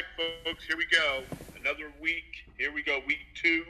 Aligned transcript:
right, 0.00 0.40
folks, 0.44 0.64
here 0.64 0.76
we 0.76 0.86
go. 0.86 1.22
Another 1.60 1.92
week. 2.00 2.44
Here 2.56 2.72
we 2.72 2.82
go, 2.82 3.00
week 3.06 3.26
two. 3.34 3.64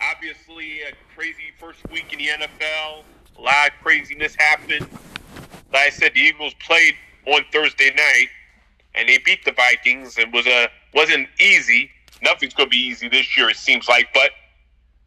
Obviously, 0.00 0.82
a 0.82 0.92
crazy 1.14 1.52
first 1.58 1.80
week 1.90 2.12
in 2.12 2.18
the 2.18 2.28
NFL. 2.28 3.02
A 3.38 3.40
lot 3.40 3.68
of 3.68 3.72
craziness 3.82 4.34
happened. 4.34 4.86
Like 5.72 5.86
I 5.86 5.90
said, 5.90 6.12
the 6.14 6.20
Eagles 6.20 6.54
played 6.54 6.94
on 7.26 7.44
Thursday 7.52 7.90
night, 7.94 8.28
and 8.94 9.08
they 9.08 9.18
beat 9.18 9.44
the 9.44 9.52
Vikings. 9.52 10.18
It 10.18 10.30
was 10.32 10.46
a 10.46 10.68
wasn't 10.94 11.28
easy. 11.40 11.90
Nothing's 12.22 12.54
going 12.54 12.68
to 12.68 12.70
be 12.70 12.76
easy 12.76 13.08
this 13.08 13.36
year, 13.36 13.48
it 13.48 13.56
seems 13.56 13.88
like. 13.88 14.08
But 14.14 14.30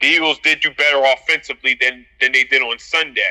the 0.02 0.08
Eagles 0.08 0.40
did 0.40 0.62
do 0.62 0.72
better 0.72 1.02
offensively 1.06 1.78
than 1.80 2.06
than 2.20 2.32
they 2.32 2.44
did 2.44 2.62
on 2.62 2.80
Sunday. 2.80 3.22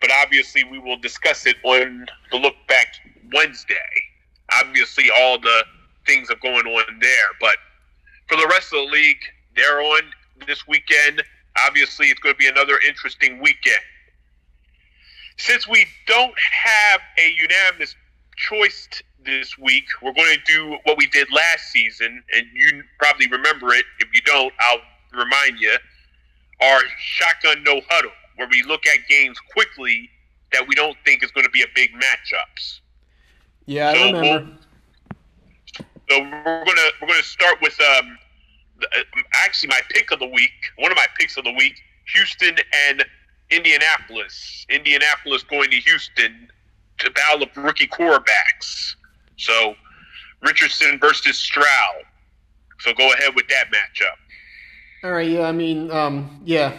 But 0.00 0.10
obviously, 0.22 0.64
we 0.64 0.78
will 0.78 0.98
discuss 0.98 1.46
it 1.46 1.56
on 1.64 2.06
the 2.30 2.36
look 2.36 2.54
back 2.68 2.94
Wednesday. 3.32 3.74
Obviously, 4.52 5.08
all 5.10 5.40
the 5.40 5.64
things 6.06 6.30
are 6.30 6.36
going 6.36 6.66
on 6.66 6.98
there. 7.00 7.28
But 7.40 7.56
for 8.28 8.36
the 8.36 8.46
rest 8.48 8.72
of 8.72 8.86
the 8.86 8.92
league, 8.92 9.20
they're 9.56 9.80
on 9.80 10.02
this 10.46 10.66
weekend. 10.66 11.22
Obviously, 11.66 12.08
it's 12.08 12.20
going 12.20 12.34
to 12.34 12.38
be 12.38 12.48
another 12.48 12.78
interesting 12.86 13.40
weekend. 13.40 13.80
Since 15.36 15.66
we 15.68 15.86
don't 16.06 16.34
have 16.38 17.00
a 17.18 17.32
unanimous 17.32 17.94
choice 18.36 18.88
this 19.24 19.56
week, 19.58 19.84
we're 20.02 20.12
going 20.12 20.34
to 20.34 20.52
do 20.52 20.76
what 20.84 20.96
we 20.98 21.06
did 21.08 21.28
last 21.32 21.70
season, 21.72 22.22
and 22.34 22.46
you 22.54 22.82
probably 22.98 23.26
remember 23.28 23.72
it. 23.72 23.84
If 24.00 24.08
you 24.14 24.20
don't, 24.22 24.52
I'll 24.60 24.80
remind 25.12 25.58
you. 25.58 25.76
Our 26.60 26.80
shotgun 26.98 27.64
no 27.64 27.80
huddle, 27.88 28.12
where 28.36 28.48
we 28.48 28.62
look 28.62 28.86
at 28.86 29.08
games 29.08 29.38
quickly 29.52 30.08
that 30.52 30.66
we 30.68 30.74
don't 30.74 30.96
think 31.04 31.24
is 31.24 31.30
going 31.32 31.44
to 31.44 31.50
be 31.50 31.62
a 31.62 31.66
big 31.74 31.90
matchups. 31.94 32.80
Yeah, 33.66 33.90
I 33.90 33.94
so 33.94 34.06
remember. 34.06 34.20
We'll, 34.20 34.56
so 36.08 36.20
we're 36.20 36.64
gonna 36.64 36.90
we're 37.00 37.08
gonna 37.08 37.22
start 37.22 37.58
with 37.62 37.78
um, 37.80 38.18
actually 39.34 39.68
my 39.68 39.80
pick 39.90 40.10
of 40.10 40.18
the 40.18 40.26
week. 40.26 40.50
One 40.78 40.90
of 40.90 40.96
my 40.96 41.06
picks 41.18 41.36
of 41.36 41.44
the 41.44 41.52
week: 41.52 41.80
Houston 42.14 42.56
and 42.88 43.04
Indianapolis. 43.50 44.66
Indianapolis 44.68 45.42
going 45.42 45.70
to 45.70 45.76
Houston 45.76 46.48
to 46.98 47.10
battle 47.10 47.42
of 47.42 47.56
rookie 47.56 47.86
quarterbacks. 47.86 48.94
So 49.36 49.74
Richardson 50.40 50.98
versus 50.98 51.36
Stroud. 51.38 52.04
So 52.80 52.92
go 52.92 53.12
ahead 53.12 53.34
with 53.34 53.48
that 53.48 53.66
matchup. 53.68 54.16
All 55.04 55.12
right. 55.12 55.28
Yeah. 55.28 55.42
I 55.42 55.52
mean, 55.52 55.90
um, 55.90 56.40
yeah. 56.44 56.76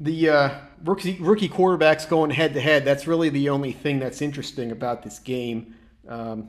The 0.00 0.28
uh, 0.28 0.50
rookie 0.82 1.16
rookie 1.20 1.48
quarterbacks 1.48 2.08
going 2.08 2.30
head 2.30 2.54
to 2.54 2.60
head. 2.60 2.84
That's 2.84 3.06
really 3.06 3.28
the 3.28 3.48
only 3.48 3.72
thing 3.72 3.98
that's 3.98 4.20
interesting 4.20 4.72
about 4.72 5.02
this 5.02 5.18
game. 5.18 5.74
Um, 6.08 6.48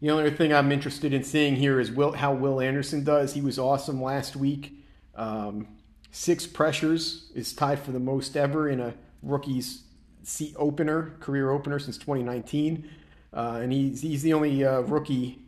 the 0.00 0.10
only 0.10 0.30
thing 0.30 0.52
I'm 0.52 0.72
interested 0.72 1.12
in 1.12 1.22
seeing 1.24 1.56
here 1.56 1.78
is 1.78 1.90
Will, 1.90 2.12
how 2.12 2.32
Will 2.32 2.60
Anderson 2.60 3.04
does. 3.04 3.34
He 3.34 3.40
was 3.40 3.58
awesome 3.58 4.02
last 4.02 4.34
week. 4.34 4.72
Um, 5.14 5.68
six 6.10 6.46
pressures 6.46 7.30
is 7.34 7.52
tied 7.52 7.80
for 7.80 7.92
the 7.92 8.00
most 8.00 8.36
ever 8.36 8.68
in 8.68 8.80
a 8.80 8.94
rookie's 9.22 9.82
seat 10.22 10.54
opener, 10.56 11.16
career 11.20 11.50
opener 11.50 11.78
since 11.78 11.98
2019. 11.98 12.88
Uh, 13.32 13.60
and 13.62 13.72
he's, 13.72 14.00
he's 14.00 14.22
the 14.22 14.32
only 14.32 14.64
uh, 14.64 14.80
rookie 14.80 15.38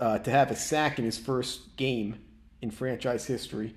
uh, 0.00 0.18
to 0.18 0.30
have 0.30 0.50
a 0.50 0.56
sack 0.56 0.98
in 0.98 1.04
his 1.04 1.18
first 1.18 1.76
game 1.76 2.16
in 2.60 2.70
franchise 2.70 3.26
history. 3.26 3.74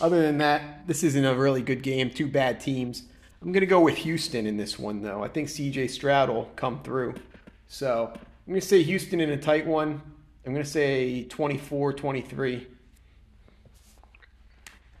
Other 0.00 0.22
than 0.22 0.38
that, 0.38 0.86
this 0.86 1.04
isn't 1.04 1.24
a 1.24 1.34
really 1.34 1.62
good 1.62 1.82
game. 1.82 2.10
Two 2.10 2.26
bad 2.26 2.60
teams. 2.60 3.04
I'm 3.42 3.52
going 3.52 3.60
to 3.60 3.66
go 3.66 3.80
with 3.80 3.98
Houston 3.98 4.46
in 4.46 4.56
this 4.56 4.78
one, 4.78 5.02
though. 5.02 5.22
I 5.22 5.28
think 5.28 5.48
CJ 5.48 5.90
Stroud 5.90 6.30
will 6.30 6.50
come 6.56 6.82
through. 6.82 7.14
So 7.68 8.12
I'm 8.46 8.52
going 8.52 8.60
to 8.60 8.66
say 8.66 8.82
Houston 8.82 9.20
in 9.20 9.30
a 9.30 9.38
tight 9.38 9.66
one. 9.66 10.02
I'm 10.44 10.52
going 10.52 10.64
to 10.64 10.70
say 10.70 11.24
24 11.24 11.94
23. 11.94 12.66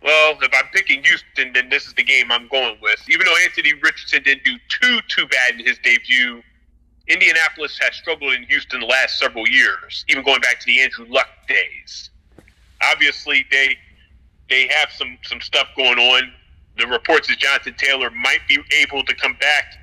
Well, 0.02 0.36
if 0.40 0.50
I'm 0.54 0.68
picking 0.72 1.02
Houston, 1.04 1.52
then 1.52 1.68
this 1.68 1.86
is 1.86 1.92
the 1.94 2.04
game 2.04 2.32
I'm 2.32 2.48
going 2.48 2.78
with. 2.80 3.04
Even 3.10 3.26
though 3.26 3.36
Anthony 3.44 3.74
Richardson 3.74 4.22
didn't 4.22 4.44
do 4.44 4.56
too 4.68 5.00
too 5.08 5.26
bad 5.26 5.60
in 5.60 5.66
his 5.66 5.78
debut, 5.78 6.42
Indianapolis 7.06 7.78
has 7.82 7.94
struggled 7.96 8.32
in 8.32 8.44
Houston 8.44 8.80
the 8.80 8.86
last 8.86 9.18
several 9.18 9.46
years, 9.46 10.06
even 10.08 10.24
going 10.24 10.40
back 10.40 10.58
to 10.60 10.66
the 10.66 10.80
Andrew 10.80 11.06
Luck 11.08 11.28
days. 11.46 12.10
Obviously, 12.82 13.46
they 13.50 13.76
they 14.48 14.68
have 14.68 14.90
some 14.90 15.18
some 15.22 15.42
stuff 15.42 15.68
going 15.76 15.98
on. 15.98 16.32
The 16.78 16.86
reports 16.86 17.28
that 17.28 17.38
Jonathan 17.38 17.74
Taylor 17.76 18.10
might 18.10 18.40
be 18.48 18.58
able 18.80 19.04
to 19.04 19.14
come 19.14 19.36
back 19.38 19.74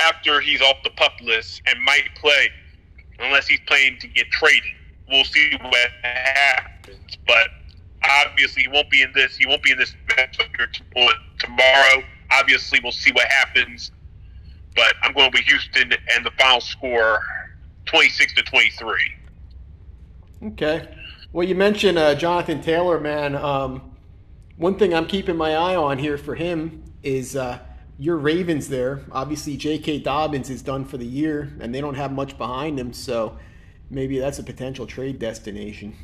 after 0.00 0.40
he's 0.40 0.60
off 0.60 0.76
the 0.84 0.90
pup 0.90 1.12
list 1.22 1.62
and 1.66 1.82
might 1.82 2.08
play, 2.16 2.48
unless 3.18 3.46
he's 3.46 3.60
playing 3.66 3.98
to 4.00 4.08
get 4.08 4.30
traded. 4.30 4.62
We'll 5.08 5.24
see 5.24 5.50
what 5.60 5.90
happens, 6.02 7.18
but 7.26 7.48
obviously 8.08 8.62
he 8.62 8.68
won't 8.68 8.90
be 8.90 9.02
in 9.02 9.12
this. 9.14 9.36
He 9.36 9.46
won't 9.46 9.62
be 9.62 9.72
in 9.72 9.78
this 9.78 9.94
matchup 10.08 10.48
tomorrow. 11.38 12.02
Obviously, 12.32 12.78
we'll 12.82 12.92
see 12.92 13.12
what 13.12 13.26
happens. 13.26 13.90
But 14.76 14.94
I'm 15.02 15.12
going 15.12 15.30
with 15.32 15.42
Houston 15.42 15.92
and 15.92 16.24
the 16.24 16.30
final 16.38 16.60
score, 16.60 17.20
26 17.86 18.34
to 18.34 18.42
23. 18.42 19.00
Okay. 20.44 20.88
Well, 21.32 21.46
you 21.46 21.54
mentioned 21.54 21.98
uh, 21.98 22.14
Jonathan 22.14 22.60
Taylor, 22.60 23.00
man. 23.00 23.34
Um, 23.34 23.96
one 24.56 24.76
thing 24.78 24.94
I'm 24.94 25.06
keeping 25.06 25.36
my 25.36 25.54
eye 25.54 25.74
on 25.74 25.98
here 25.98 26.18
for 26.18 26.34
him 26.34 26.84
is 27.02 27.34
uh, 27.34 27.58
your 28.00 28.16
Ravens 28.16 28.68
there. 28.68 29.02
Obviously, 29.12 29.58
J.K. 29.58 29.98
Dobbins 29.98 30.48
is 30.48 30.62
done 30.62 30.86
for 30.86 30.96
the 30.96 31.04
year, 31.04 31.52
and 31.60 31.74
they 31.74 31.82
don't 31.82 31.96
have 31.96 32.10
much 32.10 32.38
behind 32.38 32.80
him, 32.80 32.94
so 32.94 33.38
maybe 33.90 34.18
that's 34.18 34.38
a 34.38 34.42
potential 34.42 34.86
trade 34.86 35.18
destination. 35.18 35.94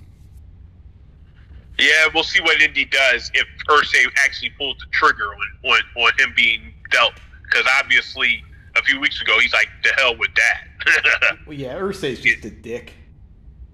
Yeah, 1.78 2.08
we'll 2.14 2.22
see 2.22 2.40
what 2.42 2.60
Indy 2.60 2.84
does 2.84 3.30
if 3.32 3.46
Irsay 3.68 4.04
actually 4.24 4.50
pulls 4.58 4.76
the 4.76 4.86
trigger 4.92 5.24
on, 5.24 5.70
on, 5.70 5.80
on 6.02 6.12
him 6.18 6.34
being 6.36 6.74
dealt. 6.90 7.14
Because 7.44 7.66
obviously, 7.78 8.42
a 8.76 8.82
few 8.82 9.00
weeks 9.00 9.22
ago, 9.22 9.38
he's 9.40 9.52
like, 9.54 9.68
"The 9.82 9.92
hell 9.96 10.16
with 10.18 10.30
that." 10.34 11.38
well, 11.46 11.56
yeah, 11.56 11.78
Irsay's 11.78 12.20
just 12.20 12.44
a 12.44 12.50
dick. 12.50 12.92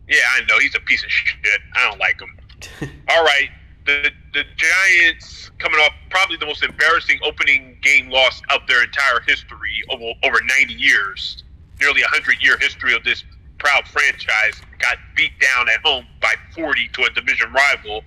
Yeah, 0.09 0.19
I 0.37 0.45
know 0.45 0.59
he's 0.59 0.75
a 0.77 0.81
piece 0.81 1.03
of 1.03 1.11
shit. 1.11 1.61
I 1.75 1.89
don't 1.89 1.99
like 1.99 2.21
him. 2.21 2.91
All 3.09 3.25
right, 3.25 3.49
the 3.87 4.11
the 4.33 4.45
Giants 4.57 5.51
coming 5.59 5.79
off 5.81 5.93
probably 6.11 6.37
the 6.37 6.47
most 6.47 6.63
embarrassing 6.63 7.19
opening 7.25 7.79
game 7.83 8.11
loss 8.11 8.41
of 8.51 8.61
their 8.67 8.83
entire 8.83 9.21
history 9.27 9.83
over 9.91 10.13
over 10.23 10.39
90 10.59 10.75
years, 10.75 11.45
nearly 11.81 12.03
a 12.03 12.09
hundred 12.09 12.43
year 12.43 12.59
history 12.59 12.95
of 12.95 13.05
this 13.05 13.25
proud 13.59 13.87
franchise. 13.87 14.61
Got 14.79 14.99
beat 15.17 15.33
down 15.41 15.69
at 15.69 15.81
home 15.85 16.07
by 16.21 16.35
40 16.55 16.89
to 16.95 17.05
a 17.05 17.11
division 17.11 17.53
rival. 17.53 18.03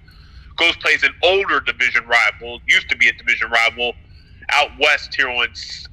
Goes 0.57 0.75
plays 0.77 1.03
an 1.03 1.13
older 1.21 1.59
division 1.59 2.05
rival, 2.07 2.61
used 2.67 2.89
to 2.89 2.97
be 2.97 3.09
a 3.09 3.13
division 3.13 3.49
rival, 3.51 3.93
out 4.49 4.69
west 4.79 5.13
here 5.15 5.29
on 5.29 5.47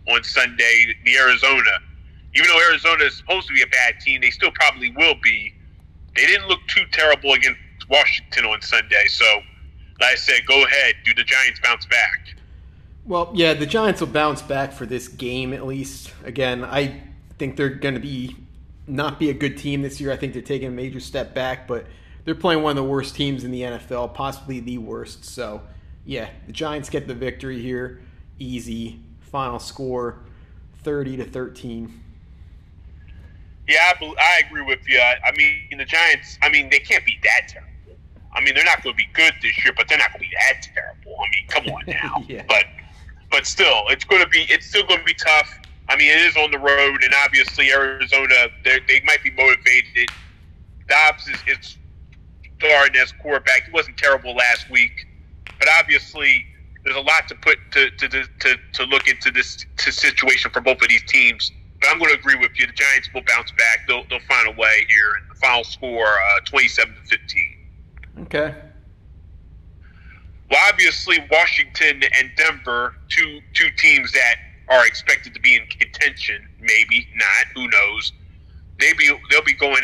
on 0.08 0.24
Sunday, 0.24 0.94
the 1.04 1.16
Arizona. 1.16 1.78
Even 2.34 2.48
though 2.48 2.60
Arizona 2.70 3.04
is 3.04 3.16
supposed 3.16 3.46
to 3.48 3.54
be 3.54 3.62
a 3.62 3.66
bad 3.66 4.00
team, 4.00 4.20
they 4.20 4.30
still 4.30 4.52
probably 4.52 4.90
will 4.96 5.14
be 5.22 5.52
they 6.14 6.26
didn't 6.26 6.48
look 6.48 6.60
too 6.68 6.84
terrible 6.92 7.32
against 7.32 7.58
Washington 7.88 8.44
on 8.44 8.60
Sunday. 8.60 9.06
So, 9.08 9.24
I 10.04 10.14
said, 10.14 10.46
go 10.46 10.64
ahead. 10.64 10.94
Do 11.04 11.14
the 11.14 11.24
Giants 11.24 11.60
bounce 11.60 11.86
back? 11.86 12.36
Well, 13.04 13.32
yeah, 13.34 13.54
the 13.54 13.66
Giants 13.66 14.00
will 14.00 14.08
bounce 14.08 14.42
back 14.42 14.72
for 14.72 14.86
this 14.86 15.08
game 15.08 15.52
at 15.52 15.66
least. 15.66 16.12
Again, 16.24 16.64
I 16.64 17.02
think 17.38 17.56
they're 17.56 17.68
going 17.68 17.94
to 17.94 18.00
be 18.00 18.36
not 18.86 19.18
be 19.18 19.30
a 19.30 19.34
good 19.34 19.56
team 19.56 19.82
this 19.82 20.00
year. 20.00 20.12
I 20.12 20.16
think 20.16 20.32
they're 20.32 20.42
taking 20.42 20.68
a 20.68 20.72
major 20.72 21.00
step 21.00 21.34
back, 21.34 21.66
but 21.66 21.86
they're 22.24 22.34
playing 22.34 22.62
one 22.62 22.70
of 22.70 22.76
the 22.76 22.88
worst 22.88 23.16
teams 23.16 23.44
in 23.44 23.50
the 23.50 23.62
NFL, 23.62 24.14
possibly 24.14 24.60
the 24.60 24.78
worst. 24.78 25.24
So, 25.24 25.62
yeah, 26.04 26.28
the 26.46 26.52
Giants 26.52 26.90
get 26.90 27.06
the 27.08 27.14
victory 27.14 27.60
here, 27.60 28.00
easy. 28.38 29.00
Final 29.20 29.58
score, 29.58 30.20
thirty 30.82 31.16
to 31.16 31.24
thirteen. 31.24 32.00
Yeah, 33.66 33.92
I, 34.00 34.14
I 34.18 34.42
agree 34.46 34.62
with 34.62 34.86
you. 34.88 35.00
I 35.00 35.32
mean, 35.36 35.78
the 35.78 35.84
Giants. 35.84 36.38
I 36.42 36.50
mean, 36.50 36.68
they 36.68 36.80
can't 36.80 37.04
be 37.06 37.18
that 37.22 37.48
terrible. 37.48 37.71
I 38.34 38.40
mean, 38.40 38.54
they're 38.54 38.64
not 38.64 38.82
going 38.82 38.94
to 38.94 38.96
be 38.96 39.08
good 39.12 39.34
this 39.42 39.62
year, 39.64 39.74
but 39.76 39.88
they're 39.88 39.98
not 39.98 40.12
going 40.12 40.24
to 40.24 40.28
be 40.28 40.34
that 40.48 40.62
terrible. 40.62 41.20
I 41.20 41.26
mean, 41.30 41.48
come 41.48 41.66
on 41.68 41.82
now. 41.86 42.24
yeah. 42.28 42.44
But 42.48 42.64
but 43.30 43.46
still, 43.46 43.84
it's 43.88 44.04
going 44.04 44.22
to 44.22 44.28
be 44.28 44.46
it's 44.48 44.66
still 44.66 44.86
going 44.86 45.00
to 45.00 45.04
be 45.04 45.14
tough. 45.14 45.58
I 45.88 45.96
mean, 45.96 46.10
it 46.10 46.20
is 46.20 46.36
on 46.36 46.50
the 46.50 46.58
road, 46.58 47.02
and 47.02 47.12
obviously 47.24 47.70
Arizona 47.72 48.48
they 48.64 49.00
might 49.04 49.22
be 49.22 49.30
motivated. 49.32 50.10
Dobbs 50.88 51.28
is, 51.28 51.38
is 51.46 51.76
starting 52.58 53.00
as 53.00 53.12
quarterback. 53.12 53.64
He 53.64 53.72
wasn't 53.72 53.96
terrible 53.96 54.34
last 54.34 54.70
week, 54.70 55.06
but 55.58 55.68
obviously 55.78 56.46
there's 56.84 56.96
a 56.96 57.00
lot 57.00 57.28
to 57.28 57.34
put 57.34 57.58
to 57.72 57.90
to 57.90 58.08
to, 58.08 58.56
to 58.72 58.84
look 58.84 59.08
into 59.08 59.30
this 59.30 59.66
to 59.78 59.92
situation 59.92 60.50
for 60.50 60.60
both 60.60 60.80
of 60.82 60.88
these 60.88 61.04
teams. 61.06 61.52
But 61.80 61.90
I'm 61.90 61.98
going 61.98 62.12
to 62.12 62.18
agree 62.18 62.36
with 62.36 62.52
you. 62.58 62.66
The 62.66 62.72
Giants 62.72 63.10
will 63.12 63.24
bounce 63.26 63.50
back. 63.52 63.86
They'll, 63.88 64.04
they'll 64.08 64.20
find 64.20 64.46
a 64.46 64.52
way 64.52 64.86
here. 64.88 65.14
And 65.20 65.28
the 65.28 65.34
final 65.40 65.64
score, 65.64 66.06
uh, 66.06 66.40
27 66.44 66.94
to 66.94 67.00
15. 67.00 67.58
Okay. 68.20 68.54
Well, 70.50 70.60
obviously, 70.68 71.18
Washington 71.30 72.02
and 72.18 72.30
Denver, 72.36 72.94
two 73.08 73.40
two 73.54 73.70
teams 73.78 74.12
that 74.12 74.34
are 74.68 74.86
expected 74.86 75.34
to 75.34 75.40
be 75.40 75.56
in 75.56 75.66
contention. 75.66 76.46
Maybe 76.60 77.08
not. 77.14 77.46
Who 77.54 77.68
knows? 77.68 78.12
They 78.78 78.92
be 78.92 79.10
they'll 79.30 79.42
be 79.44 79.54
going 79.54 79.82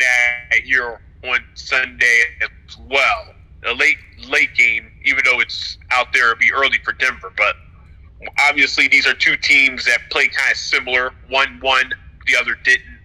at 0.51 0.61
here 0.61 1.01
on 1.23 1.39
Sunday 1.55 2.23
as 2.41 2.77
well. 2.77 3.33
A 3.65 3.73
late 3.73 3.97
late 4.27 4.53
game, 4.55 4.91
even 5.05 5.23
though 5.25 5.39
it's 5.39 5.77
out 5.91 6.13
there, 6.13 6.31
it'll 6.31 6.39
be 6.39 6.51
early 6.53 6.77
for 6.83 6.93
Denver. 6.93 7.33
But 7.35 7.55
obviously, 8.47 8.87
these 8.87 9.07
are 9.07 9.13
two 9.13 9.37
teams 9.37 9.85
that 9.85 10.09
play 10.11 10.27
kind 10.27 10.51
of 10.51 10.57
similar. 10.57 11.13
One 11.29 11.59
won, 11.61 11.93
the 12.27 12.35
other 12.39 12.55
didn't. 12.63 12.99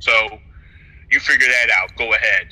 So 0.00 0.38
you 1.10 1.18
figure 1.20 1.48
that 1.48 1.70
out. 1.70 1.96
Go 1.96 2.12
ahead. 2.12 2.48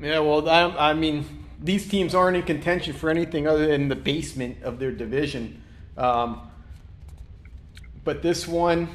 Yeah, 0.00 0.18
well, 0.18 0.48
I, 0.48 0.90
I 0.90 0.94
mean, 0.94 1.43
these 1.64 1.88
teams 1.88 2.14
aren't 2.14 2.36
in 2.36 2.42
contention 2.42 2.92
for 2.92 3.08
anything 3.08 3.48
other 3.48 3.66
than 3.66 3.88
the 3.88 3.96
basement 3.96 4.62
of 4.62 4.78
their 4.78 4.92
division. 4.92 5.62
Um, 5.96 6.42
but 8.04 8.20
this 8.20 8.46
one, 8.46 8.86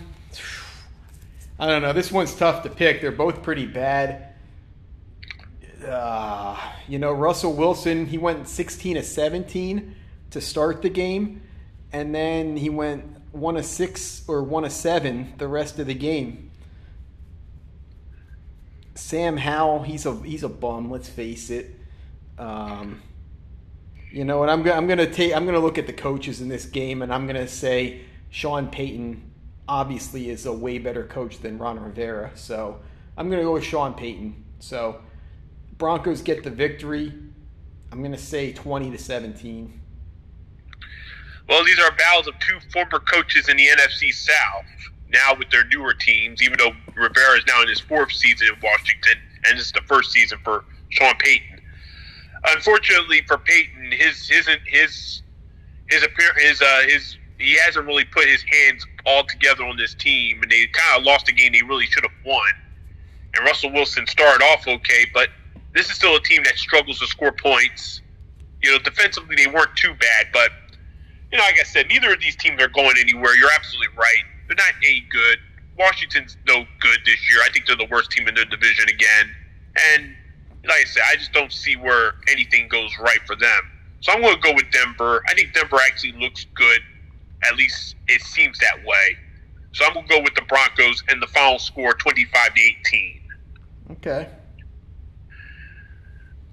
I 1.58 1.66
don't 1.66 1.82
know. 1.82 1.94
This 1.94 2.12
one's 2.12 2.36
tough 2.36 2.62
to 2.64 2.70
pick. 2.70 3.02
They're 3.02 3.12
both 3.12 3.42
pretty 3.42 3.66
bad. 3.66 4.36
Uh, 5.84 6.60
you 6.88 7.00
know, 7.00 7.12
Russell 7.12 7.54
Wilson, 7.54 8.06
he 8.06 8.20
went 8.20 8.48
16 8.48 8.98
to 8.98 9.04
17 9.04 9.96
to 10.30 10.40
start 10.40 10.84
the 10.84 10.90
game, 10.90 11.42
and 11.92 12.14
then 12.14 12.56
he 12.56 12.70
went 12.70 13.04
one 13.32 13.58
of 13.58 13.66
six 13.66 14.24
or 14.28 14.44
one 14.44 14.64
of 14.64 14.72
seven 14.72 15.34
the 15.40 15.48
rest 15.48 15.80
of 15.80 15.88
the 15.88 15.96
game. 15.96 16.52
Sam 18.94 19.38
Howell, 19.38 19.84
he's 19.84 20.06
a 20.06 20.14
he's 20.18 20.44
a 20.44 20.50
bum. 20.50 20.92
Let's 20.92 21.10
face 21.10 21.50
it. 21.50 21.79
Um, 22.40 23.02
you 24.12 24.26
know, 24.26 24.42
and 24.42 24.50
I'm 24.50 24.68
I'm 24.68 24.88
gonna 24.88 25.12
take 25.12 25.36
I'm 25.36 25.46
gonna 25.46 25.60
look 25.60 25.78
at 25.78 25.86
the 25.86 25.94
coaches 25.94 26.42
in 26.42 26.48
this 26.48 26.66
game, 26.66 27.02
and 27.02 27.14
I'm 27.14 27.28
gonna 27.28 27.48
say 27.48 28.02
Sean 28.30 28.68
Payton 28.68 29.30
obviously 29.68 30.30
is 30.30 30.48
a 30.48 30.54
way 30.54 30.80
better 30.80 31.04
coach 31.04 31.40
than 31.40 31.60
Ron 31.60 31.80
Rivera. 31.80 32.32
So 32.36 32.80
I'm 33.18 33.30
gonna 33.30 33.44
go 33.44 33.54
with 33.54 33.64
Sean 33.64 33.94
Payton. 33.94 34.44
So 34.60 35.02
Broncos 35.78 36.22
get 36.22 36.44
the 36.44 36.50
victory. 36.50 37.14
I'm 37.92 38.02
gonna 38.02 38.18
say 38.18 38.52
20 38.54 38.92
to 38.92 38.98
17. 38.98 39.80
Well, 41.48 41.64
these 41.64 41.80
are 41.80 41.92
battles 41.92 42.28
of 42.28 42.38
two 42.40 42.60
former 42.72 43.00
coaches 43.00 43.50
in 43.50 43.58
the 43.58 43.68
NFC 43.68 44.14
South. 44.14 44.66
Now 45.12 45.34
with 45.38 45.50
their 45.50 45.66
newer 45.66 45.94
teams, 45.94 46.42
even 46.44 46.58
though 46.60 46.72
Rivera 46.96 47.38
is 47.38 47.44
now 47.48 47.62
in 47.64 47.68
his 47.68 47.80
fourth 47.80 48.12
season 48.12 48.50
in 48.50 48.54
Washington, 48.62 49.18
and 49.46 49.58
this 49.58 49.68
is 49.68 49.72
the 49.72 49.82
first 49.82 50.12
season 50.12 50.38
for 50.44 50.66
Sean 50.90 51.16
Payton. 51.18 51.49
Unfortunately 52.46 53.22
for 53.28 53.38
Payton, 53.38 53.92
his 53.92 54.28
his 54.30 54.48
his 54.66 55.22
his 55.88 56.08
his 56.38 56.62
uh, 56.62 56.82
his 56.88 57.18
he 57.38 57.58
hasn't 57.66 57.86
really 57.86 58.06
put 58.06 58.26
his 58.26 58.44
hands 58.44 58.86
all 59.06 59.24
together 59.24 59.64
on 59.66 59.78
this 59.78 59.94
team, 59.94 60.42
and 60.42 60.52
they 60.52 60.68
kind 60.68 61.00
of 61.00 61.04
lost 61.06 61.28
a 61.30 61.34
game 61.34 61.54
they 61.54 61.62
really 61.62 61.86
should 61.86 62.04
have 62.04 62.26
won. 62.26 62.52
And 63.36 63.46
Russell 63.46 63.72
Wilson 63.72 64.08
started 64.08 64.44
off 64.44 64.68
okay, 64.68 65.06
but 65.14 65.30
this 65.74 65.90
is 65.90 65.96
still 65.96 66.16
a 66.16 66.22
team 66.22 66.44
that 66.44 66.58
struggles 66.58 67.00
to 67.00 67.08
score 67.08 67.32
points. 67.32 68.02
You 68.62 68.72
know, 68.72 68.80
defensively 68.80 69.36
they 69.36 69.48
weren't 69.48 69.76
too 69.76 69.94
bad, 69.94 70.28
but 70.34 70.52
you 71.32 71.38
know, 71.38 71.44
like 71.44 71.60
I 71.60 71.64
said, 71.64 71.88
neither 71.88 72.14
of 72.14 72.20
these 72.20 72.36
teams 72.36 72.62
are 72.62 72.68
going 72.68 72.96
anywhere. 73.00 73.36
You're 73.36 73.52
absolutely 73.56 73.96
right. 73.98 74.24
They're 74.48 74.56
not 74.56 74.74
any 74.84 75.06
good. 75.10 75.38
Washington's 75.78 76.36
no 76.46 76.66
good 76.80 77.00
this 77.06 77.30
year. 77.30 77.40
I 77.46 77.50
think 77.52 77.68
they're 77.68 77.78
the 77.78 77.88
worst 77.90 78.12
team 78.12 78.28
in 78.28 78.36
their 78.36 78.46
division 78.46 78.90
again. 78.90 79.30
And 79.94 80.16
like 80.66 80.82
I 80.82 80.84
said, 80.86 81.04
I 81.12 81.16
just 81.16 81.34
don't 81.34 81.52
see 81.52 81.76
where 81.76 82.14
anything 82.30 82.68
goes 82.68 82.92
right 83.00 83.20
for 83.26 83.36
them. 83.36 83.62
So 84.02 84.12
I'm 84.12 84.22
going 84.22 84.36
to 84.36 84.42
go 84.42 84.54
with 84.54 84.66
Denver. 84.72 85.24
I 85.30 85.34
think 85.34 85.54
Denver 85.54 85.78
actually 85.86 86.14
looks 86.14 86.46
good. 86.54 86.82
At 87.44 87.56
least 87.56 87.96
it 88.08 88.22
seems 88.22 88.58
that 88.60 88.86
way. 88.86 89.18
So 89.72 89.86
I'm 89.86 89.94
going 89.94 90.08
to 90.08 90.16
go 90.16 90.22
with 90.22 90.36
the 90.36 90.42
Broncos 90.44 91.04
and 91.10 91.22
the 91.22 91.28
final 91.28 91.60
score 91.60 91.94
25 91.94 92.54
to 92.54 92.62
18. 92.62 93.22
Okay. 93.92 94.28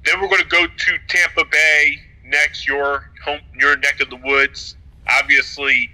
Then 0.05 0.21
we're 0.21 0.29
going 0.29 0.43
to 0.43 0.49
go 0.49 0.67
to 0.67 0.99
Tampa 1.09 1.45
Bay 1.51 1.99
next, 2.25 2.67
your 2.67 3.11
home, 3.25 3.41
your 3.59 3.77
neck 3.77 4.01
of 4.01 4.11
the 4.11 4.17
woods. 4.17 4.77
Obviously, 5.21 5.91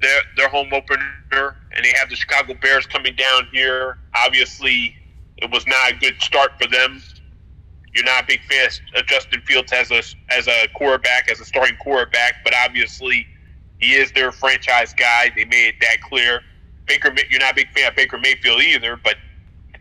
their 0.00 0.20
their 0.36 0.48
home 0.48 0.72
opener, 0.72 1.56
and 1.72 1.84
they 1.84 1.92
have 1.98 2.08
the 2.08 2.16
Chicago 2.16 2.54
Bears 2.54 2.86
coming 2.86 3.16
down 3.16 3.48
here. 3.52 3.98
Obviously, 4.16 4.96
it 5.38 5.50
was 5.50 5.66
not 5.66 5.92
a 5.92 5.94
good 5.96 6.20
start 6.20 6.52
for 6.60 6.68
them. 6.68 7.02
You're 7.94 8.04
not 8.04 8.24
a 8.24 8.26
big 8.26 8.40
fan 8.44 8.68
of 8.96 9.06
Justin 9.06 9.40
Fields 9.42 9.72
as 9.72 9.90
a 9.90 10.02
as 10.32 10.46
a 10.46 10.68
quarterback, 10.74 11.30
as 11.30 11.40
a 11.40 11.44
starting 11.44 11.76
quarterback, 11.76 12.44
but 12.44 12.54
obviously 12.54 13.26
he 13.78 13.94
is 13.94 14.12
their 14.12 14.32
franchise 14.32 14.92
guy. 14.92 15.32
They 15.34 15.44
made 15.44 15.68
it 15.68 15.74
that 15.80 16.00
clear. 16.02 16.42
Baker, 16.86 17.14
you're 17.30 17.40
not 17.40 17.52
a 17.52 17.54
big 17.54 17.70
fan 17.72 17.88
of 17.88 17.96
Baker 17.96 18.18
Mayfield 18.18 18.62
either, 18.62 18.96
but 18.96 19.16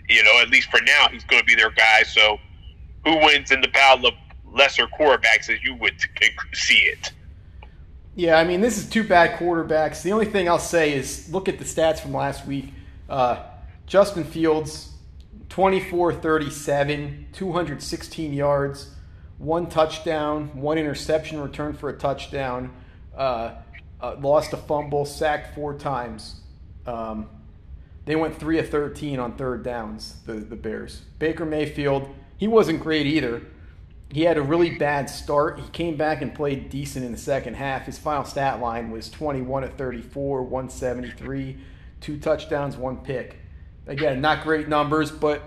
you 0.09 0.23
know 0.23 0.39
at 0.41 0.49
least 0.49 0.69
for 0.69 0.79
now 0.81 1.07
he's 1.11 1.23
going 1.25 1.41
to 1.41 1.45
be 1.45 1.55
their 1.55 1.71
guy. 1.71 2.03
So 2.03 2.37
who 3.03 3.17
wins 3.17 3.51
in 3.51 3.61
the 3.61 3.67
battle 3.67 4.07
of 4.07 4.13
lesser 4.45 4.87
quarterbacks 4.87 5.49
as 5.49 5.61
you 5.63 5.75
would 5.75 5.95
see 6.53 6.79
it? 6.79 7.11
Yeah, 8.15 8.39
I 8.39 8.43
mean, 8.45 8.61
this 8.61 8.79
is 8.79 8.89
two 8.89 9.03
bad 9.03 9.37
quarterbacks. 9.37 10.01
The 10.01 10.11
only 10.11 10.25
thing 10.25 10.49
I'll 10.49 10.57
say 10.57 10.93
is 10.93 11.31
look 11.31 11.47
at 11.47 11.59
the 11.59 11.65
stats 11.65 11.99
from 11.99 12.13
last 12.13 12.47
week. 12.47 12.73
Uh, 13.07 13.43
Justin 13.85 14.23
Fields, 14.23 14.89
24 15.57 16.13
37, 16.13 17.29
216 17.33 18.31
yards, 18.31 18.91
one 19.39 19.65
touchdown, 19.65 20.51
one 20.53 20.77
interception 20.77 21.41
return 21.41 21.73
for 21.73 21.89
a 21.89 21.97
touchdown, 21.97 22.71
uh, 23.17 23.55
uh, 23.99 24.15
lost 24.19 24.53
a 24.53 24.57
fumble, 24.57 25.03
sacked 25.03 25.55
four 25.55 25.73
times. 25.73 26.41
Um, 26.85 27.27
they 28.05 28.15
went 28.15 28.39
3 28.39 28.59
of 28.59 28.69
13 28.69 29.17
on 29.17 29.35
third 29.35 29.63
downs, 29.63 30.17
the, 30.27 30.33
the 30.33 30.55
Bears. 30.55 31.01
Baker 31.17 31.43
Mayfield, 31.43 32.07
he 32.37 32.47
wasn't 32.47 32.79
great 32.79 33.07
either. 33.07 33.41
He 34.11 34.25
had 34.25 34.37
a 34.37 34.43
really 34.43 34.77
bad 34.77 35.09
start. 35.09 35.59
He 35.59 35.67
came 35.69 35.97
back 35.97 36.21
and 36.21 36.35
played 36.35 36.69
decent 36.69 37.03
in 37.03 37.11
the 37.11 37.17
second 37.17 37.55
half. 37.55 37.87
His 37.87 37.97
final 37.97 38.25
stat 38.25 38.61
line 38.61 38.91
was 38.91 39.09
21 39.09 39.63
of 39.63 39.73
34, 39.73 40.43
173, 40.43 41.57
two 41.99 42.19
touchdowns, 42.19 42.77
one 42.77 42.97
pick. 42.97 43.39
Again, 43.87 44.21
not 44.21 44.43
great 44.43 44.67
numbers, 44.67 45.11
but 45.11 45.41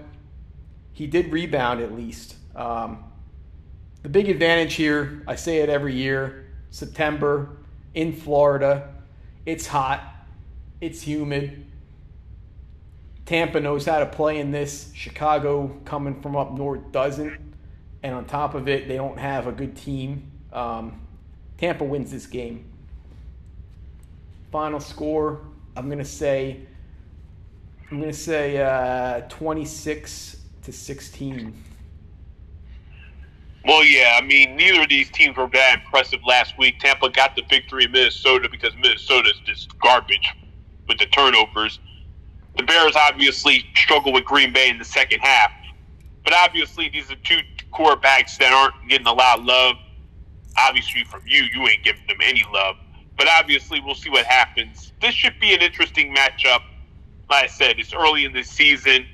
he 0.93 1.07
did 1.07 1.33
rebound 1.33 1.81
at 1.81 1.95
least. 1.95 2.37
Um, 2.57 3.05
the 4.03 4.09
big 4.09 4.29
advantage 4.29 4.75
here, 4.75 5.23
I 5.27 5.37
say 5.37 5.59
it 5.59 5.69
every 5.69 5.95
year 5.95 6.47
September 6.71 7.59
in 7.95 8.13
Florida. 8.13 8.95
It's 9.45 9.67
hot, 9.67 10.03
it's 10.81 11.03
humid. 11.03 11.67
Tampa 13.27 13.61
knows 13.61 13.87
how 13.87 14.01
to 14.01 14.07
play 14.07 14.39
in 14.39 14.51
this. 14.51 14.91
Chicago, 14.95 15.79
coming 15.85 16.21
from 16.21 16.35
up 16.35 16.53
north, 16.53 16.91
doesn't. 16.93 17.39
And 18.03 18.15
on 18.15 18.25
top 18.25 18.55
of 18.55 18.69
it, 18.69 18.89
they 18.89 18.97
don't 18.97 19.19
have 19.19 19.47
a 19.47 19.53
good 19.53 19.77
team. 19.77 20.31
Um, 20.53 21.01
Tampa 21.59 21.85
wins 21.85 22.11
this 22.11 22.27
game. 22.27 22.65
Final 24.51 24.81
score, 24.81 25.43
I'm 25.77 25.87
going 25.87 25.99
to 25.99 26.05
say, 26.05 26.67
I'm 27.91 27.99
going 27.99 28.13
to 28.13 28.17
say 28.17 28.59
uh, 28.59 29.23
26 29.29 30.37
to 30.63 30.73
16. 30.73 31.65
Well, 33.65 33.85
yeah, 33.85 34.17
I 34.17 34.25
mean, 34.25 34.55
neither 34.57 34.83
of 34.83 34.89
these 34.89 35.11
teams 35.11 35.37
were 35.37 35.49
that 35.53 35.81
impressive 35.85 36.21
last 36.25 36.57
week. 36.57 36.79
Tampa 36.79 37.11
got 37.11 37.35
the 37.35 37.43
victory 37.51 37.85
in 37.85 37.93
Minnesota 37.93 38.49
because 38.49 38.75
Minnesota's 38.77 39.41
just 39.45 39.77
garbage 39.81 40.33
with 40.87 40.99
the 40.99 41.07
turnovers. 41.07 41.81
The 42.57 42.63
Bears 42.63 42.95
obviously 42.95 43.65
struggle 43.75 44.13
with 44.13 44.25
Green 44.25 44.53
Bay 44.53 44.71
in 44.71 44.79
the 44.79 44.85
second 44.85 45.21
half. 45.21 45.51
But 46.23 46.33
obviously, 46.33 46.91
these 46.91 47.11
are 47.11 47.17
two 47.17 47.41
quarterbacks 47.73 48.39
that 48.39 48.53
aren't 48.53 48.89
getting 48.89 49.07
a 49.09 49.13
lot 49.13 49.41
of 49.41 49.45
love. 49.45 49.77
Obviously, 50.59 51.03
from 51.05 51.23
you, 51.27 51.43
you 51.55 51.67
ain't 51.67 51.83
giving 51.83 52.07
them 52.07 52.19
any 52.23 52.45
love. 52.53 52.77
But 53.19 53.27
obviously, 53.29 53.81
we'll 53.81 53.95
see 53.97 54.11
what 54.11 54.27
happens. 54.27 54.93
This 55.01 55.15
should 55.15 55.39
be 55.41 55.55
an 55.55 55.61
interesting 55.61 56.15
matchup. 56.15 56.63
Like 57.31 57.45
I 57.45 57.47
said, 57.47 57.79
it's 57.79 57.95
early 57.95 58.25
in 58.25 58.33
the 58.33 58.43
season. 58.43 59.07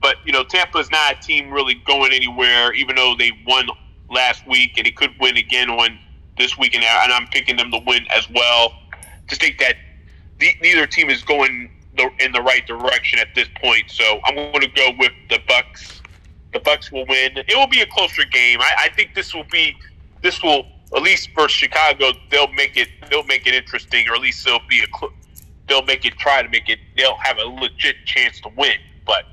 But, 0.00 0.16
you 0.24 0.32
know, 0.32 0.44
Tampa's 0.44 0.90
not 0.90 1.18
a 1.18 1.20
team 1.20 1.50
really 1.50 1.74
going 1.74 2.12
anywhere, 2.12 2.72
even 2.74 2.96
though 2.96 3.14
they 3.18 3.32
won 3.46 3.66
last 4.10 4.46
week 4.46 4.72
and 4.76 4.86
they 4.86 4.90
could 4.90 5.10
win 5.18 5.36
again 5.36 5.70
on 5.70 5.98
this 6.38 6.56
week. 6.58 6.74
And 6.74 6.84
I'm 6.84 7.26
picking 7.28 7.56
them 7.56 7.70
to 7.70 7.80
win 7.86 8.06
as 8.14 8.28
well. 8.30 8.74
Just 9.26 9.40
think 9.40 9.58
that 9.58 9.76
neither 10.62 10.86
team 10.86 11.10
is 11.10 11.22
going 11.22 11.70
in 12.20 12.32
the 12.32 12.42
right 12.42 12.66
direction 12.66 13.18
at 13.18 13.28
this 13.34 13.48
point. 13.60 13.90
So 13.90 14.20
I'm 14.24 14.34
going 14.34 14.60
to 14.60 14.68
go 14.68 14.92
with 14.98 15.12
the 15.30 15.40
Bucks 15.48 16.02
the 16.54 16.60
Bucks 16.60 16.90
will 16.90 17.04
win. 17.06 17.36
It 17.36 17.54
will 17.54 17.66
be 17.66 17.80
a 17.80 17.86
closer 17.86 18.24
game. 18.24 18.60
I, 18.60 18.84
I 18.84 18.88
think 18.94 19.14
this 19.14 19.34
will 19.34 19.44
be 19.50 19.76
this 20.22 20.42
will 20.42 20.66
at 20.96 21.02
least 21.02 21.30
for 21.34 21.48
Chicago 21.48 22.12
they'll 22.30 22.52
make 22.52 22.76
it 22.76 22.88
they'll 23.10 23.24
make 23.24 23.46
it 23.46 23.54
interesting, 23.54 24.08
or 24.08 24.14
at 24.14 24.20
least 24.22 24.44
they'll 24.44 24.66
be 24.68 24.80
a 24.80 24.86
they'll 25.68 25.84
make 25.84 26.04
it 26.04 26.16
try 26.18 26.42
to 26.42 26.48
make 26.48 26.68
it 26.68 26.78
they'll 26.96 27.16
have 27.16 27.38
a 27.38 27.44
legit 27.44 27.96
chance 28.04 28.40
to 28.42 28.50
win. 28.56 28.76
But 29.06 29.24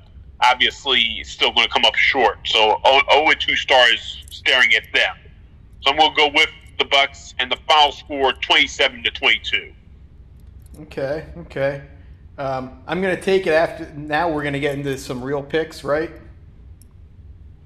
obviously, 0.41 1.01
it's 1.19 1.29
still 1.29 1.51
going 1.51 1.67
to 1.67 1.73
come 1.73 1.85
up 1.85 1.95
short. 1.95 2.39
So 2.45 2.81
0 2.85 3.31
2 3.39 3.55
stars 3.55 4.23
staring 4.29 4.73
at 4.75 4.83
them. 4.93 5.15
So 5.81 5.91
I'm 5.91 5.97
going 5.97 6.11
to 6.11 6.17
go 6.17 6.29
with 6.33 6.49
the 6.77 6.85
Bucks 6.85 7.33
and 7.39 7.51
the 7.51 7.57
final 7.67 7.91
score 7.91 8.33
27 8.33 9.03
to 9.03 9.11
22. 9.11 9.73
Okay, 10.81 11.25
okay. 11.37 11.83
Um, 12.37 12.81
I'm 12.87 13.01
going 13.01 13.15
to 13.15 13.21
take 13.21 13.45
it 13.45 13.53
after. 13.53 13.91
Now 13.95 14.31
we're 14.31 14.41
going 14.41 14.53
to 14.53 14.59
get 14.59 14.75
into 14.75 14.97
some 14.97 15.23
real 15.23 15.43
picks, 15.43 15.83
right? 15.83 16.11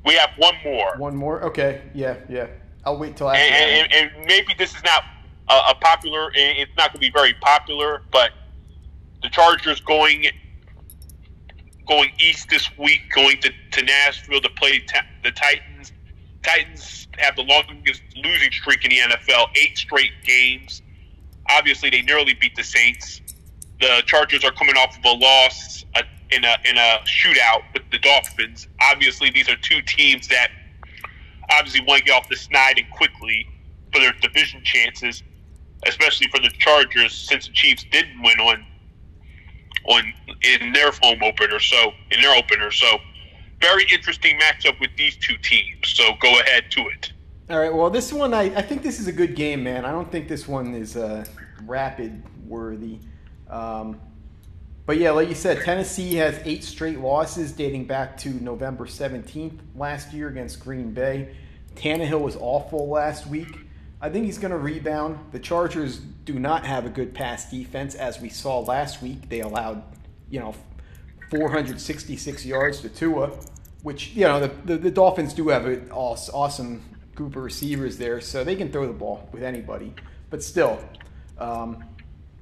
We 0.06 0.16
have 0.16 0.32
one 0.38 0.56
more. 0.64 0.96
One 0.98 1.16
more? 1.16 1.42
Okay. 1.44 1.82
Yeah, 1.94 2.18
yeah. 2.30 2.48
I'll 2.84 2.98
wait 2.98 3.16
till 3.16 3.30
after. 3.30 3.42
And, 3.42 3.92
and, 3.92 4.14
and 4.18 4.26
maybe 4.28 4.54
this 4.58 4.76
is 4.76 4.84
not 4.84 5.04
a, 5.50 5.72
a 5.72 5.76
popular. 5.82 6.32
It's 6.36 6.72
not 6.78 6.92
going 6.92 7.02
to 7.02 7.08
be 7.08 7.10
very 7.10 7.34
popular, 7.36 8.04
but 8.12 8.32
the 9.22 9.30
Chargers 9.30 9.80
going 9.82 10.26
going 11.88 12.12
east 12.20 12.50
this 12.50 12.70
week, 12.78 13.02
going 13.14 13.40
to, 13.42 13.52
to 13.72 13.84
Nashville 13.84 14.42
to 14.42 14.50
play 14.50 14.80
ta- 14.80 15.06
the 15.24 15.32
Titans. 15.32 15.92
Titans 16.44 17.08
have 17.18 17.36
the 17.36 17.44
longest 17.44 18.02
losing 18.16 18.52
streak 18.52 18.84
in 18.86 18.92
the 18.92 19.16
NFL, 19.16 19.48
eight 19.62 19.78
straight 19.78 20.12
games. 20.24 20.82
Obviously, 21.50 21.90
they 21.90 22.02
nearly 22.02 22.34
beat 22.34 22.56
the 22.56 22.64
Saints. 22.64 23.22
The 23.80 24.02
Chargers 24.06 24.44
are 24.44 24.52
coming 24.52 24.76
off 24.78 24.98
of 24.98 25.06
a 25.06 25.12
loss 25.12 25.86
uh, 25.96 26.02
in 26.32 26.44
a 26.44 26.56
in 26.66 26.78
a 26.78 27.00
shootout 27.06 27.64
with 27.74 27.84
the 27.92 28.00
Dolphins. 28.00 28.68
Obviously, 28.82 29.30
these 29.30 29.50
are 29.50 29.58
two 29.58 29.82
teams 29.84 30.28
that 30.30 30.50
obviously 31.52 31.82
want 31.86 32.00
to 32.00 32.06
get 32.06 32.16
off 32.16 32.30
the 32.30 32.36
snide 32.36 32.78
and 32.78 32.90
quickly 32.92 33.48
for 33.94 34.00
their 34.00 34.14
division 34.22 34.64
chances, 34.64 35.24
especially 35.86 36.28
for 36.28 36.40
the 36.40 36.50
Chargers 36.58 37.14
since 37.14 37.48
the 37.48 37.54
Chiefs 37.54 37.86
didn't 37.92 38.22
win 38.24 38.40
on 38.40 38.66
on 39.88 40.14
in 40.42 40.74
their 40.74 40.92
home 41.02 41.24
opener. 41.24 41.60
So 41.60 41.94
in 42.12 42.22
their 42.22 42.36
opener, 42.36 42.72
so 42.72 42.98
very 43.62 43.86
interesting 43.92 44.40
matchup 44.40 44.80
with 44.80 44.92
these 44.98 45.16
two 45.18 45.38
teams. 45.38 45.90
So 45.90 46.14
go 46.20 46.40
ahead 46.40 46.72
to 46.72 46.82
it. 46.88 47.12
All 47.50 47.60
right. 47.60 47.74
Well, 47.74 47.90
this 47.90 48.12
one, 48.12 48.34
I, 48.34 48.44
I 48.56 48.62
think 48.62 48.82
this 48.82 49.00
is 49.00 49.08
a 49.08 49.12
good 49.12 49.36
game, 49.36 49.64
man. 49.64 49.86
I 49.86 49.92
don't 49.92 50.12
think 50.12 50.28
this 50.28 50.48
one 50.48 50.74
is 50.74 50.98
uh, 50.98 51.26
rapid 51.66 52.24
worthy. 52.48 53.00
Um, 53.50 54.00
but 54.86 54.98
yeah, 54.98 55.12
like 55.12 55.30
you 55.30 55.36
said, 55.36 55.62
Tennessee 55.62 56.16
has 56.16 56.40
eight 56.46 56.64
straight 56.64 57.00
losses 57.00 57.52
dating 57.52 57.86
back 57.86 58.18
to 58.18 58.30
November 58.30 58.86
17th 58.86 59.60
last 59.76 60.14
year 60.14 60.28
against 60.28 60.60
Green 60.60 60.92
Bay. 60.92 61.36
Tannehill 61.76 62.22
was 62.22 62.36
awful 62.40 62.88
last 62.88 63.28
week. 63.28 63.65
I 64.06 64.10
think 64.10 64.26
he's 64.26 64.38
going 64.38 64.52
to 64.52 64.60
rebound. 64.60 65.18
The 65.32 65.40
Chargers 65.40 65.98
do 65.98 66.38
not 66.38 66.64
have 66.64 66.86
a 66.86 66.90
good 66.90 67.16
pass 67.16 67.50
defense, 67.50 67.96
as 67.96 68.22
we 68.22 68.30
saw 68.30 68.60
last 68.60 69.02
week. 69.02 69.30
They 69.30 69.40
allowed, 69.40 69.82
you 70.30 70.40
know, 70.40 70.54
466 71.32 72.46
yards 72.46 72.82
to 72.82 72.90
Tua, 72.90 73.32
which 73.82 74.10
you 74.10 74.26
know 74.26 74.40
the 74.40 74.52
the, 74.66 74.78
the 74.78 74.92
Dolphins 74.92 75.34
do 75.34 75.50
have 75.50 75.66
an 75.66 75.90
awesome 75.92 76.84
group 77.16 77.36
of 77.36 77.42
receivers 77.42 77.98
there, 77.98 78.22
so 78.22 78.44
they 78.44 78.56
can 78.56 78.72
throw 78.72 78.86
the 78.86 78.94
ball 78.94 79.28
with 79.32 79.42
anybody. 79.42 79.92
But 80.30 80.44
still, 80.44 80.80
um, 81.40 81.84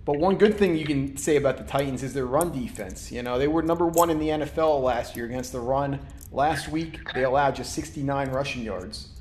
but 0.03 0.17
one 0.17 0.35
good 0.35 0.57
thing 0.57 0.75
you 0.75 0.85
can 0.85 1.15
say 1.15 1.37
about 1.37 1.55
the 1.55 1.63
Titans 1.63 2.03
is 2.03 2.13
their 2.13 2.25
run 2.25 2.51
defense. 2.51 3.09
You 3.09 3.23
know, 3.23 3.39
they 3.39 3.47
were 3.47 3.63
number 3.63 3.87
one 3.87 4.09
in 4.09 4.19
the 4.19 4.27
NFL 4.27 4.83
last 4.83 5.15
year 5.15 5.27
against 5.27 5.53
the 5.53 5.61
run. 5.61 6.01
Last 6.29 6.67
week, 6.67 6.99
they 7.13 7.23
allowed 7.23 7.55
just 7.55 7.73
69 7.73 8.31
rushing 8.31 8.63
yards. 8.63 9.12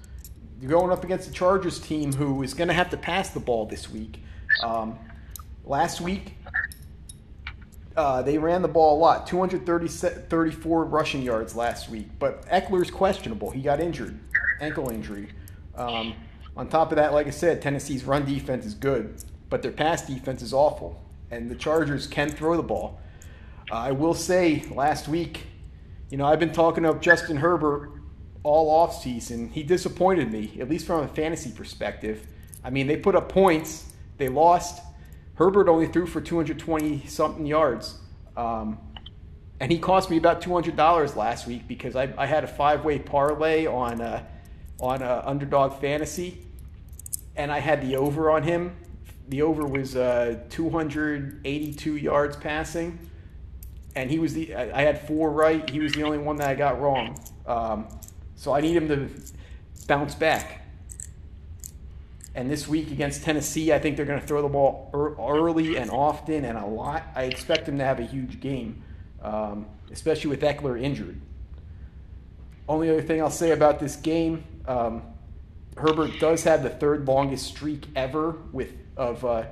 You're 0.63 0.71
going 0.71 0.93
up 0.93 1.03
against 1.03 1.27
the 1.27 1.35
Chargers 1.35 1.81
team 1.81 2.13
who 2.13 2.45
is 2.45 2.55
going 2.55 2.69
to 2.69 2.75
have 2.75 2.89
to 2.91 2.97
pass 2.97 3.31
the 3.31 3.41
ball 3.41 3.67
this 3.67 3.91
week. 3.91 4.21
Um, 4.63 4.97
last 5.65 6.01
week, 6.01 6.37
uh, 7.97 8.23
they 8.23 8.39
ran 8.39 8.63
the 8.63 8.69
ball 8.69 8.97
a 8.97 9.01
lot 9.01 9.27
234 9.27 10.85
rushing 10.85 11.23
yards 11.23 11.57
last 11.57 11.89
week. 11.89 12.07
But 12.21 12.47
Ekeler's 12.47 12.93
questionable. 12.93 13.51
He 13.51 13.61
got 13.61 13.81
injured, 13.81 14.21
ankle 14.61 14.89
injury. 14.89 15.31
Um, 15.75 16.15
on 16.57 16.69
top 16.69 16.93
of 16.93 16.97
that, 16.97 17.13
like 17.13 17.27
I 17.27 17.31
said, 17.31 17.61
Tennessee's 17.61 18.05
run 18.05 18.25
defense 18.25 18.65
is 18.65 18.75
good, 18.75 19.17
but 19.51 19.63
their 19.63 19.73
pass 19.73 20.07
defense 20.07 20.43
is 20.43 20.53
awful. 20.53 21.03
And 21.33 21.51
the 21.51 21.57
Chargers 21.57 22.07
can 22.07 22.31
throw 22.31 22.57
the 22.57 22.63
ball. 22.63 23.01
Uh, 23.69 23.79
I 23.79 23.91
will 23.91 24.15
say, 24.15 24.63
last 24.71 25.09
week, 25.09 25.43
you 26.09 26.19
know, 26.19 26.27
I've 26.27 26.39
been 26.39 26.53
talking 26.53 26.87
up 26.87 27.03
Justin 27.03 27.39
Herbert 27.39 27.91
all 28.43 28.71
off 28.71 29.01
season. 29.01 29.49
He 29.49 29.63
disappointed 29.63 30.33
me, 30.33 30.57
at 30.61 30.69
least 30.69 30.87
from 30.87 31.05
a 31.05 31.09
fantasy 31.09 31.51
perspective. 31.51 32.27
I 32.65 32.71
mean, 32.71 32.87
they 32.87 32.97
put 32.97 33.15
up 33.15 33.29
points, 33.29 33.93
they 34.19 34.29
lost. 34.29 34.83
Herbert 35.35 35.69
only 35.69 35.87
threw 35.87 36.07
for 36.07 36.21
220 36.21 37.07
something 37.07 37.47
yards. 37.47 37.99
Um, 38.37 38.79
and 39.61 39.71
he 39.71 39.79
cost 39.79 40.11
me 40.11 40.17
about 40.17 40.43
$200 40.43 41.17
last 41.17 41.47
week 41.47 41.69
because 41.69 41.95
I, 41.95 42.13
I 42.19 42.27
had 42.27 42.45
a 42.45 42.49
five 42.49 42.85
way 42.85 42.99
parlay 42.99 43.67
on, 43.67 44.01
uh, 44.01 44.25
on 44.81 45.03
uh, 45.03 45.23
Underdog 45.25 45.81
Fantasy, 45.81 46.45
and 47.37 47.53
I 47.53 47.61
had 47.61 47.81
the 47.81 47.97
over 47.97 48.31
on 48.31 48.43
him. 48.43 48.75
The 49.29 49.43
over 49.43 49.65
was 49.65 49.97
uh, 49.97 50.41
282 50.51 51.97
yards 51.97 52.37
passing, 52.37 52.99
and 53.95 54.11
he 54.11 54.19
was 54.19 54.35
the. 54.35 54.55
I 54.55 54.83
had 54.83 55.07
four 55.07 55.31
right. 55.31 55.69
He 55.71 55.79
was 55.79 55.93
the 55.93 56.03
only 56.03 56.19
one 56.19 56.37
that 56.37 56.49
I 56.49 56.55
got 56.55 56.81
wrong. 56.81 57.17
Um, 57.47 57.87
so 58.43 58.53
I 58.53 58.61
need 58.61 58.75
him 58.75 58.89
to 58.89 59.09
bounce 59.87 60.17
back. 60.17 60.63
And 62.35 62.51
this 62.51 62.67
week 62.67 62.91
against 62.91 63.23
Tennessee, 63.23 63.73
I 63.73 63.79
think 63.79 63.97
they're 63.97 64.05
going 64.05 64.21
to 64.21 64.27
throw 64.27 64.43
the 64.43 64.49
ball 64.49 64.91
early 64.93 65.77
and 65.77 65.89
often 65.93 66.45
and 66.45 66.59
a 66.59 66.67
lot. 66.67 67.05
I 67.15 67.23
expect 67.23 67.67
them 67.67 67.79
to 67.79 67.85
have 67.85 68.01
a 68.01 68.05
huge 68.05 68.41
game, 68.41 68.83
um, 69.23 69.67
especially 69.93 70.31
with 70.31 70.41
Ekeler 70.41 70.83
injured. 70.83 71.21
Only 72.69 72.91
other 72.91 73.01
thing 73.01 73.23
I'll 73.23 73.31
say 73.31 73.53
about 73.53 73.79
this 73.79 73.95
game, 73.95 74.43
um, 74.67 75.05
Herbert 75.77 76.19
does 76.19 76.43
have 76.43 76.65
the 76.65 76.71
third 76.71 77.07
longest 77.07 77.47
streak 77.47 77.87
ever 77.95 78.33
with 78.51 78.73
of 78.97 79.25
uh, 79.25 79.45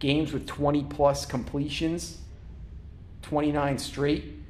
games 0.00 0.32
with 0.32 0.48
20 0.48 0.82
plus 0.86 1.26
completions, 1.26 2.18
29 3.22 3.78
straight. 3.78 4.41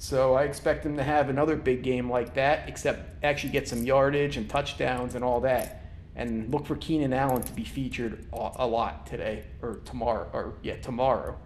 So 0.00 0.32
I 0.32 0.44
expect 0.44 0.86
him 0.86 0.96
to 0.96 1.02
have 1.02 1.28
another 1.28 1.56
big 1.56 1.82
game 1.82 2.08
like 2.08 2.32
that, 2.32 2.66
except 2.70 3.22
actually 3.22 3.50
get 3.50 3.68
some 3.68 3.84
yardage 3.84 4.38
and 4.38 4.48
touchdowns 4.48 5.14
and 5.14 5.22
all 5.22 5.42
that. 5.42 5.84
And 6.16 6.50
look 6.50 6.64
for 6.64 6.74
Keenan 6.76 7.12
Allen 7.12 7.42
to 7.42 7.52
be 7.52 7.64
featured 7.64 8.24
a 8.32 8.66
lot 8.66 9.06
today 9.06 9.44
or 9.60 9.80
tomorrow, 9.84 10.26
or 10.32 10.54
yeah, 10.62 10.76
tomorrow. 10.76 11.36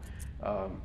Um, 0.40 0.80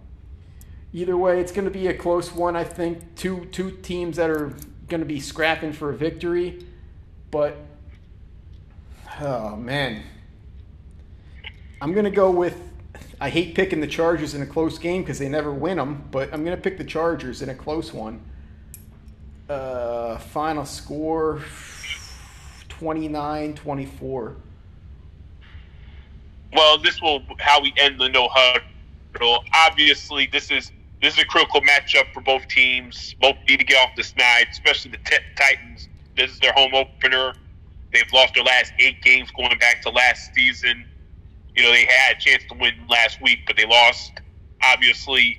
either 0.93 1.15
way, 1.15 1.39
it's 1.39 1.51
going 1.51 1.65
to 1.65 1.71
be 1.71 1.85
a 1.85 1.93
close 1.93 2.33
one. 2.33 2.55
I 2.55 2.63
think 2.63 3.15
two 3.15 3.45
two 3.51 3.69
teams 3.69 4.17
that 4.17 4.31
are 4.31 4.51
going 4.87 5.01
to 5.01 5.07
be 5.07 5.19
scrapping 5.19 5.71
for 5.71 5.91
a 5.91 5.95
victory, 5.95 6.65
but 7.29 7.55
oh 9.21 9.55
man, 9.55 10.01
I'm 11.79 11.93
going 11.93 12.05
to 12.05 12.11
go 12.11 12.31
with 12.31 12.68
I 13.21 13.29
hate 13.29 13.53
picking 13.55 13.81
the 13.81 13.87
Chargers 13.87 14.33
in 14.33 14.41
a 14.41 14.45
close 14.45 14.77
game 14.77 15.01
because 15.01 15.19
they 15.19 15.29
never 15.29 15.51
win 15.51 15.77
them, 15.77 16.07
but 16.11 16.33
I'm 16.33 16.43
going 16.43 16.55
to 16.55 16.61
pick 16.61 16.77
the 16.77 16.83
Chargers 16.83 17.41
in 17.41 17.49
a 17.49 17.55
close 17.55 17.93
one. 17.93 18.21
Uh, 19.49 20.17
final 20.17 20.65
score 20.65 21.43
29 22.69 23.55
24. 23.55 24.35
Well, 26.53 26.77
this 26.77 27.01
will 27.01 27.21
how 27.39 27.61
we 27.61 27.73
end 27.77 27.99
the 27.99 28.09
no 28.09 28.29
huddle. 28.31 29.43
Obviously, 29.53 30.27
this 30.31 30.49
is 30.49 30.71
this 31.01 31.13
is 31.15 31.19
a 31.19 31.25
critical 31.25 31.61
matchup 31.61 32.13
for 32.13 32.21
both 32.21 32.47
teams. 32.47 33.15
Both 33.21 33.35
need 33.47 33.57
to 33.57 33.65
get 33.65 33.77
off 33.85 33.95
the 33.95 34.03
snide, 34.03 34.47
especially 34.51 34.91
the 34.91 34.97
t- 34.97 35.17
Titans. 35.35 35.89
This 36.15 36.31
is 36.31 36.39
their 36.39 36.53
home 36.53 36.73
opener. 36.73 37.33
They've 37.93 38.11
lost 38.13 38.35
their 38.35 38.43
last 38.43 38.73
eight 38.79 39.01
games 39.01 39.29
going 39.31 39.57
back 39.59 39.81
to 39.83 39.89
last 39.89 40.33
season. 40.33 40.85
You 41.55 41.63
know, 41.63 41.71
they 41.71 41.85
had 41.85 42.17
a 42.17 42.19
chance 42.19 42.43
to 42.49 42.57
win 42.57 42.73
last 42.89 43.21
week, 43.21 43.39
but 43.47 43.57
they 43.57 43.65
lost. 43.65 44.11
Obviously, 44.63 45.37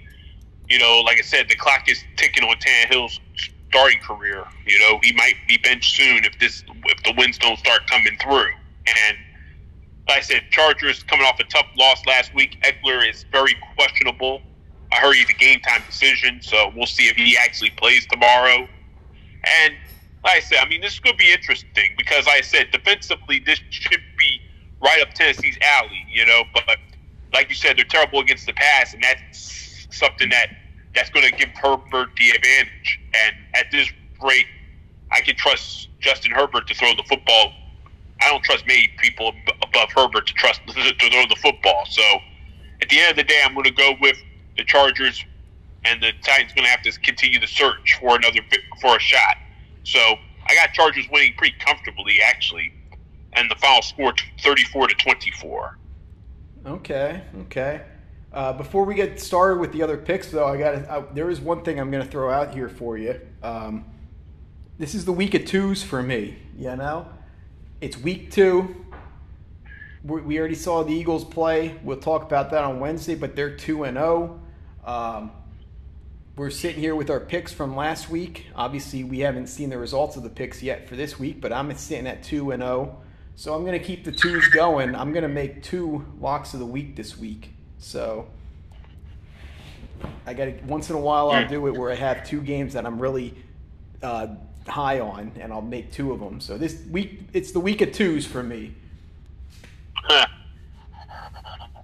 you 0.69 0.79
know, 0.79 1.00
like 1.00 1.19
I 1.19 1.23
said, 1.23 1.49
the 1.49 1.57
clock 1.57 1.88
is 1.88 2.02
ticking 2.17 2.45
on 2.45 2.57
Tannehill's 2.57 3.21
starting 3.69 4.00
career. 4.00 4.45
You 4.67 4.79
know, 4.81 4.99
he 5.02 5.12
might 5.12 5.35
be 5.49 5.57
benched 5.59 5.97
soon 5.97 6.25
if 6.25 6.38
this 6.38 6.64
if 6.87 7.02
the 7.02 7.14
wins 7.17 7.38
don't 7.38 7.59
start 7.59 7.88
coming 7.88 8.17
through. 8.21 8.52
And 8.87 9.17
like 10.09 10.19
I 10.19 10.23
said, 10.23 10.43
Chargers 10.50 11.02
coming 11.05 11.26
off 11.26 11.38
a 11.38 11.45
tough 11.45 11.67
loss 11.76 12.05
last 12.07 12.35
week. 12.35 12.62
Ekeler 12.64 13.09
is 13.09 13.25
very 13.31 13.57
questionable. 13.76 14.43
I 14.93 14.97
heard 14.97 15.14
he's 15.14 15.31
a 15.31 15.35
game 15.35 15.61
time 15.61 15.83
decision, 15.87 16.40
so 16.43 16.73
we'll 16.75 16.87
see 16.87 17.07
if 17.09 17.17
he 17.17 17.37
actually 17.37 17.71
plays 17.71 18.07
tomorrow. 18.07 18.67
And 19.45 19.75
like 20.25 20.37
I 20.37 20.40
said, 20.40 20.59
I 20.62 20.69
mean, 20.69 20.81
this 20.81 20.99
could 20.99 21.17
be 21.17 21.33
interesting 21.33 21.95
because, 21.97 22.26
like 22.26 22.38
I 22.38 22.40
said, 22.40 22.71
defensively, 22.73 23.38
this 23.38 23.61
should 23.71 24.02
be 24.19 24.30
right 24.83 25.01
up 25.03 25.13
Tennessee's 25.15 25.59
alley, 25.63 26.07
you 26.11 26.27
know. 26.27 26.43
But 26.55 26.79
like 27.33 27.49
you 27.49 27.55
said, 27.55 27.77
they're 27.77 27.85
terrible 27.85 28.21
against 28.21 28.47
the 28.47 28.53
pass, 28.53 28.95
and 28.95 29.03
that's 29.03 29.87
something 29.91 30.29
that 30.31 30.49
that's 30.95 31.11
going 31.11 31.29
to 31.29 31.37
give 31.37 31.49
Herbert 31.51 32.09
the 32.19 32.31
advantage. 32.31 33.01
And 33.15 33.37
at 33.55 33.67
this 33.71 33.91
rate, 34.23 34.47
I 35.13 35.21
can 35.21 35.37
trust 35.37 35.89
Justin 36.01 36.33
Herbert 36.33 36.67
to 36.69 36.75
throw 36.75 36.95
the 36.95 37.05
football. 37.09 37.53
I 38.23 38.29
don't 38.29 38.43
trust 38.43 38.67
many 38.67 38.89
people 38.99 39.33
above 39.63 39.91
Herbert 39.95 40.27
to 40.27 40.35
trust 40.35 40.61
to 40.67 40.73
throw 40.73 41.27
the 41.29 41.37
football. 41.41 41.85
So 41.89 42.03
at 42.83 42.89
the 42.89 42.99
end 42.99 43.11
of 43.13 43.17
the 43.17 43.25
day, 43.25 43.41
I'm 43.45 43.55
going 43.55 43.65
to 43.65 43.71
go 43.71 43.95
with 44.01 44.17
the 44.57 44.65
Chargers, 44.65 45.25
and 45.85 46.03
the 46.03 46.13
Titans 46.23 46.53
going 46.53 46.65
to 46.65 46.71
have 46.71 46.83
to 46.83 46.93
continue 47.01 47.41
the 47.41 47.47
search 47.47 47.99
for 48.01 48.17
another 48.17 48.41
for 48.81 48.97
a 48.97 49.01
shot. 49.01 49.37
So 49.85 49.99
I 49.99 50.55
got 50.55 50.73
Chargers 50.73 51.07
winning 51.11 51.35
pretty 51.39 51.55
comfortably, 51.61 52.19
actually 52.27 52.73
and 53.35 53.51
the 53.51 53.55
final 53.57 53.83
score 53.83 54.13
34 54.41 54.89
to 54.89 54.95
24. 54.95 55.79
Okay, 56.67 57.23
okay. 57.43 57.83
Uh, 58.33 58.53
before 58.53 58.85
we 58.85 58.95
get 58.95 59.21
started 59.21 59.59
with 59.59 59.73
the 59.73 59.83
other 59.83 59.97
picks, 59.97 60.31
though, 60.31 60.47
I 60.47 60.57
got 60.57 61.15
there 61.15 61.31
is 61.31 61.41
one 61.41 61.63
thing 61.63 61.81
I'm 61.81 61.91
going 61.91 62.05
to 62.05 62.11
throw 62.11 62.31
out 62.31 62.55
here 62.55 62.69
for 62.69 62.97
you. 62.97 63.21
Um, 63.43 63.85
this 64.79 64.95
is 64.95 65.05
the 65.05 65.13
week 65.13 65.35
of 65.35 65.45
twos 65.45 65.83
for 65.83 66.03
me. 66.03 66.39
You 66.57 66.77
know, 66.77 67.09
it's 67.81 67.99
week 67.99 68.31
two. 68.31 68.85
We 70.05 70.39
already 70.39 70.55
saw 70.55 70.83
the 70.83 70.95
Eagles 70.95 71.25
play. 71.25 71.79
We'll 71.83 71.99
talk 71.99 72.23
about 72.23 72.51
that 72.51 72.65
on 72.65 72.81
Wednesday, 72.81 73.15
but 73.15 73.37
they're 73.37 73.57
two 73.57 73.85
and 73.85 73.97
zero. 73.97 74.41
Oh. 74.87 74.93
Um, 74.93 75.33
we're 76.37 76.49
sitting 76.49 76.81
here 76.81 76.95
with 76.95 77.11
our 77.11 77.21
picks 77.21 77.53
from 77.53 77.77
last 77.77 78.09
week. 78.09 78.47
Obviously, 78.55 79.05
we 79.05 79.19
haven't 79.19 79.49
seen 79.49 79.69
the 79.69 79.77
results 79.77 80.17
of 80.17 80.23
the 80.23 80.31
picks 80.31 80.63
yet 80.63 80.89
for 80.89 80.97
this 80.97 81.19
week, 81.19 81.39
but 81.39 81.53
I'm 81.53 81.75
sitting 81.75 82.07
at 82.07 82.23
two 82.23 82.53
and 82.53 82.63
zero. 82.63 83.03
So 83.41 83.55
I'm 83.55 83.65
going 83.65 83.73
to 83.73 83.83
keep 83.83 84.05
the 84.05 84.13
twos 84.13 84.49
going. 84.49 84.95
I'm 84.95 85.15
going 85.15 85.23
to 85.23 85.29
make 85.29 85.63
two 85.63 86.05
locks 86.21 86.53
of 86.53 86.61
the 86.61 86.67
week 86.67 86.95
this 86.95 87.17
week. 87.17 87.55
So 87.79 88.29
I 90.27 90.35
got 90.35 90.45
to, 90.45 90.53
once 90.67 90.91
in 90.91 90.97
a 90.97 91.01
while 91.01 91.31
I'll 91.31 91.49
do 91.49 91.67
it 91.67 91.71
where 91.71 91.91
I 91.91 91.95
have 91.95 92.29
two 92.29 92.43
games 92.43 92.75
that 92.75 92.85
I'm 92.85 92.99
really 92.99 93.35
uh, 94.03 94.27
high 94.69 95.01
on, 95.01 95.33
and 95.41 95.55
I'll 95.55 95.63
make 95.63 95.91
two 95.91 96.13
of 96.13 96.21
them. 96.21 96.39
So 96.39 96.59
this 96.59 96.85
week, 96.91 97.23
it's 97.33 97.51
the 97.53 97.61
week 97.61 97.81
of 97.81 97.93
twos 97.93 98.27
for 98.27 98.43
me. 98.43 98.75
All 100.11 100.19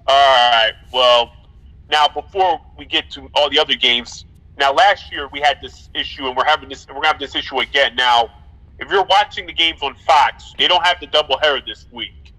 right. 0.08 0.72
Well, 0.92 1.32
now 1.90 2.06
before 2.06 2.60
we 2.76 2.84
get 2.84 3.10
to 3.12 3.30
all 3.34 3.48
the 3.48 3.58
other 3.58 3.76
games, 3.76 4.26
now 4.58 4.74
last 4.74 5.10
year 5.10 5.26
we 5.32 5.40
had 5.40 5.62
this 5.62 5.88
issue, 5.94 6.26
and 6.26 6.36
we're 6.36 6.44
having 6.44 6.68
this. 6.68 6.86
We're 6.86 6.96
gonna 6.96 7.06
have 7.06 7.18
this 7.18 7.34
issue 7.34 7.60
again. 7.60 7.96
Now, 7.96 8.28
if 8.78 8.90
you're 8.90 9.04
watching 9.04 9.46
the 9.46 9.52
games 9.52 9.82
on 9.82 9.94
Fox, 10.06 10.54
they 10.58 10.68
don't 10.68 10.84
have 10.84 10.98
the 11.00 11.06
double 11.06 11.36
doubleheader 11.36 11.64
this 11.66 11.86
week. 11.90 12.32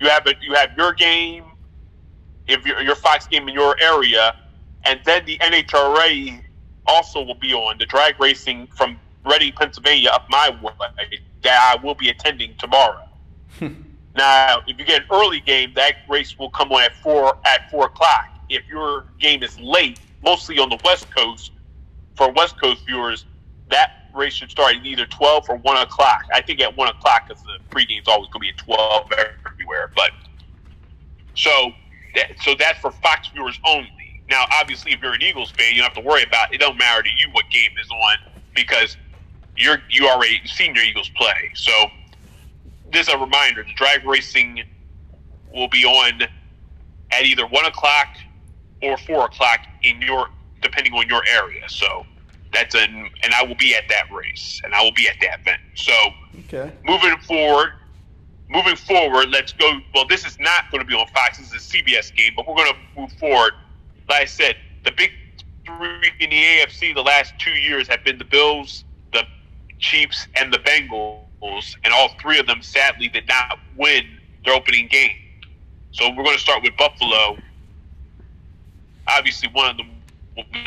You 0.00 0.08
have 0.08 0.26
it. 0.26 0.36
You 0.42 0.54
have 0.54 0.70
your 0.76 0.92
game, 0.92 1.44
if 2.46 2.66
your 2.66 2.80
your 2.82 2.96
Fox 2.96 3.26
game 3.26 3.48
in 3.48 3.54
your 3.54 3.80
area, 3.80 4.34
and 4.84 5.00
then 5.04 5.24
the 5.24 5.38
NHRA 5.38 6.42
also 6.86 7.22
will 7.22 7.36
be 7.36 7.54
on 7.54 7.78
the 7.78 7.86
drag 7.86 8.18
racing 8.20 8.66
from 8.68 8.98
Reading, 9.24 9.52
Pennsylvania, 9.52 10.10
up 10.10 10.26
my 10.28 10.50
way 10.62 10.72
that 11.42 11.76
I 11.78 11.84
will 11.84 11.94
be 11.94 12.08
attending 12.08 12.56
tomorrow. 12.58 13.06
now, 13.60 14.62
if 14.66 14.78
you 14.78 14.84
get 14.84 15.02
an 15.02 15.06
early 15.12 15.40
game, 15.40 15.72
that 15.74 15.98
race 16.08 16.36
will 16.38 16.50
come 16.50 16.72
on 16.72 16.82
at 16.82 16.94
four 16.96 17.38
at 17.46 17.70
four 17.70 17.86
o'clock. 17.86 18.26
If 18.48 18.66
your 18.68 19.06
game 19.20 19.42
is 19.42 19.58
late, 19.60 20.00
mostly 20.24 20.58
on 20.58 20.68
the 20.70 20.78
West 20.84 21.08
Coast, 21.14 21.52
for 22.16 22.32
West 22.32 22.60
Coast 22.60 22.84
viewers, 22.84 23.26
that 23.72 23.90
race 24.14 24.34
should 24.34 24.50
start 24.50 24.76
at 24.76 24.84
either 24.86 25.06
twelve 25.06 25.46
or 25.48 25.56
one 25.56 25.76
o'clock. 25.78 26.24
I 26.32 26.40
think 26.40 26.60
at 26.60 26.76
one 26.76 26.88
o'clock 26.88 27.28
because 27.28 27.42
the 27.42 27.58
pregame 27.74 28.00
is 28.00 28.08
always 28.08 28.28
going 28.28 28.34
to 28.34 28.38
be 28.40 28.48
at 28.50 28.58
twelve 28.58 29.10
everywhere. 29.46 29.90
But 29.94 30.10
so, 31.34 31.72
that, 32.14 32.32
so 32.40 32.54
that's 32.58 32.78
for 32.78 32.90
Fox 32.90 33.28
viewers 33.28 33.58
only. 33.66 33.90
Now, 34.28 34.44
obviously, 34.60 34.92
if 34.92 35.00
you're 35.02 35.14
an 35.14 35.22
Eagles 35.22 35.50
fan, 35.50 35.74
you 35.74 35.82
don't 35.82 35.94
have 35.94 36.02
to 36.02 36.08
worry 36.08 36.22
about 36.22 36.52
it. 36.52 36.56
It 36.56 36.60
don't 36.60 36.78
matter 36.78 37.02
to 37.02 37.08
you 37.16 37.28
what 37.32 37.44
game 37.50 37.72
is 37.82 37.90
on 37.90 38.32
because 38.54 38.96
you're 39.56 39.78
you 39.90 40.08
already 40.08 40.40
seen 40.46 40.74
your 40.74 40.84
Eagles 40.84 41.10
play. 41.16 41.50
So 41.54 41.72
this 42.92 43.08
is 43.08 43.14
a 43.14 43.18
reminder: 43.18 43.62
the 43.64 43.74
drag 43.74 44.06
racing 44.06 44.62
will 45.54 45.68
be 45.68 45.84
on 45.84 46.22
at 47.10 47.24
either 47.24 47.46
one 47.46 47.66
o'clock 47.66 48.08
or 48.82 48.96
four 48.96 49.26
o'clock 49.26 49.60
in 49.82 50.00
your 50.00 50.28
depending 50.62 50.92
on 50.94 51.06
your 51.08 51.22
area. 51.30 51.68
So 51.68 52.06
that's 52.52 52.74
an 52.74 53.10
and 53.22 53.34
I 53.34 53.42
will 53.44 53.54
be 53.54 53.74
at 53.74 53.84
that 53.88 54.12
race 54.12 54.60
and 54.64 54.74
I 54.74 54.82
will 54.82 54.92
be 54.92 55.08
at 55.08 55.16
that 55.20 55.40
event. 55.40 55.60
So 55.74 55.92
okay. 56.40 56.72
moving 56.84 57.16
forward, 57.18 57.72
moving 58.48 58.76
forward, 58.76 59.30
let's 59.30 59.52
go. 59.52 59.80
Well, 59.94 60.06
this 60.06 60.26
is 60.26 60.38
not 60.38 60.70
going 60.70 60.82
to 60.82 60.86
be 60.86 60.94
on 60.94 61.06
Fox. 61.08 61.38
This 61.38 61.52
is 61.52 61.54
a 61.54 61.76
CBS 61.76 62.14
game, 62.14 62.32
but 62.36 62.46
we're 62.46 62.56
going 62.56 62.72
to 62.72 63.00
move 63.00 63.12
forward. 63.14 63.52
Like 64.08 64.22
I 64.22 64.24
said, 64.26 64.56
the 64.84 64.92
big 64.92 65.10
three 65.64 66.10
in 66.20 66.30
the 66.30 66.42
AFC 66.42 66.94
the 66.94 67.02
last 67.02 67.34
two 67.38 67.52
years 67.52 67.88
have 67.88 68.04
been 68.04 68.18
the 68.18 68.24
Bills, 68.24 68.84
the 69.12 69.24
Chiefs, 69.78 70.26
and 70.36 70.52
the 70.52 70.58
Bengals, 70.58 71.76
and 71.84 71.92
all 71.92 72.10
three 72.20 72.38
of 72.38 72.46
them 72.46 72.62
sadly 72.62 73.08
did 73.08 73.26
not 73.28 73.58
win 73.76 74.04
their 74.44 74.54
opening 74.54 74.88
game. 74.88 75.16
So 75.92 76.08
we're 76.10 76.24
going 76.24 76.36
to 76.36 76.42
start 76.42 76.62
with 76.62 76.76
Buffalo. 76.76 77.38
Obviously, 79.08 79.48
one 79.52 79.70
of 79.70 79.76
them 79.76 79.90
will 80.36 80.44
be 80.52 80.64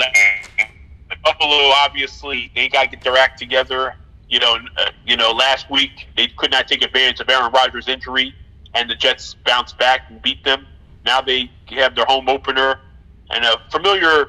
Buffalo. 1.26 1.72
Obviously, 1.76 2.52
they 2.56 2.70
got 2.70 2.84
to 2.84 2.90
get 2.92 3.04
their 3.04 3.18
act 3.18 3.40
together. 3.40 3.96
You 4.30 4.40
know, 4.40 4.58
uh, 4.78 4.92
you 5.06 5.18
know, 5.18 5.32
last 5.32 5.70
week 5.70 6.08
they 6.16 6.28
could 6.28 6.52
not 6.52 6.68
take 6.68 6.84
advantage 6.84 7.20
of 7.20 7.30
Aaron 7.30 7.52
Rodgers' 7.52 7.90
injury, 7.90 8.34
and 8.74 8.90
the 8.90 8.96
Jets 8.96 9.36
bounced 9.46 9.78
back 9.78 10.04
and 10.10 10.22
beat 10.22 10.44
them. 10.46 10.66
Now 11.06 11.22
they 11.22 11.52
have 11.70 11.96
their 11.96 12.06
home 12.06 12.30
opener, 12.30 12.80
and 13.32 13.44
a 13.46 13.58
familiar 13.72 14.28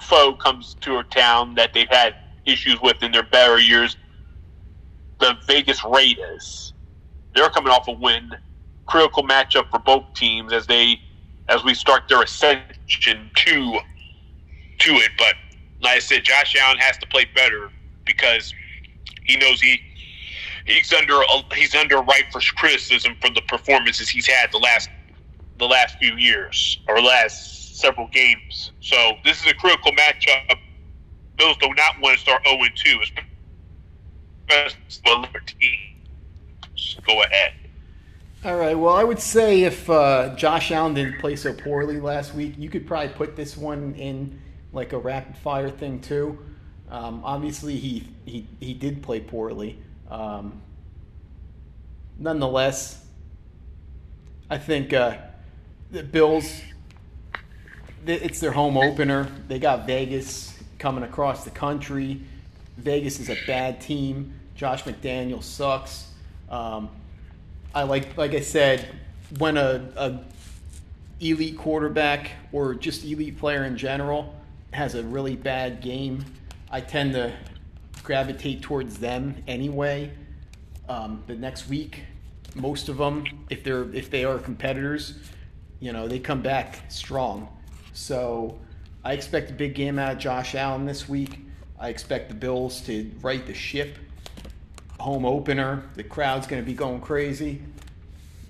foe 0.00 0.34
comes 0.34 0.74
to 0.80 0.98
a 0.98 1.04
town 1.04 1.54
that 1.54 1.72
they've 1.72 1.88
had 1.90 2.16
issues 2.46 2.80
with 2.82 3.02
in 3.02 3.12
their 3.12 3.22
better 3.22 3.58
years 3.58 3.96
the 5.20 5.36
Vegas 5.46 5.84
Raiders. 5.84 6.72
They're 7.34 7.50
coming 7.50 7.72
off 7.72 7.86
a 7.88 7.92
win. 7.92 8.30
Critical 8.86 9.22
matchup 9.22 9.70
for 9.70 9.78
both 9.78 10.04
teams 10.14 10.52
as 10.52 10.66
they 10.66 10.98
as 11.48 11.62
we 11.64 11.74
start 11.74 12.04
their 12.08 12.22
ascension 12.22 13.30
to 13.34 13.78
to 14.78 14.92
it. 14.94 15.10
But 15.18 15.34
like 15.82 15.96
I 15.96 15.98
said, 15.98 16.24
Josh 16.24 16.56
Allen 16.60 16.78
has 16.78 16.98
to 16.98 17.06
play 17.06 17.26
better 17.34 17.70
because 18.04 18.54
he 19.24 19.36
knows 19.36 19.60
he 19.60 19.80
he's 20.66 20.92
under 20.92 21.20
he's 21.54 21.74
under 21.74 21.98
right 21.98 22.24
for 22.30 22.40
criticism 22.56 23.16
from 23.20 23.34
the 23.34 23.42
performances 23.42 24.08
he's 24.08 24.26
had 24.26 24.52
the 24.52 24.58
last 24.58 24.90
the 25.58 25.66
last 25.66 25.96
few 25.98 26.14
years 26.16 26.80
or 26.88 27.00
last 27.00 27.78
several 27.78 28.08
games. 28.08 28.72
So 28.80 29.14
this 29.24 29.40
is 29.40 29.46
a 29.50 29.54
critical 29.54 29.92
matchup. 29.92 30.58
Bills 31.36 31.56
do 31.58 31.68
not 31.74 32.00
want 32.00 32.16
to 32.16 32.20
start 32.20 32.42
0 32.44 32.58
2, 32.74 33.00
Go 37.06 37.22
ahead. 37.22 37.52
All 38.44 38.56
right. 38.56 38.76
Well, 38.76 38.94
I 38.94 39.04
would 39.04 39.20
say 39.20 39.62
if 39.62 39.88
uh, 39.88 40.34
Josh 40.34 40.72
Allen 40.72 40.94
didn't 40.94 41.20
play 41.20 41.36
so 41.36 41.52
poorly 41.52 42.00
last 42.00 42.34
week, 42.34 42.54
you 42.56 42.70
could 42.70 42.86
probably 42.86 43.10
put 43.10 43.36
this 43.36 43.56
one 43.56 43.94
in 43.94 44.40
like 44.72 44.92
a 44.92 44.98
rapid 44.98 45.36
fire 45.36 45.70
thing 45.70 46.00
too. 46.00 46.38
Um, 46.90 47.22
obviously, 47.24 47.76
he, 47.76 48.08
he 48.24 48.46
he 48.58 48.74
did 48.74 49.02
play 49.02 49.20
poorly. 49.20 49.78
Um, 50.10 50.60
nonetheless, 52.18 53.04
I 54.48 54.58
think 54.58 54.92
uh, 54.92 55.16
the 55.90 56.02
Bills. 56.02 56.62
It's 58.06 58.40
their 58.40 58.52
home 58.52 58.78
opener. 58.78 59.30
They 59.46 59.58
got 59.58 59.86
Vegas 59.86 60.58
coming 60.78 61.04
across 61.04 61.44
the 61.44 61.50
country. 61.50 62.22
Vegas 62.78 63.20
is 63.20 63.28
a 63.28 63.36
bad 63.46 63.80
team. 63.80 64.32
Josh 64.54 64.84
McDaniel 64.84 65.42
sucks. 65.42 66.08
Um, 66.48 66.88
I 67.74 67.82
like, 67.82 68.16
like 68.16 68.32
I 68.32 68.40
said, 68.40 68.88
when 69.38 69.58
a, 69.58 69.86
a 69.96 70.20
elite 71.20 71.58
quarterback 71.58 72.30
or 72.52 72.74
just 72.74 73.04
elite 73.04 73.38
player 73.38 73.64
in 73.64 73.76
general 73.76 74.34
has 74.72 74.94
a 74.94 75.02
really 75.02 75.36
bad 75.36 75.80
game, 75.80 76.24
I 76.70 76.80
tend 76.80 77.14
to 77.14 77.32
gravitate 78.02 78.62
towards 78.62 78.98
them 78.98 79.42
anyway. 79.46 80.12
Um, 80.88 81.22
the 81.26 81.36
next 81.36 81.68
week, 81.68 82.04
most 82.54 82.88
of 82.88 82.96
them, 82.96 83.24
if 83.48 83.62
they're 83.62 83.92
if 83.94 84.10
they 84.10 84.24
are 84.24 84.38
competitors, 84.38 85.14
you 85.78 85.92
know 85.92 86.08
they 86.08 86.18
come 86.18 86.42
back 86.42 86.90
strong. 86.90 87.48
So 87.92 88.58
I 89.04 89.12
expect 89.12 89.50
a 89.50 89.54
big 89.54 89.74
game 89.74 89.98
out 89.98 90.12
of 90.12 90.18
Josh 90.18 90.54
Allen 90.54 90.84
this 90.84 91.08
week. 91.08 91.40
I 91.78 91.88
expect 91.88 92.28
the 92.28 92.34
Bills 92.34 92.80
to 92.82 93.10
right 93.22 93.46
the 93.46 93.54
ship 93.54 93.96
home 95.00 95.24
opener. 95.24 95.82
The 95.94 96.04
crowd's 96.04 96.46
going 96.46 96.62
to 96.62 96.66
be 96.66 96.74
going 96.74 97.00
crazy. 97.00 97.62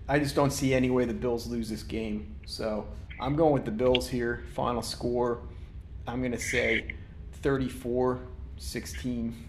I 0.09 0.19
just 0.19 0.35
don't 0.35 0.51
see 0.51 0.75
any 0.75 0.91
way 0.91 1.05
the 1.05 1.15
Bills 1.15 1.47
lose 1.47 1.69
this 1.69 1.85
game. 1.85 2.35
So 2.45 2.87
I'm 3.21 3.37
going 3.37 3.53
with 3.53 3.65
the 3.65 3.71
Bills 3.71 4.09
here. 4.09 4.43
Final 4.55 4.83
score, 4.83 5.41
I'm 6.11 6.21
going 6.21 6.33
to 6.33 6.39
say 6.39 6.93
34 7.43 8.21
16. 8.57 9.49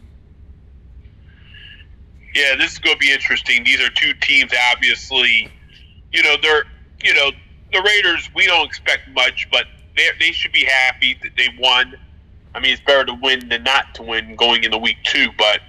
Yeah, 2.34 2.56
this 2.56 2.74
is 2.74 2.80
going 2.80 2.96
to 2.96 3.00
be 3.00 3.12
interesting. 3.12 3.64
These 3.64 3.82
are 3.82 3.90
two 3.90 4.14
teams, 4.22 4.52
obviously. 4.72 5.52
You 6.14 6.24
know, 6.24 6.36
they're, 6.42 6.66
you 7.04 7.14
know, 7.14 7.32
the 7.74 7.82
Raiders, 7.82 8.30
we 8.36 8.46
don't 8.46 8.66
expect 8.66 9.10
much, 9.10 9.50
but 9.52 9.66
they, 9.98 10.08
they 10.20 10.32
should 10.32 10.52
be 10.52 10.64
happy 10.64 11.18
that 11.24 11.32
they 11.36 11.50
won. 11.60 11.96
I 12.54 12.60
mean, 12.60 12.74
it's 12.74 12.82
better 12.82 13.06
to 13.06 13.14
win 13.16 13.50
than 13.50 13.64
not 13.64 13.96
to 13.96 14.04
win 14.04 14.36
going 14.36 14.64
into 14.64 14.78
week 14.78 14.98
two, 15.04 15.30
but 15.38 15.62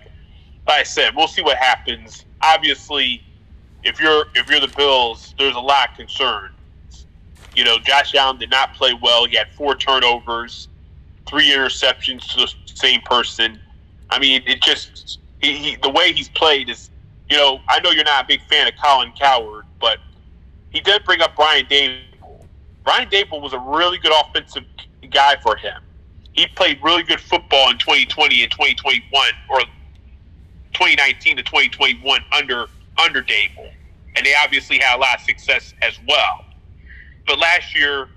like 0.67 0.81
I 0.81 0.83
said, 0.83 1.17
we'll 1.17 1.27
see 1.27 1.43
what 1.43 1.57
happens. 1.57 2.25
Obviously, 2.43 3.23
if 3.83 3.99
you're 3.99 4.27
if 4.35 4.49
you're 4.49 4.61
the 4.61 4.73
Bills, 4.77 5.35
there's 5.39 5.57
a 5.57 5.61
lot 5.61 5.91
of 5.91 5.97
concern. 5.97 6.51
You 7.57 7.65
know, 7.65 7.79
Josh 7.79 8.15
Allen 8.15 8.39
did 8.39 8.51
not 8.51 8.75
play 8.75 8.95
well. 9.01 9.27
He 9.27 9.37
had 9.37 9.53
four 9.53 9.75
turnovers, 9.75 10.69
three 11.29 11.51
interceptions 11.51 12.33
to 12.33 12.41
the 12.41 12.53
same 12.67 13.01
person. 13.03 13.61
I 14.11 14.19
mean, 14.19 14.43
it 14.47 14.63
just 14.63 15.19
he, 15.41 15.57
he, 15.57 15.77
the 15.77 15.91
way 15.91 16.13
he's 16.13 16.29
played 16.29 16.69
is. 16.69 16.91
You 17.31 17.39
know, 17.39 17.61
I 17.69 17.81
know 17.81 17.91
you're 17.91 18.05
not 18.05 18.25
a 18.25 18.27
big 18.29 18.43
fan 18.43 18.69
of 18.69 18.75
Colin 18.83 19.11
Cowherd, 19.19 19.65
but 19.81 19.99
he 20.69 20.81
did 20.81 21.03
bring 21.05 21.23
up 21.23 21.35
Brian 21.35 21.65
Daboll. 21.65 22.47
Brian 22.85 23.09
Daboll 23.09 23.41
was 23.41 23.55
a 23.55 23.59
really 23.59 23.97
good 23.97 24.13
offensive 24.13 24.65
guy 25.11 25.37
for 25.43 25.57
him. 25.57 25.81
He 26.33 26.47
played 26.49 26.79
really 26.83 27.03
good 27.03 27.21
football 27.21 27.71
in 27.71 27.79
2020 27.79 28.43
and 28.43 28.51
2021, 28.51 29.25
or 29.49 29.61
2019 30.73 31.37
to 31.37 31.43
2021 31.43 32.21
under 32.37 32.67
under 33.03 33.23
Daboll, 33.23 33.71
and 34.17 34.27
they 34.27 34.35
obviously 34.43 34.79
had 34.79 34.97
a 34.97 35.01
lot 35.01 35.17
of 35.17 35.21
success 35.23 35.75
as 35.83 35.99
well. 36.07 36.45
But 37.27 37.39
last 37.39 37.75
year, 37.75 38.09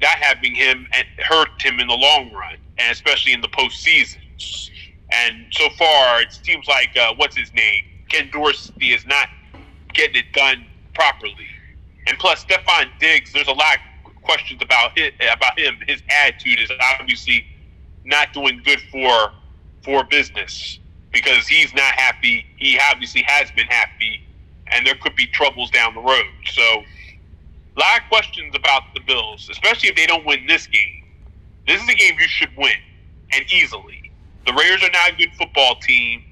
not 0.00 0.16
having 0.18 0.54
him 0.54 0.86
hurt 1.18 1.60
him 1.60 1.80
in 1.80 1.88
the 1.88 1.94
long 1.94 2.32
run, 2.32 2.56
and 2.78 2.92
especially 2.92 3.32
in 3.32 3.40
the 3.40 3.48
postseason. 3.48 4.18
And 5.12 5.46
so 5.50 5.68
far, 5.70 6.22
it 6.22 6.32
seems 6.32 6.66
like 6.68 6.96
uh, 6.96 7.14
what's 7.16 7.36
his 7.36 7.52
name, 7.52 7.84
Ken 8.08 8.30
Dorsey, 8.32 8.92
is 8.92 9.04
not 9.06 9.28
getting 9.92 10.16
it 10.16 10.32
done 10.32 10.64
properly. 10.94 11.34
And 12.06 12.18
plus, 12.18 12.44
Stefon 12.44 12.86
Diggs, 12.98 13.32
there's 13.32 13.48
a 13.48 13.52
lot 13.52 13.76
of 14.06 14.22
questions 14.22 14.62
about 14.62 14.98
about 15.32 15.58
him. 15.58 15.76
His 15.86 16.02
attitude 16.08 16.60
is 16.60 16.70
obviously 16.98 17.44
not 18.04 18.32
doing 18.32 18.62
good 18.64 18.80
for 18.90 19.32
for 19.84 20.04
business 20.04 20.78
because 21.12 21.46
he's 21.46 21.72
not 21.74 21.92
happy. 21.94 22.46
He 22.56 22.78
obviously 22.90 23.24
has 23.26 23.50
been 23.52 23.66
happy, 23.66 24.26
and 24.68 24.86
there 24.86 24.94
could 24.94 25.16
be 25.16 25.26
troubles 25.26 25.70
down 25.70 25.94
the 25.94 26.00
road. 26.00 26.24
So, 26.52 26.82
a 27.76 27.80
lot 27.80 28.00
of 28.00 28.08
questions 28.08 28.54
about 28.54 28.82
the 28.94 29.00
Bills, 29.00 29.48
especially 29.50 29.88
if 29.88 29.96
they 29.96 30.06
don't 30.06 30.26
win 30.26 30.46
this 30.46 30.66
game. 30.66 31.04
This 31.66 31.82
is 31.82 31.88
a 31.88 31.94
game 31.94 32.14
you 32.18 32.28
should 32.28 32.50
win, 32.56 32.76
and 33.32 33.44
easily. 33.52 34.10
The 34.46 34.52
Raiders 34.52 34.82
are 34.82 34.90
not 34.90 35.10
a 35.10 35.16
good 35.16 35.32
football 35.38 35.76
team, 35.76 36.24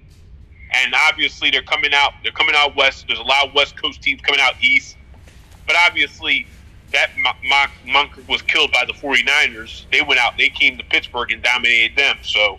and 0.72 0.94
obviously 1.08 1.50
they're 1.50 1.62
coming 1.62 1.92
out. 1.94 2.12
They're 2.22 2.32
coming 2.32 2.54
out 2.56 2.76
west. 2.76 3.06
There's 3.06 3.20
a 3.20 3.22
lot 3.22 3.48
of 3.48 3.54
West 3.54 3.80
Coast 3.80 4.02
teams 4.02 4.20
coming 4.20 4.40
out 4.40 4.54
east, 4.60 4.96
but 5.66 5.76
obviously 5.86 6.46
that 6.92 7.10
monk 7.86 8.10
was 8.28 8.42
killed 8.42 8.72
by 8.72 8.84
the 8.86 8.94
49ers. 8.94 9.84
They 9.92 10.02
went 10.02 10.20
out. 10.20 10.34
They 10.38 10.48
came 10.48 10.78
to 10.78 10.84
Pittsburgh 10.84 11.32
and 11.32 11.42
dominated 11.42 11.96
them. 11.96 12.16
So 12.22 12.58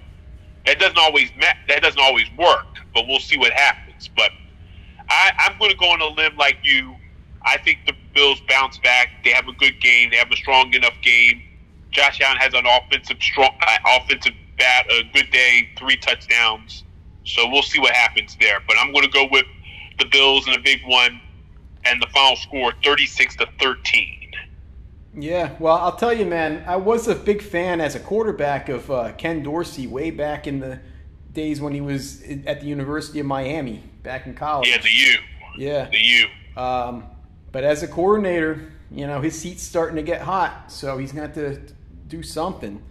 that 0.65 0.80
doesn't 0.80 0.98
always 0.98 1.30
that 1.39 1.82
doesn't 1.82 2.00
always 2.00 2.28
work, 2.38 2.68
but 2.94 3.08
we'll 3.08 3.20
see 3.20 3.38
what 3.38 3.52
happens. 3.54 4.10
But 4.15 4.32
I, 5.10 5.32
I'm 5.39 5.58
going 5.58 5.72
to 5.72 5.78
go 5.78 5.88
on 5.88 6.02
a 6.02 6.08
limb 6.08 6.38
like 6.38 6.58
you. 6.63 6.96
I 7.44 7.58
think 7.58 7.80
the 7.88 7.94
Bills 8.13 8.41
bounce 8.48 8.78
back. 8.78 9.24
They 9.24 9.32
have 9.32 9.48
a 9.48 9.54
good 9.54 9.80
game. 9.80 10.10
They 10.12 10.17
have 10.17 10.32
a 10.32 10.36
strong 10.36 10.74
enough 10.74 10.95
game. 11.02 11.41
Josh 11.91 12.22
Allen 12.22 12.38
has 12.38 12.54
an 12.54 12.65
offensive 12.65 13.17
strong 13.22 13.52
uh, 13.62 13.98
offensive 13.98 14.34
bat, 14.58 14.86
a 14.91 15.04
good 15.13 15.32
day, 15.32 15.69
three 15.78 15.98
touchdowns. 15.98 16.84
So 17.26 17.50
we'll 17.50 17.63
see 17.63 17.80
what 17.80 17.93
happens 17.93 18.38
there. 18.39 18.60
But 18.67 18.78
I'm 18.80 18.91
going 18.91 19.06
to 19.06 19.12
go 19.12 19.28
with 19.32 19.45
the 19.98 20.06
Bills 20.06 20.48
in 20.48 20.54
a 20.54 20.60
big 20.60 20.82
one, 20.86 21.19
and 21.86 22.02
the 22.02 22.08
final 22.08 22.36
score 22.36 22.74
36 22.84 23.36
to 23.38 23.48
13. 23.60 24.19
Yeah, 25.15 25.56
well, 25.60 25.76
I'll 25.76 25.95
tell 25.95 26.13
you, 26.13 26.26
man, 26.26 26.63
I 26.67 26.76
was 26.76 27.08
a 27.08 27.15
big 27.15 27.41
fan 27.41 27.82
as 27.82 27.95
a 27.95 28.00
quarterback 28.00 28.69
of 28.69 28.89
uh, 28.91 29.12
Ken 29.13 29.41
Dorsey 29.41 29.88
way 29.88 30.12
back 30.12 30.45
in 30.45 30.60
the 30.60 30.80
days 31.34 31.60
when 31.60 31.74
he 31.74 31.82
was 31.82 32.22
at 32.45 32.62
the 32.62 32.67
University 32.67 33.19
of 33.19 33.26
Miami 33.26 33.84
back 34.04 34.28
in 34.28 34.36
college. 34.36 34.69
Yeah, 34.69 34.82
the 34.82 34.89
U. 34.89 35.17
Yeah. 35.58 35.89
The 35.89 35.98
U. 35.98 36.28
Um, 36.56 37.09
but 37.52 37.64
as 37.64 37.84
a 37.84 37.88
coordinator, 37.88 38.72
you 38.92 39.08
know, 39.08 39.22
his 39.22 39.40
seat's 39.40 39.64
starting 39.64 39.96
to 39.96 40.04
get 40.04 40.22
hot, 40.22 40.72
so 40.72 40.98
he's 40.98 41.12
going 41.12 41.32
to 41.32 41.42
have 41.42 41.56
to 41.68 41.74
do 42.08 42.24
something. 42.24 42.82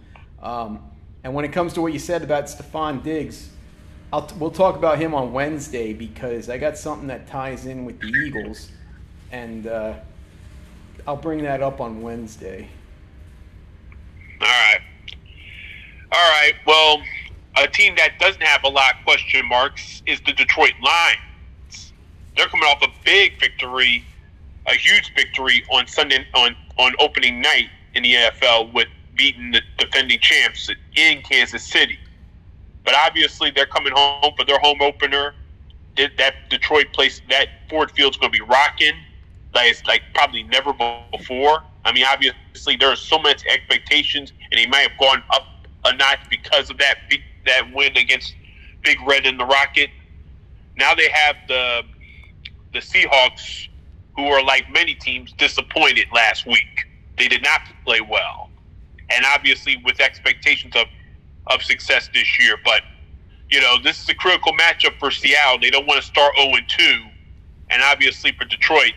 Um, 0.41 0.79
and 1.23 1.33
when 1.33 1.45
it 1.45 1.51
comes 1.51 1.73
to 1.73 1.81
what 1.81 1.93
you 1.93 1.99
said 1.99 2.23
about 2.23 2.45
Stefon 2.45 3.03
Diggs, 3.03 3.49
I'll 4.11 4.29
we'll 4.39 4.51
talk 4.51 4.75
about 4.75 4.97
him 4.97 5.13
on 5.13 5.33
Wednesday 5.33 5.93
because 5.93 6.49
I 6.49 6.57
got 6.57 6.77
something 6.77 7.07
that 7.07 7.27
ties 7.27 7.65
in 7.65 7.85
with 7.85 7.99
the 7.99 8.07
Eagles. 8.07 8.69
And, 9.31 9.67
uh, 9.67 9.95
I'll 11.09 11.15
bring 11.17 11.43
that 11.43 11.63
up 11.63 11.81
on 11.81 12.01
Wednesday. 12.01 12.67
All 14.41 14.47
right. 14.47 14.81
All 16.11 16.29
right. 16.31 16.53
Well, 16.65 17.01
a 17.57 17.67
team 17.67 17.95
that 17.95 18.19
doesn't 18.19 18.43
have 18.43 18.63
a 18.63 18.69
lot 18.69 18.95
of 18.95 19.03
question 19.03 19.47
marks 19.47 20.03
is 20.05 20.21
the 20.21 20.33
Detroit 20.33 20.73
Lions. 20.83 21.93
They're 22.35 22.47
coming 22.47 22.67
off 22.67 22.83
a 22.83 22.89
big 23.03 23.39
victory, 23.39 24.03
a 24.69 24.75
huge 24.75 25.13
victory 25.15 25.63
on 25.71 25.87
Sunday 25.87 26.25
on 26.35 26.55
on 26.77 26.93
opening 26.99 27.41
night 27.41 27.69
in 27.95 28.03
the 28.03 28.13
NFL 28.13 28.73
with 28.73 28.87
beating 29.15 29.51
the 29.51 29.61
defending 29.77 30.19
champs 30.19 30.69
in 30.95 31.21
Kansas 31.23 31.65
City. 31.65 31.97
But 32.85 32.95
obviously, 32.95 33.51
they're 33.51 33.65
coming 33.65 33.93
home 33.95 34.33
for 34.37 34.45
their 34.45 34.59
home 34.59 34.81
opener. 34.81 35.33
That 35.97 36.33
Detroit 36.49 36.93
place, 36.93 37.21
that 37.29 37.47
Ford 37.69 37.91
Field's 37.91 38.15
going 38.15 38.31
to 38.31 38.37
be 38.37 38.45
rocking 38.45 38.93
like 39.53 39.71
it's 39.71 39.85
like 39.85 40.01
probably 40.13 40.43
never 40.43 40.73
before. 41.11 41.63
I 41.85 41.93
mean, 41.93 42.05
obviously 42.07 42.75
there 42.75 42.89
are 42.89 42.95
so 42.95 43.17
much 43.19 43.43
expectations, 43.45 44.33
and 44.51 44.59
he 44.59 44.67
might 44.67 44.89
have 44.89 44.99
gone 44.99 45.23
up 45.31 45.43
a 45.85 45.95
notch 45.95 46.19
because 46.29 46.69
of 46.69 46.77
that 46.77 46.95
big, 47.09 47.21
that 47.45 47.63
win 47.73 47.95
against 47.97 48.35
Big 48.83 48.97
Red 49.05 49.25
and 49.25 49.39
the 49.39 49.45
Rocket. 49.45 49.89
Now 50.77 50.93
they 50.93 51.09
have 51.09 51.35
the 51.47 51.81
the 52.73 52.79
Seahawks, 52.79 53.68
who 54.19 54.27
are 54.27 54.43
like 54.43 54.69
many 54.71 54.93
teams 54.93 55.31
disappointed 55.33 56.07
last 56.13 56.45
week. 56.45 56.85
They 57.17 57.27
did 57.27 57.41
not 57.41 57.61
play 57.85 58.01
well, 58.01 58.49
and 59.09 59.25
obviously 59.25 59.77
with 59.85 59.99
expectations 59.99 60.75
of 60.75 60.87
of 61.47 61.63
success 61.63 62.09
this 62.13 62.39
year. 62.39 62.57
But 62.63 62.81
you 63.49 63.61
know, 63.61 63.77
this 63.81 64.01
is 64.01 64.09
a 64.09 64.13
critical 64.15 64.53
matchup 64.53 64.99
for 64.99 65.09
Seattle. 65.09 65.59
They 65.59 65.69
don't 65.69 65.87
want 65.87 66.01
to 66.01 66.05
start 66.05 66.35
zero 66.35 66.55
and 66.55 66.67
two, 66.67 67.03
and 67.69 67.81
obviously 67.81 68.31
for 68.33 68.45
Detroit, 68.45 68.93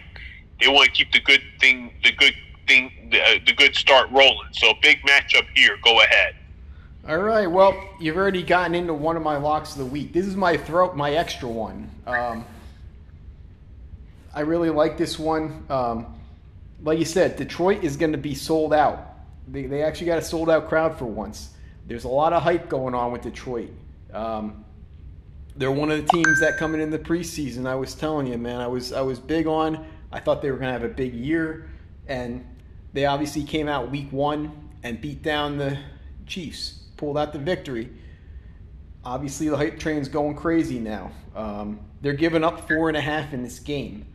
they 0.60 0.68
want 0.68 0.86
to 0.86 0.90
keep 0.92 1.12
the 1.12 1.20
good 1.20 1.42
thing, 1.60 1.92
the 2.02 2.12
good 2.12 2.34
thing, 2.66 3.08
the, 3.10 3.20
uh, 3.22 3.38
the 3.46 3.52
good 3.52 3.74
start 3.76 4.10
rolling. 4.10 4.48
So 4.52 4.74
big 4.82 5.02
matchup 5.02 5.46
here. 5.54 5.78
Go 5.82 6.00
ahead. 6.02 6.34
All 7.08 7.18
right. 7.18 7.46
Well, 7.46 7.74
you've 7.98 8.16
already 8.16 8.42
gotten 8.42 8.74
into 8.74 8.94
one 8.94 9.16
of 9.16 9.22
my 9.22 9.36
locks 9.36 9.72
of 9.72 9.78
the 9.78 9.86
week. 9.86 10.12
This 10.12 10.26
is 10.26 10.36
my 10.36 10.56
throat, 10.56 10.94
my 10.94 11.12
extra 11.12 11.48
one. 11.48 11.90
Um, 12.06 12.44
I 14.34 14.40
really 14.40 14.70
like 14.70 14.96
this 14.96 15.18
one. 15.18 15.64
Um, 15.68 16.14
like 16.82 16.98
you 16.98 17.04
said, 17.04 17.36
Detroit 17.36 17.84
is 17.84 17.96
going 17.96 18.12
to 18.12 18.18
be 18.18 18.34
sold 18.34 18.72
out. 18.72 19.08
They, 19.48 19.66
they 19.66 19.82
actually 19.82 20.06
got 20.06 20.18
a 20.18 20.22
sold 20.22 20.50
out 20.50 20.68
crowd 20.68 20.98
for 20.98 21.04
once. 21.04 21.50
There's 21.86 22.04
a 22.04 22.08
lot 22.08 22.32
of 22.32 22.42
hype 22.42 22.68
going 22.68 22.94
on 22.94 23.12
with 23.12 23.22
Detroit. 23.22 23.70
Um, 24.12 24.64
they're 25.56 25.70
one 25.70 25.90
of 25.90 26.00
the 26.00 26.08
teams 26.08 26.40
that 26.40 26.56
coming 26.56 26.80
in 26.80 26.90
the 26.90 26.98
preseason. 26.98 27.66
I 27.66 27.74
was 27.74 27.94
telling 27.94 28.26
you, 28.26 28.38
man, 28.38 28.60
I 28.60 28.66
was 28.66 28.92
I 28.92 29.02
was 29.02 29.18
big 29.18 29.46
on 29.46 29.84
I 30.12 30.20
thought 30.20 30.42
they 30.42 30.50
were 30.50 30.58
going 30.58 30.68
to 30.68 30.72
have 30.72 30.84
a 30.84 30.94
big 30.94 31.14
year, 31.14 31.70
and 32.06 32.44
they 32.92 33.06
obviously 33.06 33.44
came 33.44 33.66
out 33.66 33.90
week 33.90 34.12
one 34.12 34.70
and 34.82 35.00
beat 35.00 35.22
down 35.22 35.56
the 35.56 35.78
Chiefs, 36.26 36.80
pulled 36.96 37.16
out 37.16 37.32
the 37.32 37.38
victory. 37.38 37.90
Obviously, 39.04 39.48
the 39.48 39.56
hype 39.56 39.78
train's 39.78 40.08
going 40.08 40.36
crazy 40.36 40.78
now. 40.78 41.10
Um, 41.34 41.80
they're 42.02 42.12
giving 42.12 42.44
up 42.44 42.68
four 42.68 42.88
and 42.88 42.96
a 42.96 43.00
half 43.00 43.32
in 43.32 43.42
this 43.42 43.58
game, 43.58 44.06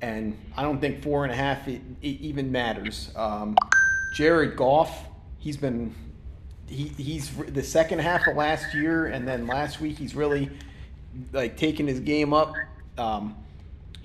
and 0.00 0.38
I 0.56 0.62
don't 0.62 0.80
think 0.80 1.02
four 1.02 1.24
and 1.24 1.32
a 1.32 1.36
half 1.36 1.68
it, 1.68 1.80
it 2.02 2.20
even 2.20 2.52
matters. 2.52 3.10
Um, 3.16 3.56
Jared 4.14 4.56
Goff, 4.56 5.06
he's 5.38 5.56
been 5.56 5.94
he, 6.68 6.88
he's 6.88 7.30
the 7.30 7.62
second 7.62 8.00
half 8.00 8.26
of 8.26 8.36
last 8.36 8.74
year, 8.74 9.06
and 9.06 9.26
then 9.26 9.46
last 9.46 9.80
week 9.80 9.98
he's 9.98 10.14
really 10.14 10.50
like 11.32 11.56
taking 11.56 11.86
his 11.86 12.00
game 12.00 12.34
up. 12.34 12.54
Um, 12.98 13.36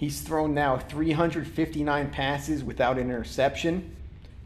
He's 0.02 0.20
thrown 0.20 0.56
now 0.56 0.80
359 0.80 2.10
passes 2.10 2.64
without 2.64 2.98
an 2.98 3.04
interception. 3.04 3.96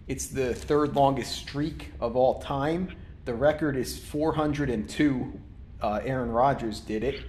It's 0.06 0.28
the 0.28 0.54
third 0.54 0.98
longest 0.98 1.32
streak 1.32 1.94
of 2.02 2.18
all 2.18 2.42
time. 2.42 2.94
The 3.24 3.34
record 3.34 3.78
is 3.78 3.98
402. 3.98 5.40
Uh, 5.82 6.02
Aaron 6.04 6.30
Rodgers 6.30 6.82
did 6.82 7.06
it. 7.06 7.22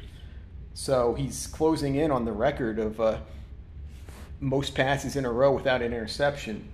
So 0.75 1.15
he's 1.15 1.47
closing 1.47 1.95
in 1.95 2.11
on 2.11 2.25
the 2.25 2.33
record 2.33 2.81
of 2.81 3.01
uh, 3.01 3.19
most 4.41 4.75
passes 4.75 5.17
in 5.17 5.25
a 5.25 5.33
row 5.33 5.53
without 5.53 5.83
an 5.83 5.93
interception. 5.93 6.69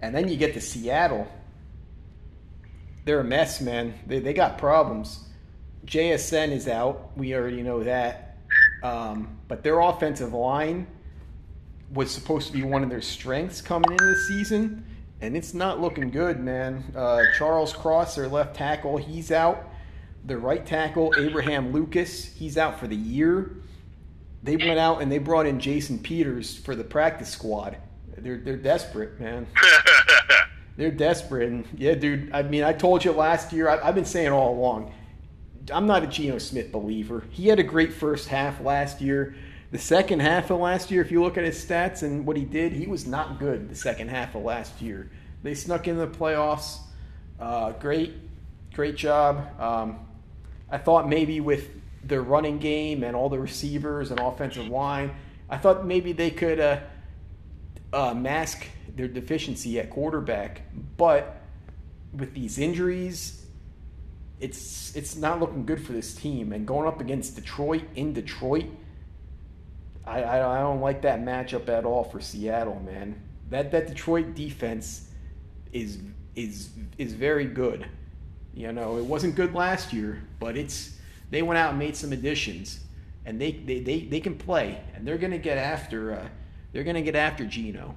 And 0.00 0.14
then 0.14 0.28
you 0.28 0.36
get 0.36 0.54
to 0.54 0.60
Seattle. 0.60 1.26
They're 3.04 3.20
a 3.20 3.24
mess, 3.24 3.60
man. 3.60 3.94
They, 4.06 4.20
they 4.20 4.32
got 4.32 4.58
problems. 4.58 5.28
JSN 5.86 6.50
is 6.50 6.68
out. 6.68 7.16
We 7.16 7.34
already 7.34 7.62
know 7.62 7.82
that. 7.82 8.38
Um, 8.82 9.38
but 9.48 9.62
their 9.62 9.80
offensive 9.80 10.32
line 10.32 10.86
was 11.92 12.10
supposed 12.10 12.46
to 12.48 12.52
be 12.52 12.62
one 12.62 12.82
of 12.82 12.90
their 12.90 13.02
strengths 13.02 13.60
coming 13.60 13.92
into 13.92 14.04
the 14.04 14.16
season, 14.28 14.84
and 15.20 15.36
it's 15.36 15.54
not 15.54 15.80
looking 15.80 16.10
good, 16.10 16.40
man. 16.40 16.84
Uh, 16.96 17.22
Charles 17.36 17.72
Cross, 17.72 18.16
their 18.16 18.28
left 18.28 18.56
tackle, 18.56 18.96
he's 18.96 19.30
out. 19.30 19.68
The 20.24 20.38
right 20.38 20.64
tackle, 20.64 21.12
Abraham 21.18 21.72
Lucas, 21.72 22.24
he's 22.24 22.56
out 22.56 22.78
for 22.78 22.86
the 22.86 22.96
year. 22.96 23.61
They 24.42 24.56
went 24.56 24.78
out 24.78 25.02
and 25.02 25.10
they 25.10 25.18
brought 25.18 25.46
in 25.46 25.60
Jason 25.60 25.98
Peters 25.98 26.56
for 26.56 26.74
the 26.74 26.84
practice 26.84 27.28
squad. 27.28 27.76
They're 28.18 28.38
they're 28.38 28.56
desperate, 28.56 29.18
man. 29.20 29.46
they're 30.76 30.90
desperate, 30.90 31.48
and 31.48 31.66
yeah, 31.76 31.94
dude. 31.94 32.32
I 32.32 32.42
mean, 32.42 32.62
I 32.64 32.72
told 32.72 33.04
you 33.04 33.12
last 33.12 33.52
year. 33.52 33.68
I, 33.68 33.88
I've 33.88 33.94
been 33.94 34.04
saying 34.04 34.32
all 34.32 34.54
along 34.54 34.92
I'm 35.70 35.86
not 35.86 36.02
a 36.02 36.06
Geno 36.06 36.38
Smith 36.38 36.72
believer. 36.72 37.24
He 37.30 37.48
had 37.48 37.58
a 37.58 37.62
great 37.62 37.92
first 37.92 38.28
half 38.28 38.60
last 38.60 39.00
year. 39.00 39.34
The 39.70 39.78
second 39.78 40.20
half 40.20 40.50
of 40.50 40.58
last 40.58 40.90
year, 40.90 41.02
if 41.02 41.10
you 41.10 41.22
look 41.22 41.38
at 41.38 41.44
his 41.44 41.64
stats 41.64 42.02
and 42.02 42.26
what 42.26 42.36
he 42.36 42.44
did, 42.44 42.72
he 42.72 42.86
was 42.86 43.06
not 43.06 43.38
good 43.38 43.68
the 43.68 43.74
second 43.74 44.08
half 44.08 44.34
of 44.34 44.42
last 44.42 44.82
year. 44.82 45.10
They 45.42 45.54
snuck 45.54 45.88
in 45.88 45.96
the 45.96 46.06
playoffs. 46.06 46.78
Uh, 47.38 47.72
great, 47.72 48.14
great 48.74 48.96
job. 48.96 49.60
Um, 49.60 50.00
I 50.70 50.78
thought 50.78 51.08
maybe 51.08 51.40
with 51.40 51.68
their 52.04 52.22
running 52.22 52.58
game 52.58 53.04
and 53.04 53.14
all 53.14 53.28
the 53.28 53.38
receivers 53.38 54.10
and 54.10 54.20
offensive 54.20 54.68
line. 54.68 55.14
I 55.48 55.56
thought 55.56 55.86
maybe 55.86 56.12
they 56.12 56.30
could 56.30 56.60
uh, 56.60 56.80
uh, 57.92 58.14
mask 58.14 58.66
their 58.96 59.08
deficiency 59.08 59.78
at 59.78 59.90
quarterback, 59.90 60.62
but 60.96 61.42
with 62.12 62.34
these 62.34 62.58
injuries, 62.58 63.46
it's 64.40 64.94
it's 64.96 65.16
not 65.16 65.40
looking 65.40 65.64
good 65.64 65.84
for 65.84 65.92
this 65.92 66.14
team. 66.14 66.52
And 66.52 66.66
going 66.66 66.86
up 66.88 67.00
against 67.00 67.36
Detroit 67.36 67.84
in 67.94 68.12
Detroit, 68.12 68.66
I, 70.04 70.22
I, 70.22 70.58
I 70.58 70.60
don't 70.60 70.80
like 70.80 71.02
that 71.02 71.20
matchup 71.20 71.68
at 71.68 71.84
all 71.84 72.04
for 72.04 72.20
Seattle, 72.20 72.80
man. 72.80 73.22
That 73.50 73.70
that 73.70 73.86
Detroit 73.86 74.34
defense 74.34 75.08
is 75.72 76.00
is 76.34 76.70
is 76.98 77.12
very 77.14 77.46
good. 77.46 77.86
You 78.54 78.72
know, 78.72 78.98
it 78.98 79.04
wasn't 79.04 79.34
good 79.34 79.54
last 79.54 79.92
year, 79.92 80.22
but 80.38 80.56
it's 80.56 80.98
they 81.32 81.40
went 81.40 81.56
out 81.56 81.70
and 81.70 81.78
made 81.78 81.96
some 81.96 82.12
additions, 82.12 82.80
and 83.24 83.40
they 83.40 83.52
they, 83.52 83.80
they, 83.80 84.00
they 84.02 84.20
can 84.20 84.36
play, 84.36 84.78
and 84.94 85.08
they're 85.08 85.18
gonna 85.18 85.38
get 85.38 85.56
after 85.56 86.12
uh, 86.12 86.28
they're 86.72 86.84
gonna 86.84 87.02
get 87.02 87.16
after 87.16 87.46
Geno, 87.46 87.96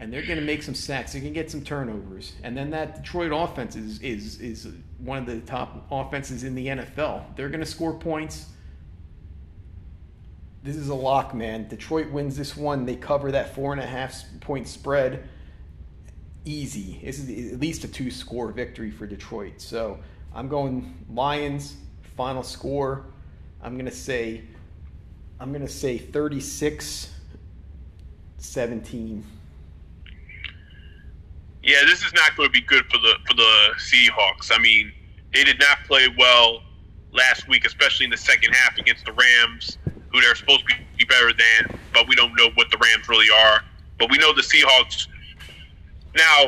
and 0.00 0.12
they're 0.12 0.26
gonna 0.26 0.40
make 0.40 0.62
some 0.62 0.74
sacks. 0.74 1.12
They 1.12 1.20
can 1.20 1.32
get 1.32 1.48
some 1.50 1.62
turnovers, 1.62 2.32
and 2.42 2.56
then 2.56 2.70
that 2.70 2.96
Detroit 2.96 3.30
offense 3.32 3.76
is 3.76 4.00
is 4.00 4.40
is 4.40 4.68
one 4.98 5.18
of 5.18 5.26
the 5.26 5.40
top 5.42 5.86
offenses 5.90 6.42
in 6.42 6.56
the 6.56 6.66
NFL. 6.66 7.36
They're 7.36 7.48
gonna 7.48 7.64
score 7.64 7.94
points. 7.94 8.46
This 10.64 10.74
is 10.74 10.88
a 10.88 10.94
lock, 10.94 11.32
man. 11.32 11.68
Detroit 11.68 12.10
wins 12.10 12.36
this 12.36 12.56
one. 12.56 12.86
They 12.86 12.96
cover 12.96 13.30
that 13.30 13.54
four 13.54 13.72
and 13.72 13.80
a 13.80 13.86
half 13.86 14.20
point 14.40 14.66
spread 14.66 15.28
easy. 16.44 17.00
This 17.04 17.20
is 17.20 17.52
at 17.52 17.60
least 17.60 17.84
a 17.84 17.88
two 17.88 18.10
score 18.10 18.50
victory 18.50 18.90
for 18.90 19.06
Detroit. 19.06 19.60
So 19.60 20.00
I'm 20.34 20.48
going 20.48 21.04
Lions 21.08 21.76
final 22.16 22.42
score. 22.42 23.04
I'm 23.62 23.74
going 23.74 23.86
to 23.86 23.90
say 23.90 24.42
I'm 25.40 25.50
going 25.50 25.66
to 25.66 25.72
say 25.72 25.98
36 25.98 27.10
17. 28.38 29.24
Yeah, 31.62 31.76
this 31.86 32.04
is 32.04 32.12
not 32.12 32.36
going 32.36 32.48
to 32.48 32.52
be 32.52 32.60
good 32.60 32.84
for 32.90 32.98
the 32.98 33.14
for 33.26 33.34
the 33.34 33.70
Seahawks. 33.78 34.50
I 34.52 34.58
mean, 34.58 34.92
they 35.32 35.44
did 35.44 35.58
not 35.58 35.78
play 35.86 36.08
well 36.18 36.62
last 37.12 37.48
week, 37.48 37.64
especially 37.64 38.04
in 38.04 38.10
the 38.10 38.16
second 38.16 38.52
half 38.52 38.76
against 38.76 39.06
the 39.06 39.12
Rams, 39.12 39.78
who 40.10 40.20
they're 40.20 40.34
supposed 40.34 40.68
to 40.68 40.74
be 40.98 41.04
better 41.04 41.32
than, 41.32 41.78
but 41.92 42.06
we 42.06 42.14
don't 42.14 42.34
know 42.36 42.50
what 42.54 42.70
the 42.70 42.76
Rams 42.76 43.08
really 43.08 43.28
are. 43.46 43.62
But 43.98 44.10
we 44.10 44.18
know 44.18 44.34
the 44.34 44.42
Seahawks 44.42 45.06
now, 46.16 46.46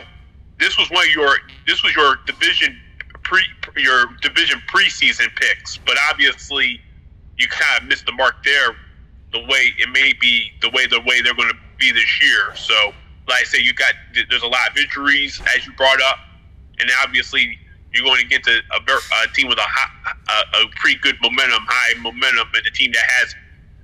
this 0.59 0.79
was 0.79 0.91
one 0.91 1.07
of 1.07 1.13
your 1.13 1.37
this 1.67 1.83
was 1.83 1.95
your 1.95 2.17
division 2.27 2.79
pre 3.27 3.43
your 3.77 4.07
division 4.23 4.63
preseason 4.69 5.29
picks, 5.35 5.77
but 5.77 5.97
obviously 6.09 6.81
you 7.37 7.49
kind 7.49 7.83
of 7.83 7.89
missed 7.89 8.07
the 8.07 8.13
mark 8.13 8.43
there. 8.45 8.77
The 9.33 9.41
way 9.41 9.73
it 9.79 9.91
may 9.91 10.15
be, 10.21 10.53
the 10.63 10.71
way 10.71 10.87
the 10.87 11.01
way 11.01 11.21
they're 11.21 11.35
going 11.35 11.51
to 11.51 11.59
be 11.79 11.91
this 11.91 12.23
year. 12.23 12.55
So, 12.55 12.95
like 13.29 13.43
I 13.43 13.45
say, 13.45 13.61
you 13.61 13.75
got 13.75 13.95
there's 14.31 14.43
a 14.43 14.47
lot 14.47 14.71
of 14.71 14.77
injuries 14.77 15.43
as 15.57 15.67
you 15.67 15.73
brought 15.73 16.01
up, 16.01 16.19
and 16.79 16.89
obviously 17.03 17.59
you're 17.93 18.05
going 18.05 18.21
to 18.21 18.27
get 18.27 18.45
to 18.45 18.53
a, 18.53 18.79
a 18.79 19.33
team 19.35 19.49
with 19.49 19.59
a, 19.59 19.67
high, 19.67 20.13
a, 20.29 20.63
a 20.63 20.69
pretty 20.77 20.99
good 21.01 21.17
momentum, 21.23 21.65
high 21.67 21.99
momentum, 22.01 22.49
and 22.55 22.67
a 22.67 22.71
team 22.71 22.93
that 22.93 23.05
has 23.19 23.35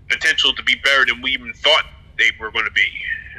potential 0.08 0.54
to 0.54 0.62
be 0.62 0.76
better 0.84 1.04
than 1.06 1.20
we 1.20 1.32
even 1.32 1.52
thought 1.54 1.84
they 2.18 2.30
were 2.38 2.50
going 2.52 2.64
to 2.64 2.72
be. 2.72 2.88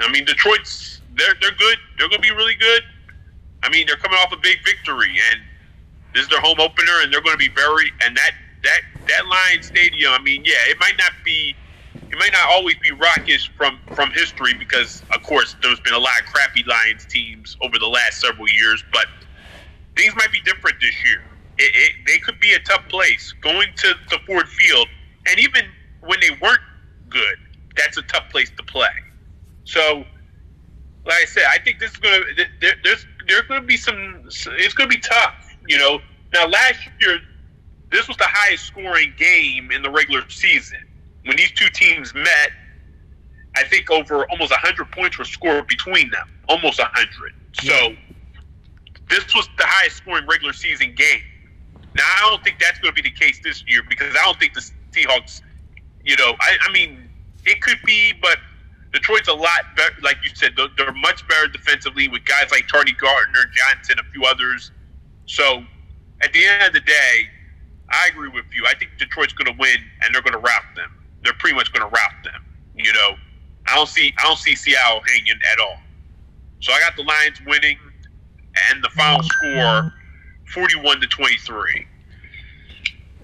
I 0.01 0.11
mean, 0.11 0.25
Detroit's 0.25 1.01
they're 1.15 1.35
they're 1.41 1.55
good. 1.55 1.77
They're 1.97 2.09
going 2.09 2.21
to 2.21 2.27
be 2.27 2.35
really 2.35 2.55
good. 2.55 2.83
I 3.63 3.69
mean, 3.69 3.87
they're 3.87 3.95
coming 3.95 4.19
off 4.19 4.33
a 4.33 4.37
big 4.37 4.57
victory, 4.65 5.15
and 5.31 5.41
this 6.13 6.23
is 6.23 6.29
their 6.29 6.41
home 6.41 6.59
opener, 6.59 7.01
and 7.01 7.13
they're 7.13 7.21
going 7.21 7.37
to 7.37 7.45
be 7.45 7.53
very 7.55 7.91
and 8.01 8.15
that 8.17 8.31
that 8.63 8.81
that 9.07 9.27
Lions 9.27 9.67
Stadium. 9.67 10.11
I 10.11 10.21
mean, 10.21 10.43
yeah, 10.45 10.69
it 10.69 10.77
might 10.79 10.97
not 10.97 11.11
be. 11.25 11.55
It 12.11 12.19
might 12.19 12.31
not 12.31 12.47
always 12.49 12.75
be 12.77 12.91
raucous 12.91 13.49
from 13.57 13.79
from 13.93 14.11
history 14.11 14.53
because, 14.53 15.03
of 15.15 15.23
course, 15.23 15.55
there's 15.63 15.79
been 15.79 15.93
a 15.93 15.99
lot 15.99 16.13
of 16.19 16.27
crappy 16.27 16.63
Lions 16.63 17.05
teams 17.05 17.57
over 17.61 17.79
the 17.79 17.87
last 17.87 18.21
several 18.21 18.47
years. 18.49 18.83
But 18.93 19.07
things 19.95 20.15
might 20.15 20.31
be 20.31 20.41
different 20.41 20.77
this 20.79 20.95
year. 21.03 21.21
It, 21.57 21.71
it, 21.75 21.91
they 22.07 22.17
could 22.19 22.39
be 22.39 22.53
a 22.53 22.59
tough 22.59 22.87
place 22.89 23.33
going 23.41 23.69
to 23.77 23.93
the 24.09 24.19
Ford 24.27 24.47
Field, 24.47 24.87
and 25.27 25.39
even 25.39 25.65
when 26.01 26.19
they 26.19 26.31
weren't 26.41 26.61
good, 27.09 27.37
that's 27.75 27.97
a 27.97 28.03
tough 28.03 28.29
place 28.29 28.51
to 28.57 28.63
play. 28.63 28.87
So 29.65 30.05
like 31.05 31.17
I 31.21 31.25
said, 31.25 31.43
I 31.49 31.59
think 31.59 31.79
this 31.79 31.91
is 31.91 31.97
going 31.97 32.21
to 32.21 32.45
there, 32.61 32.75
there's 32.83 33.05
there's 33.27 33.41
going 33.43 33.61
to 33.61 33.67
be 33.67 33.77
some. 33.77 34.23
It's 34.25 34.73
going 34.73 34.89
to 34.89 34.95
be 34.95 35.01
tough, 35.01 35.55
you 35.67 35.77
know. 35.77 35.99
Now, 36.33 36.47
last 36.47 36.79
year, 36.99 37.19
this 37.91 38.07
was 38.07 38.17
the 38.17 38.27
highest 38.27 38.65
scoring 38.65 39.13
game 39.17 39.71
in 39.71 39.81
the 39.81 39.89
regular 39.89 40.27
season 40.29 40.79
when 41.25 41.37
these 41.37 41.51
two 41.51 41.69
teams 41.69 42.13
met. 42.13 42.51
I 43.55 43.63
think 43.63 43.91
over 43.91 44.25
almost 44.31 44.51
hundred 44.53 44.91
points 44.91 45.17
were 45.19 45.25
scored 45.25 45.67
between 45.67 46.09
them, 46.09 46.27
almost 46.49 46.79
hundred. 46.81 47.33
So 47.61 47.95
this 49.09 49.35
was 49.35 49.47
the 49.57 49.65
highest 49.65 49.97
scoring 49.97 50.25
regular 50.27 50.53
season 50.53 50.95
game. 50.95 51.21
Now, 51.95 52.03
I 52.03 52.29
don't 52.29 52.43
think 52.43 52.59
that's 52.59 52.79
going 52.79 52.95
to 52.95 53.01
be 53.01 53.07
the 53.07 53.15
case 53.15 53.39
this 53.43 53.63
year 53.67 53.83
because 53.87 54.15
I 54.15 54.23
don't 54.23 54.39
think 54.39 54.53
the 54.53 54.71
Seahawks. 54.91 55.41
You 56.03 56.17
know, 56.17 56.33
I, 56.39 56.57
I 56.67 56.71
mean, 56.71 57.09
it 57.45 57.61
could 57.61 57.77
be, 57.85 58.13
but 58.21 58.37
Detroit's 58.93 59.27
a 59.27 59.33
lot 59.33 59.75
better, 59.75 59.95
like 60.01 60.17
you 60.23 60.29
said. 60.33 60.53
They're, 60.55 60.67
they're 60.77 60.93
much 60.93 61.27
better 61.27 61.47
defensively 61.47 62.07
with 62.07 62.23
guys 62.25 62.51
like 62.51 62.67
Charlie 62.67 62.93
Gardner, 62.93 63.45
Johnson, 63.53 63.97
a 63.99 64.11
few 64.11 64.23
others. 64.23 64.71
So, 65.25 65.63
at 66.21 66.31
the 66.31 66.45
end 66.45 66.63
of 66.67 66.73
the 66.73 66.79
day, 66.79 67.27
I 67.89 68.07
agree 68.09 68.29
with 68.29 68.45
you. 68.55 68.65
I 68.67 68.75
think 68.75 68.91
Detroit's 68.97 69.33
going 69.33 69.51
to 69.53 69.59
win, 69.59 69.77
and 70.01 70.13
they're 70.13 70.21
going 70.21 70.33
to 70.33 70.39
rout 70.39 70.63
them. 70.75 70.91
They're 71.23 71.33
pretty 71.33 71.55
much 71.55 71.73
going 71.73 71.89
to 71.89 71.93
rout 71.93 72.23
them. 72.23 72.45
You 72.75 72.93
know, 72.93 73.15
I 73.67 73.75
don't 73.75 73.89
see 73.89 74.13
I 74.19 74.23
don't 74.23 74.37
see 74.37 74.55
Seattle 74.55 75.01
hanging 75.07 75.39
at 75.51 75.59
all. 75.59 75.77
So 76.59 76.71
I 76.71 76.79
got 76.79 76.95
the 76.95 77.03
Lions 77.03 77.39
winning, 77.45 77.77
and 78.71 78.83
the 78.83 78.89
final 78.89 79.23
score, 79.23 79.93
forty-one 80.53 81.01
to 81.01 81.07
twenty-three. 81.07 81.87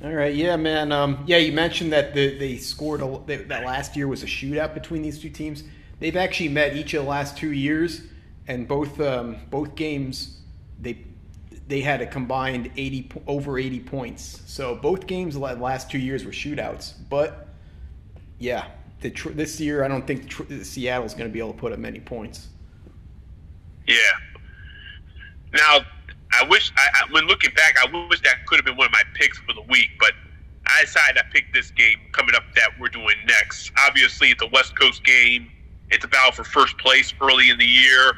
All 0.01 0.13
right, 0.13 0.33
yeah, 0.33 0.55
man. 0.55 0.93
Um, 0.93 1.23
yeah, 1.27 1.37
you 1.37 1.51
mentioned 1.51 1.91
that 1.91 2.13
the, 2.13 2.37
they 2.37 2.55
scored 2.55 3.01
a, 3.01 3.21
that 3.27 3.65
last 3.65 3.97
year 3.97 4.07
was 4.07 4.23
a 4.23 4.27
shootout 4.27 4.73
between 4.73 5.01
these 5.01 5.19
two 5.19 5.29
teams. 5.29 5.63
They've 5.99 6.15
actually 6.15 6.47
met 6.49 6.77
each 6.77 6.93
of 6.93 7.03
the 7.03 7.09
last 7.09 7.35
two 7.35 7.51
years, 7.51 8.03
and 8.47 8.65
both 8.65 9.01
um, 9.01 9.35
both 9.49 9.75
games 9.75 10.39
they 10.79 11.05
they 11.67 11.81
had 11.81 12.01
a 12.01 12.07
combined 12.07 12.71
eighty 12.77 13.09
over 13.27 13.59
eighty 13.59 13.81
points. 13.81 14.41
So 14.45 14.75
both 14.75 15.05
games 15.05 15.33
the 15.33 15.41
last 15.41 15.91
two 15.91 15.99
years 15.99 16.23
were 16.23 16.31
shootouts. 16.31 16.93
But 17.09 17.49
yeah, 18.37 18.67
the, 19.01 19.09
this 19.09 19.59
year 19.59 19.83
I 19.83 19.89
don't 19.89 20.07
think 20.07 20.31
Seattle's 20.63 21.13
going 21.13 21.29
to 21.29 21.33
be 21.33 21.39
able 21.39 21.51
to 21.51 21.59
put 21.59 21.73
up 21.73 21.79
many 21.79 21.99
points. 21.99 22.47
Yeah. 23.85 23.95
Now 25.51 25.79
I 26.31 26.45
wish, 26.47 26.71
I, 26.77 26.87
I, 26.93 27.11
when 27.11 27.25
looking 27.25 27.53
back, 27.55 27.75
I 27.81 28.07
wish 28.07 28.21
that 28.21 28.45
could 28.45 28.57
have 28.57 28.65
been 28.65 28.77
one 28.77 28.87
of 28.87 28.91
my 28.91 29.01
picks 29.15 29.37
for 29.39 29.53
the 29.53 29.61
week, 29.61 29.89
but 29.99 30.13
I 30.67 30.81
decided 30.81 31.17
I 31.17 31.23
picked 31.31 31.53
this 31.53 31.71
game 31.71 31.99
coming 32.11 32.35
up 32.35 32.43
that 32.55 32.69
we're 32.79 32.89
doing 32.89 33.15
next. 33.25 33.71
Obviously, 33.79 34.29
it's 34.29 34.43
a 34.43 34.47
West 34.47 34.77
Coast 34.79 35.03
game. 35.03 35.51
It's 35.89 36.05
a 36.05 36.07
battle 36.07 36.31
for 36.31 36.43
first 36.43 36.77
place 36.77 37.13
early 37.19 37.49
in 37.49 37.57
the 37.57 37.65
year. 37.65 38.13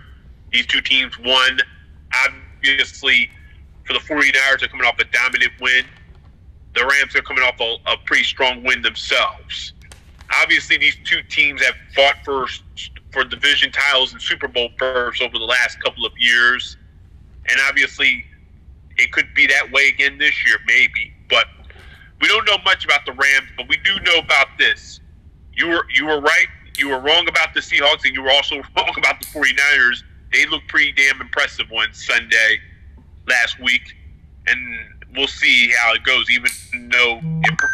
These 0.52 0.66
two 0.66 0.82
teams 0.82 1.18
won. 1.20 1.60
Obviously, 2.26 3.30
for 3.86 3.94
the 3.94 4.00
49ers, 4.00 4.60
they're 4.60 4.68
coming 4.68 4.86
off 4.86 5.00
a 5.00 5.06
dominant 5.06 5.54
win. 5.62 5.86
The 6.76 6.86
Rams 6.86 7.16
are 7.16 7.22
coming 7.22 7.44
off 7.44 7.60
a, 7.62 7.78
a 7.88 7.98
pretty 8.06 8.24
strong 8.24 8.64
win 8.64 8.82
themselves. 8.82 9.74
Obviously, 10.42 10.78
these 10.78 10.98
two 11.06 11.22
teams 11.24 11.62
have 11.64 11.76
fought 11.96 12.16
for 12.26 12.48
for 13.12 13.26
division 13.26 13.72
titles 13.72 14.14
and 14.14 14.22
Super 14.22 14.48
Bowl 14.48 14.70
berths 14.78 15.22
over 15.22 15.38
the 15.38 15.46
last 15.46 15.82
couple 15.84 16.06
of 16.06 16.14
years 16.18 16.78
and 17.50 17.60
obviously 17.68 18.26
it 18.98 19.12
could 19.12 19.34
be 19.34 19.48
that 19.48 19.72
way 19.72 19.88
again 19.88 20.18
this 20.18 20.46
year, 20.46 20.58
maybe. 20.68 21.14
But 21.30 21.48
we 22.22 22.28
don't 22.28 22.46
know 22.46 22.58
much 22.64 22.86
about 22.86 23.06
the 23.06 23.14
Rams, 23.14 23.50
but 23.58 23.68
we 23.68 23.78
do 23.78 24.00
know 24.02 24.20
about 24.20 24.48
this. 24.58 25.00
You 25.54 25.68
were 25.68 25.86
you 25.94 26.06
were 26.06 26.22
right. 26.22 26.48
You 26.78 26.90
were 26.90 27.00
wrong 27.00 27.28
about 27.28 27.54
the 27.54 27.60
Seahawks, 27.60 28.06
and 28.06 28.14
you 28.14 28.22
were 28.22 28.32
also 28.32 28.56
wrong 28.78 28.94
about 28.98 29.20
the 29.20 29.28
49ers. 29.28 30.04
They 30.32 30.46
looked 30.46 30.68
pretty 30.68 30.94
damn 30.94 31.20
impressive 31.20 31.72
on 31.72 31.94
Sunday 31.94 32.60
last 33.28 33.60
week, 33.60 33.82
and 34.48 34.60
we'll 35.16 35.28
see 35.28 35.72
how 35.78 35.94
it 35.94 36.04
goes. 36.04 36.30
Even 36.30 36.90
though 36.92 37.20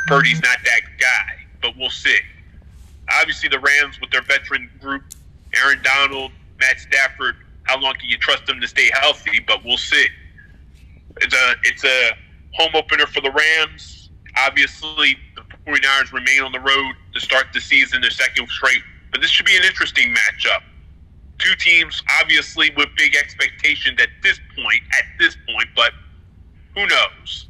Purdy's 0.07 0.41
not 0.41 0.57
that 0.63 0.81
guy, 0.99 1.45
but 1.61 1.77
we'll 1.77 1.89
see. 1.89 2.17
Obviously, 3.19 3.49
the 3.49 3.59
Rams 3.59 4.01
with 4.01 4.09
their 4.09 4.23
veteran 4.23 4.69
group, 4.81 5.03
Aaron 5.55 5.81
Donald, 5.83 6.31
Matt 6.59 6.79
Stafford, 6.79 7.35
how 7.67 7.79
long 7.79 7.93
can 7.95 8.09
you 8.09 8.17
trust 8.17 8.45
them 8.45 8.59
to 8.61 8.67
stay 8.67 8.89
healthy? 8.99 9.39
But 9.45 9.63
we'll 9.63 9.77
see. 9.77 10.07
It's 11.17 11.33
a 11.33 11.55
it's 11.63 11.83
a 11.83 12.11
home 12.53 12.71
opener 12.73 13.05
for 13.05 13.21
the 13.21 13.31
Rams. 13.31 14.09
Obviously, 14.37 15.17
the 15.35 15.41
49ers 15.65 16.13
remain 16.13 16.41
on 16.41 16.51
the 16.51 16.59
road 16.59 16.93
to 17.13 17.19
start 17.19 17.47
the 17.53 17.61
season, 17.61 18.01
their 18.01 18.11
second 18.11 18.47
straight. 18.49 18.81
But 19.11 19.21
this 19.21 19.29
should 19.29 19.45
be 19.45 19.57
an 19.57 19.63
interesting 19.63 20.13
matchup. 20.13 20.61
Two 21.39 21.55
teams, 21.55 22.01
obviously, 22.21 22.71
with 22.75 22.87
big 22.97 23.15
expectations 23.15 23.99
at 24.01 24.09
this 24.23 24.39
point. 24.55 24.81
At 24.97 25.05
this 25.19 25.35
point, 25.47 25.67
but 25.75 25.91
who 26.73 26.85
knows? 26.87 27.47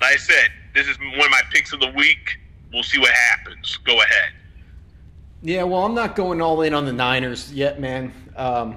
Like 0.00 0.14
I 0.14 0.16
said, 0.16 0.48
this 0.74 0.88
is 0.88 0.98
one 0.98 1.20
of 1.20 1.30
my 1.30 1.42
picks 1.52 1.72
of 1.72 1.80
the 1.80 1.90
week. 1.90 2.38
We'll 2.72 2.82
see 2.82 2.98
what 2.98 3.12
happens. 3.12 3.78
Go 3.84 4.00
ahead. 4.00 4.32
Yeah, 5.42 5.62
well, 5.64 5.84
I'm 5.84 5.94
not 5.94 6.16
going 6.16 6.40
all 6.40 6.62
in 6.62 6.72
on 6.72 6.86
the 6.86 6.92
Niners 6.92 7.52
yet, 7.52 7.78
man. 7.78 8.12
Um, 8.34 8.76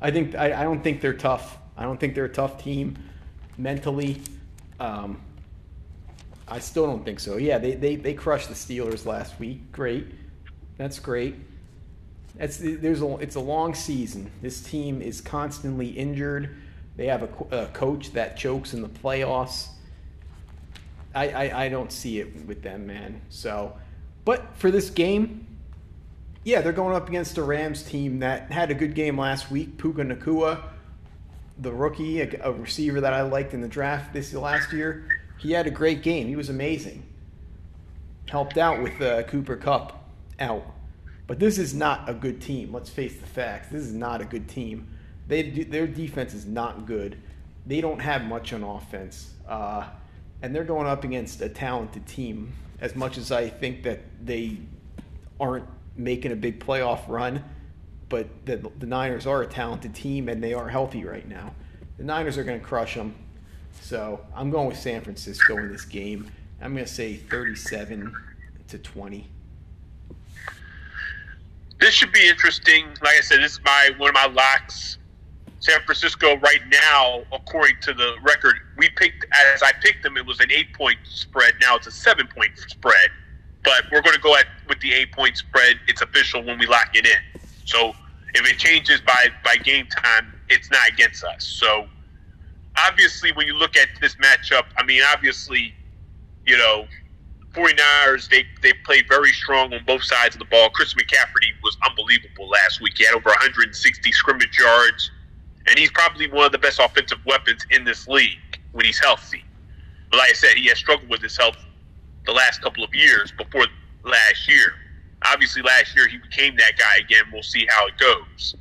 I 0.00 0.10
think 0.10 0.34
I, 0.34 0.60
I, 0.60 0.64
don't 0.64 0.82
think 0.82 1.00
they're 1.00 1.14
tough. 1.14 1.58
I 1.76 1.82
don't 1.82 1.98
think 1.98 2.14
they're 2.14 2.24
a 2.24 2.32
tough 2.32 2.62
team 2.62 2.96
mentally. 3.58 4.20
Um, 4.78 5.20
I 6.48 6.58
still 6.58 6.86
don't 6.86 7.04
think 7.04 7.20
so. 7.20 7.36
Yeah, 7.36 7.58
they, 7.58 7.74
they, 7.74 7.96
they 7.96 8.14
crushed 8.14 8.48
the 8.48 8.54
Steelers 8.54 9.06
last 9.06 9.38
week. 9.38 9.70
Great, 9.72 10.06
that's 10.76 10.98
great. 10.98 11.36
That's 12.36 12.56
there's 12.56 13.02
a 13.02 13.16
it's 13.16 13.34
a 13.36 13.40
long 13.40 13.74
season. 13.74 14.30
This 14.40 14.62
team 14.62 15.02
is 15.02 15.20
constantly 15.20 15.88
injured. 15.88 16.56
They 16.96 17.06
have 17.06 17.22
a, 17.22 17.62
a 17.62 17.66
coach 17.66 18.12
that 18.12 18.36
chokes 18.36 18.74
in 18.74 18.82
the 18.82 18.88
playoffs. 18.88 19.68
I, 21.14 21.28
I, 21.28 21.64
I 21.64 21.68
don't 21.68 21.90
see 21.90 22.20
it 22.20 22.46
with 22.46 22.62
them, 22.62 22.86
man. 22.86 23.20
So, 23.28 23.76
but 24.24 24.56
for 24.56 24.70
this 24.70 24.90
game, 24.90 25.46
yeah, 26.44 26.60
they're 26.60 26.72
going 26.72 26.94
up 26.94 27.08
against 27.08 27.36
a 27.38 27.42
Rams 27.42 27.82
team 27.82 28.20
that 28.20 28.50
had 28.50 28.70
a 28.70 28.74
good 28.74 28.94
game 28.94 29.18
last 29.18 29.50
week. 29.50 29.76
Puka 29.76 30.02
Nacua, 30.02 30.62
the 31.58 31.72
rookie, 31.72 32.20
a, 32.20 32.40
a 32.42 32.52
receiver 32.52 33.00
that 33.00 33.12
I 33.12 33.22
liked 33.22 33.52
in 33.52 33.60
the 33.60 33.68
draft 33.68 34.12
this 34.12 34.32
last 34.32 34.72
year, 34.72 35.06
he 35.38 35.52
had 35.52 35.66
a 35.66 35.70
great 35.70 36.02
game. 36.02 36.28
He 36.28 36.36
was 36.36 36.48
amazing. 36.48 37.02
Helped 38.28 38.58
out 38.58 38.82
with 38.82 39.00
uh, 39.00 39.22
Cooper 39.24 39.56
Kupp 39.56 40.10
out. 40.38 40.64
But 41.26 41.38
this 41.38 41.58
is 41.58 41.74
not 41.74 42.08
a 42.08 42.14
good 42.14 42.40
team. 42.40 42.72
Let's 42.72 42.90
face 42.90 43.16
the 43.16 43.26
facts. 43.26 43.68
This 43.68 43.82
is 43.82 43.92
not 43.92 44.20
a 44.20 44.24
good 44.24 44.48
team. 44.48 44.88
They 45.28 45.42
their 45.42 45.86
defense 45.86 46.34
is 46.34 46.44
not 46.44 46.86
good. 46.86 47.16
They 47.66 47.80
don't 47.80 48.00
have 48.00 48.24
much 48.24 48.52
on 48.52 48.64
offense. 48.64 49.34
Uh, 49.46 49.86
and 50.42 50.54
they're 50.54 50.64
going 50.64 50.86
up 50.86 51.04
against 51.04 51.40
a 51.40 51.48
talented 51.48 52.06
team. 52.06 52.52
As 52.80 52.96
much 52.96 53.18
as 53.18 53.30
I 53.30 53.48
think 53.48 53.82
that 53.84 54.00
they 54.24 54.56
aren't 55.38 55.66
making 56.00 56.32
a 56.32 56.36
big 56.36 56.60
playoff 56.60 57.08
run, 57.08 57.44
but 58.08 58.28
the, 58.46 58.56
the 58.78 58.86
Niners 58.86 59.26
are 59.26 59.42
a 59.42 59.46
talented 59.46 59.94
team 59.94 60.28
and 60.28 60.42
they 60.42 60.54
are 60.54 60.68
healthy 60.68 61.04
right 61.04 61.28
now. 61.28 61.54
The 61.98 62.04
Niners 62.04 62.38
are 62.38 62.44
going 62.44 62.58
to 62.58 62.64
crush 62.64 62.94
them. 62.94 63.14
So 63.80 64.20
I'm 64.34 64.50
going 64.50 64.68
with 64.68 64.78
San 64.78 65.00
Francisco 65.02 65.56
in 65.58 65.70
this 65.70 65.84
game. 65.84 66.30
I'm 66.60 66.74
going 66.74 66.84
to 66.84 66.92
say 66.92 67.16
37 67.16 68.14
to 68.68 68.78
20. 68.78 69.26
This 71.80 71.94
should 71.94 72.12
be 72.12 72.28
interesting. 72.28 72.86
Like 73.02 73.16
I 73.16 73.20
said, 73.20 73.40
this 73.40 73.52
is 73.52 73.60
my 73.64 73.90
one 73.96 74.10
of 74.10 74.14
my 74.14 74.26
locks. 74.26 74.98
San 75.60 75.80
Francisco 75.82 76.36
right 76.38 76.60
now, 76.70 77.22
according 77.32 77.76
to 77.82 77.92
the 77.92 78.16
record, 78.22 78.54
we 78.76 78.88
picked 78.96 79.26
as 79.54 79.62
I 79.62 79.72
picked 79.82 80.02
them, 80.02 80.16
it 80.16 80.24
was 80.24 80.40
an 80.40 80.50
eight 80.50 80.72
point 80.74 80.98
spread. 81.04 81.54
Now 81.60 81.76
it's 81.76 81.86
a 81.86 81.90
seven 81.90 82.26
point 82.26 82.56
spread, 82.56 83.10
but 83.64 83.84
we're 83.92 84.02
going 84.02 84.14
to 84.14 84.20
go 84.20 84.36
at 84.36 84.46
with 84.68 84.80
the 84.80 84.92
eight 84.92 85.12
point 85.12 85.36
spread. 85.36 85.76
It's 85.88 86.02
official 86.02 86.42
when 86.42 86.58
we 86.58 86.66
lock 86.66 86.90
it 86.94 87.06
in. 87.06 87.40
So 87.64 87.94
if 88.34 88.48
it 88.48 88.58
changes 88.58 89.00
by 89.00 89.28
by 89.44 89.56
game 89.56 89.86
time, 89.86 90.32
it's 90.48 90.70
not 90.70 90.88
against 90.88 91.24
us. 91.24 91.44
So 91.44 91.88
obviously, 92.86 93.32
when 93.32 93.46
you 93.46 93.56
look 93.56 93.76
at 93.76 93.88
this 94.00 94.16
matchup, 94.16 94.64
I 94.76 94.84
mean, 94.84 95.02
obviously, 95.12 95.74
you 96.46 96.56
know, 96.56 96.86
49ers, 97.52 98.28
they, 98.28 98.44
they 98.62 98.72
played 98.84 99.08
very 99.08 99.32
strong 99.32 99.74
on 99.74 99.84
both 99.84 100.04
sides 100.04 100.36
of 100.36 100.38
the 100.38 100.44
ball. 100.44 100.70
Chris 100.70 100.94
McCaffrey 100.94 101.50
was 101.62 101.76
unbelievable 101.88 102.48
last 102.48 102.80
week. 102.80 102.94
He 102.96 103.04
had 103.04 103.14
over 103.14 103.28
160 103.28 104.12
scrimmage 104.12 104.58
yards 104.58 105.10
and 105.66 105.78
he's 105.78 105.90
probably 105.90 106.30
one 106.30 106.46
of 106.46 106.52
the 106.52 106.58
best 106.58 106.80
offensive 106.80 107.18
weapons 107.26 107.66
in 107.70 107.84
this 107.84 108.08
league 108.08 108.38
when 108.72 108.86
he's 108.86 108.98
healthy. 108.98 109.44
But 110.10 110.18
like 110.18 110.30
I 110.30 110.32
said, 110.34 110.54
he 110.54 110.68
has 110.68 110.78
struggled 110.78 111.10
with 111.10 111.22
his 111.22 111.36
health 111.36 111.56
the 112.30 112.36
last 112.36 112.62
couple 112.62 112.84
of 112.84 112.94
years 112.94 113.32
before 113.32 113.66
last 114.04 114.48
year. 114.48 114.74
Obviously, 115.26 115.62
last 115.62 115.96
year 115.96 116.06
he 116.06 116.16
became 116.16 116.56
that 116.56 116.78
guy 116.78 116.98
again. 117.00 117.24
We'll 117.32 117.42
see 117.42 117.66
how 117.68 117.88
it 117.88 117.98
goes. 117.98 118.54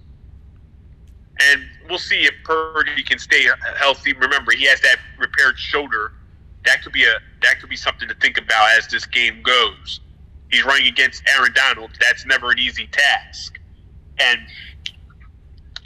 And 1.52 1.62
we'll 1.88 2.00
see 2.00 2.22
if 2.26 2.34
Purdy 2.44 3.04
can 3.04 3.20
stay 3.20 3.46
healthy. 3.78 4.14
Remember, 4.14 4.52
he 4.52 4.66
has 4.66 4.82
that 4.82 4.98
repaired 5.20 5.58
shoulder. 5.58 6.14
That 6.66 6.84
could 6.84 6.94
be 6.94 7.04
a 7.04 7.14
that 7.44 7.60
could 7.62 7.70
be 7.70 7.78
something 7.78 8.10
to 8.10 8.16
think 8.16 8.40
about 8.40 8.78
as 8.78 8.88
this 8.88 9.06
game 9.06 9.42
goes. 9.44 10.02
He's 10.52 10.66
running 10.66 10.88
against 10.88 11.24
Aaron 11.38 11.54
Donald. 11.54 11.92
That's 12.02 12.26
never 12.26 12.50
an 12.50 12.58
easy 12.58 12.88
task. 12.88 13.60
And 14.18 14.42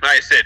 like 0.01 0.17
I 0.17 0.19
said, 0.21 0.43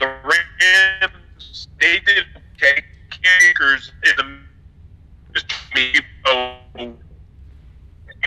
the 0.00 0.06
Rams 0.06 1.68
they 1.80 2.00
did 2.00 2.24
okay. 2.56 2.82
Kickers 3.10 3.92
in 4.04 4.12
the 4.16 4.41
me 5.74 5.94
oh 6.26 6.56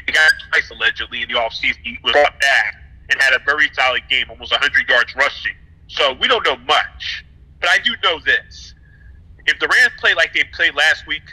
he 0.06 0.12
got 0.12 0.32
twice 0.52 0.70
allegedly 0.72 1.22
in 1.22 1.30
the 1.30 1.36
offseason. 1.36 1.78
He 1.84 1.98
was 2.04 2.14
back 2.14 2.76
and 3.10 3.22
had 3.22 3.34
a 3.34 3.40
very 3.46 3.70
solid 3.74 4.04
game, 4.10 4.30
almost 4.30 4.52
100 4.52 4.90
yards 4.90 5.16
rushing. 5.16 5.56
So 5.88 6.14
we 6.14 6.28
don't 6.28 6.46
know 6.46 6.58
much, 6.58 7.26
but 7.60 7.70
I 7.70 7.78
do 7.80 7.96
know 8.04 8.20
this: 8.26 8.74
if 9.46 9.60
the 9.60 9.68
Rams 9.68 9.94
play 10.00 10.14
like 10.14 10.34
they 10.34 10.44
played 10.54 10.76
last 10.76 11.08
week, 11.08 11.24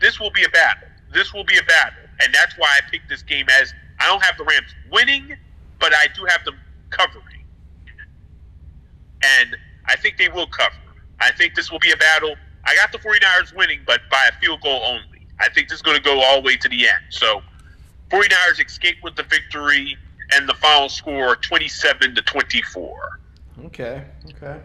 this 0.00 0.18
will 0.18 0.30
be 0.30 0.44
a 0.44 0.48
battle. 0.48 0.88
This 1.12 1.32
will 1.32 1.44
be 1.44 1.58
a 1.58 1.62
battle, 1.64 2.02
and 2.20 2.34
that's 2.34 2.56
why 2.56 2.68
I 2.76 2.90
picked 2.90 3.08
this 3.08 3.22
game 3.22 3.46
as 3.60 3.72
I 4.00 4.06
don't 4.06 4.22
have 4.22 4.36
the 4.36 4.44
Rams 4.44 4.74
winning, 4.90 5.36
but 5.80 5.92
I 5.94 6.06
do 6.14 6.24
have 6.24 6.44
them 6.44 6.58
covering. 6.90 7.44
And 9.22 9.56
I 9.86 9.96
think 9.96 10.18
they 10.18 10.28
will 10.28 10.46
cover. 10.46 10.74
I 11.20 11.32
think 11.32 11.54
this 11.54 11.70
will 11.70 11.78
be 11.78 11.90
a 11.90 11.96
battle. 11.96 12.34
I 12.64 12.76
got 12.76 12.92
the 12.92 12.98
49ers 12.98 13.56
winning, 13.56 13.80
but 13.86 14.00
by 14.10 14.28
a 14.28 14.40
field 14.40 14.60
goal 14.60 14.82
only. 14.84 15.15
I 15.40 15.48
think 15.50 15.68
this 15.68 15.76
is 15.76 15.82
going 15.82 15.96
to 15.96 16.02
go 16.02 16.20
all 16.20 16.40
the 16.40 16.46
way 16.46 16.56
to 16.56 16.68
the 16.68 16.86
end. 16.88 17.04
So 17.10 17.42
49ers 18.10 18.64
escape 18.64 18.96
with 19.02 19.16
the 19.16 19.24
victory 19.24 19.96
and 20.32 20.48
the 20.48 20.54
final 20.54 20.88
score 20.88 21.36
27 21.36 22.14
to 22.14 22.22
24. 22.22 23.20
Okay. 23.66 24.04
Okay. 24.34 24.60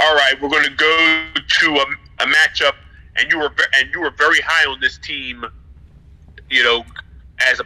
All 0.00 0.14
right, 0.16 0.34
we're 0.42 0.48
going 0.48 0.64
to 0.64 0.70
go 0.70 1.26
to 1.46 1.70
a, 1.76 2.24
a 2.24 2.26
matchup, 2.26 2.74
and 3.16 3.30
you 3.30 3.38
were 3.38 3.54
and 3.76 3.92
you 3.92 4.00
were 4.00 4.10
very 4.10 4.40
high 4.40 4.68
on 4.68 4.80
this 4.80 4.98
team. 4.98 5.44
You 6.50 6.64
know, 6.64 6.84
as 7.40 7.60
a 7.60 7.64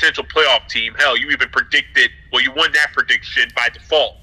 potential 0.00 0.24
playoff 0.24 0.66
team. 0.68 0.94
Hell, 0.98 1.16
you 1.16 1.30
even 1.30 1.48
predicted, 1.50 2.10
well, 2.32 2.42
you 2.42 2.52
won 2.52 2.72
that 2.72 2.92
prediction 2.92 3.50
by 3.54 3.68
default 3.68 4.16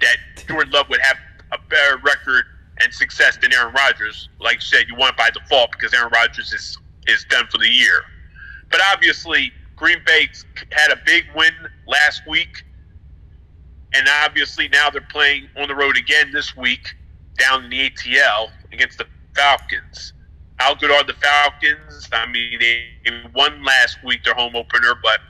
that 0.00 0.16
Jordan 0.46 0.72
Love 0.72 0.88
would 0.88 1.00
have 1.00 1.16
a 1.52 1.58
better 1.68 1.98
record 1.98 2.44
and 2.80 2.92
success 2.92 3.38
than 3.40 3.52
Aaron 3.52 3.74
Rodgers. 3.74 4.28
Like 4.40 4.56
you 4.56 4.60
said, 4.62 4.86
you 4.88 4.96
won 4.96 5.12
by 5.16 5.30
default 5.30 5.72
because 5.72 5.94
Aaron 5.94 6.10
Rodgers 6.12 6.52
is, 6.52 6.78
is 7.06 7.24
done 7.30 7.46
for 7.50 7.58
the 7.58 7.68
year. 7.68 8.02
But 8.70 8.80
obviously, 8.92 9.52
Green 9.76 9.98
Bay 10.06 10.28
had 10.70 10.92
a 10.92 10.96
big 11.04 11.24
win 11.34 11.52
last 11.86 12.22
week. 12.28 12.64
And 13.94 14.06
obviously, 14.24 14.68
now 14.68 14.90
they're 14.90 15.00
playing 15.00 15.48
on 15.56 15.68
the 15.68 15.74
road 15.74 15.96
again 15.96 16.32
this 16.32 16.56
week 16.56 16.94
down 17.38 17.64
in 17.64 17.70
the 17.70 17.90
ATL 17.90 18.50
against 18.72 18.98
the 18.98 19.06
Falcons. 19.34 20.12
How 20.56 20.74
good 20.74 20.90
are 20.90 21.04
the 21.04 21.14
Falcons? 21.14 22.08
I 22.12 22.26
mean, 22.26 22.58
they 22.58 22.86
won 23.34 23.62
last 23.62 23.98
week 24.02 24.24
their 24.24 24.34
home 24.34 24.56
opener, 24.56 24.94
but 25.02 25.20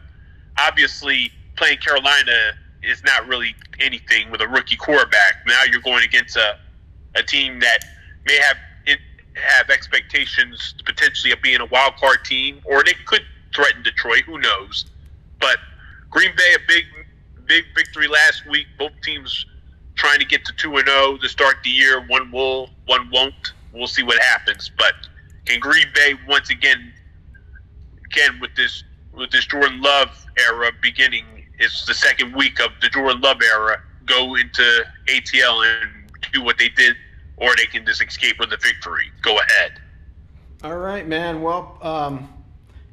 obviously 0.59 1.31
playing 1.57 1.79
Carolina 1.79 2.53
is 2.83 3.03
not 3.05 3.27
really 3.27 3.55
anything 3.81 4.31
with 4.31 4.41
a 4.41 4.49
rookie 4.49 4.77
quarterback. 4.77 5.45
Now 5.47 5.63
you're 5.71 5.81
going 5.81 6.05
against 6.05 6.37
a, 6.37 6.59
a 7.17 7.23
team 7.23 7.61
that 7.61 7.79
may 8.27 8.39
have 8.39 8.57
have 9.37 9.71
expectations 9.71 10.75
potentially 10.85 11.33
of 11.33 11.41
being 11.43 11.61
a 11.61 11.67
wild 11.67 11.95
card 11.97 12.25
team, 12.25 12.61
or 12.65 12.83
they 12.83 12.95
could 13.05 13.23
threaten 13.55 13.83
Detroit. 13.83 14.23
Who 14.23 14.39
knows? 14.39 14.87
But 15.41 15.59
Green 16.11 16.31
Bay 16.37 16.55
a 16.55 16.59
big 16.67 16.85
big 17.47 17.65
victory 17.75 18.09
last 18.09 18.47
week. 18.49 18.67
Both 18.79 18.93
teams 19.03 19.47
trying 19.95 20.19
to 20.19 20.25
get 20.27 20.45
to 20.47 20.53
two 20.55 20.77
and 20.77 20.87
zero 20.87 20.99
oh 21.01 21.17
to 21.19 21.29
start 21.29 21.57
the 21.65 21.71
year. 21.71 22.01
One 22.07 22.31
will, 22.31 22.71
one 22.87 23.11
won't. 23.11 23.53
We'll 23.73 23.87
see 23.87 24.03
what 24.03 24.21
happens. 24.23 24.71
But 24.77 24.95
can 25.45 25.61
Green 25.61 25.87
Bay 25.95 26.15
once 26.27 26.51
again, 26.51 26.93
again 28.07 28.41
with 28.41 28.55
this 28.57 28.85
with 29.13 29.31
this 29.31 29.47
Jordan 29.47 29.81
Love 29.81 30.27
era 30.39 30.71
beginning, 30.83 31.25
it's 31.59 31.87
the 31.87 31.95
second 31.95 32.35
week 32.35 32.61
of 32.61 32.71
the 32.83 32.89
Jordan 32.89 33.21
Love 33.21 33.41
era, 33.43 33.83
go 34.05 34.35
into 34.35 34.85
ATL 35.09 35.65
and 35.65 36.13
do 36.33 36.43
what 36.43 36.59
they 36.59 36.69
did, 36.69 36.97
or 37.37 37.55
they 37.57 37.67
can 37.67 37.85
just 37.85 38.03
escape 38.03 38.39
with 38.39 38.53
a 38.53 38.57
victory. 38.57 39.11
Go 39.23 39.39
ahead. 39.39 39.81
All 40.65 40.77
right, 40.77 41.07
man. 41.07 41.43
Well, 41.43 41.79
um, 41.83 42.33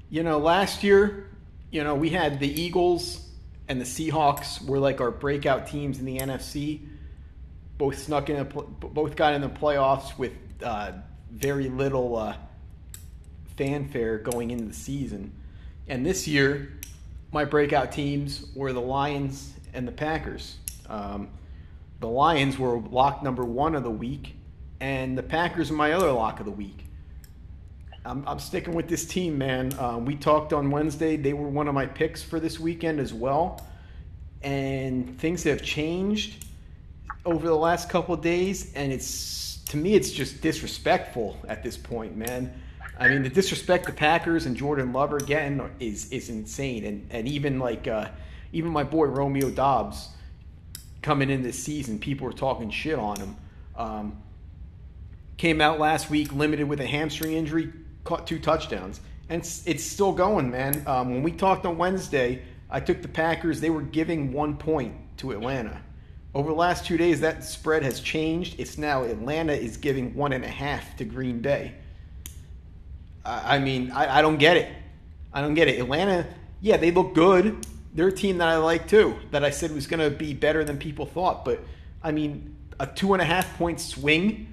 you 0.09 0.23
know, 0.23 0.37
last 0.37 0.83
year, 0.83 1.29
you 1.71 1.83
know, 1.83 1.95
we 1.95 2.09
had 2.09 2.39
the 2.39 2.61
Eagles 2.61 3.27
and 3.67 3.79
the 3.79 3.85
Seahawks 3.85 4.63
were 4.63 4.79
like 4.79 5.01
our 5.01 5.11
breakout 5.11 5.67
teams 5.67 5.99
in 5.99 6.05
the 6.05 6.19
NFC. 6.19 6.81
Both 7.77 7.97
snuck 7.97 8.29
in, 8.29 8.37
a, 8.37 8.45
both 8.45 9.15
got 9.15 9.33
in 9.33 9.41
the 9.41 9.49
playoffs 9.49 10.17
with 10.17 10.33
uh, 10.61 10.91
very 11.31 11.69
little 11.69 12.15
uh, 12.15 12.35
fanfare 13.57 14.19
going 14.19 14.51
into 14.51 14.65
the 14.65 14.73
season. 14.73 15.33
And 15.87 16.05
this 16.05 16.27
year, 16.27 16.73
my 17.31 17.45
breakout 17.45 17.91
teams 17.91 18.45
were 18.55 18.73
the 18.73 18.81
Lions 18.81 19.53
and 19.73 19.87
the 19.87 19.91
Packers. 19.91 20.57
Um, 20.87 21.29
the 22.03 22.09
Lions 22.09 22.59
were 22.59 22.79
lock 22.79 23.23
number 23.23 23.45
one 23.45 23.75
of 23.75 23.83
the 23.83 23.89
week, 23.89 24.35
and 24.81 25.17
the 25.17 25.23
Packers 25.23 25.71
are 25.71 25.75
my 25.75 25.93
other 25.93 26.11
lock 26.11 26.41
of 26.41 26.45
the 26.45 26.51
week. 26.51 26.83
I'm, 28.03 28.27
I'm 28.27 28.39
sticking 28.39 28.73
with 28.73 28.89
this 28.89 29.05
team, 29.05 29.37
man. 29.37 29.71
Uh, 29.79 29.99
we 29.99 30.17
talked 30.17 30.51
on 30.51 30.69
Wednesday. 30.69 31.15
They 31.15 31.31
were 31.31 31.47
one 31.47 31.69
of 31.69 31.73
my 31.73 31.85
picks 31.85 32.21
for 32.21 32.41
this 32.41 32.59
weekend 32.59 32.99
as 32.99 33.13
well. 33.13 33.65
And 34.41 35.17
things 35.17 35.43
have 35.43 35.61
changed 35.61 36.45
over 37.25 37.47
the 37.47 37.55
last 37.55 37.87
couple 37.87 38.17
days, 38.17 38.73
and 38.73 38.91
it's 38.91 39.59
to 39.67 39.77
me, 39.77 39.93
it's 39.93 40.11
just 40.11 40.41
disrespectful 40.41 41.37
at 41.47 41.63
this 41.63 41.77
point, 41.77 42.17
man. 42.17 42.53
I 42.99 43.07
mean, 43.07 43.23
the 43.23 43.29
disrespect 43.29 43.85
the 43.85 43.93
Packers 43.93 44.45
and 44.45 44.57
Jordan 44.57 44.91
Love 44.91 45.13
are 45.13 45.19
getting 45.19 45.71
is 45.79 46.11
is 46.11 46.27
insane, 46.27 46.83
and 46.83 47.07
and 47.11 47.29
even 47.29 47.59
like 47.59 47.87
uh, 47.87 48.09
even 48.51 48.71
my 48.71 48.83
boy 48.83 49.05
Romeo 49.05 49.49
Doubs 49.49 50.09
coming 51.03 51.29
in 51.29 51.43
this 51.43 51.61
season, 51.61 51.99
people 51.99 52.25
were 52.25 52.33
talking 52.33 52.71
shit 52.71 52.97
on 52.97 53.19
him. 53.19 53.35
Um, 53.75 54.23
came 55.37 55.61
out 55.61 55.79
last 55.79 56.09
week 56.09 56.33
limited 56.33 56.67
with 56.67 56.79
a 56.79 56.87
hamstring 56.87 57.33
injury, 57.33 57.71
caught 58.03 58.25
two 58.25 58.39
touchdowns, 58.39 59.01
and 59.29 59.41
it's, 59.65 59.83
still 59.83 60.13
going, 60.13 60.49
man. 60.49 60.83
Um, 60.87 61.11
when 61.11 61.23
we 61.23 61.31
talked 61.31 61.65
on 61.65 61.77
Wednesday, 61.77 62.41
I 62.69 62.79
took 62.79 63.01
the 63.01 63.07
Packers. 63.07 63.61
They 63.61 63.69
were 63.69 63.81
giving 63.81 64.33
one 64.33 64.57
point 64.57 64.95
to 65.17 65.31
Atlanta. 65.31 65.81
Over 66.33 66.49
the 66.49 66.55
last 66.55 66.85
two 66.85 66.97
days, 66.97 67.21
that 67.21 67.43
spread 67.43 67.83
has 67.83 67.99
changed. 67.99 68.59
It's 68.59 68.77
now 68.77 69.03
Atlanta 69.03 69.53
is 69.53 69.77
giving 69.77 70.15
one 70.15 70.33
and 70.33 70.43
a 70.43 70.49
half 70.49 70.97
to 70.97 71.05
Green 71.05 71.39
Bay. 71.39 71.73
I, 73.23 73.57
I 73.57 73.59
mean, 73.59 73.91
I, 73.91 74.19
I 74.19 74.21
don't 74.21 74.37
get 74.37 74.57
it. 74.57 74.71
I 75.31 75.41
don't 75.41 75.53
get 75.53 75.67
it. 75.67 75.79
Atlanta, 75.79 76.25
yeah, 76.61 76.77
they 76.77 76.91
look 76.91 77.13
good. 77.13 77.65
They're 77.93 78.07
a 78.07 78.11
team 78.13 78.39
that 78.39 78.47
I 78.47 78.57
like 78.57 78.87
too, 78.87 79.15
that 79.31 79.43
I 79.43 79.51
said 79.51 79.73
was 79.73 79.87
going 79.87 79.99
to 79.99 80.15
be 80.15 80.33
better 80.33 80.63
than 80.63 80.77
people 80.77 81.05
thought. 81.05 81.45
But 81.45 81.59
I 82.01 82.11
mean, 82.11 82.55
a 82.79 82.87
two 82.87 83.13
and 83.13 83.21
a 83.21 83.25
half 83.25 83.57
point 83.57 83.79
swing 83.79 84.51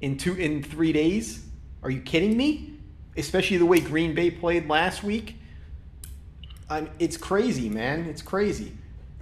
in 0.00 0.16
two 0.16 0.34
in 0.34 0.62
three 0.62 0.92
days. 0.92 1.44
Are 1.82 1.90
you 1.90 2.00
kidding 2.00 2.36
me? 2.36 2.74
Especially 3.16 3.56
the 3.56 3.66
way 3.66 3.80
Green 3.80 4.14
Bay 4.14 4.30
played 4.30 4.68
last 4.68 5.02
week. 5.02 5.36
I'm, 6.70 6.88
it's 6.98 7.16
crazy, 7.16 7.68
man. 7.68 8.06
It's 8.06 8.22
crazy. 8.22 8.72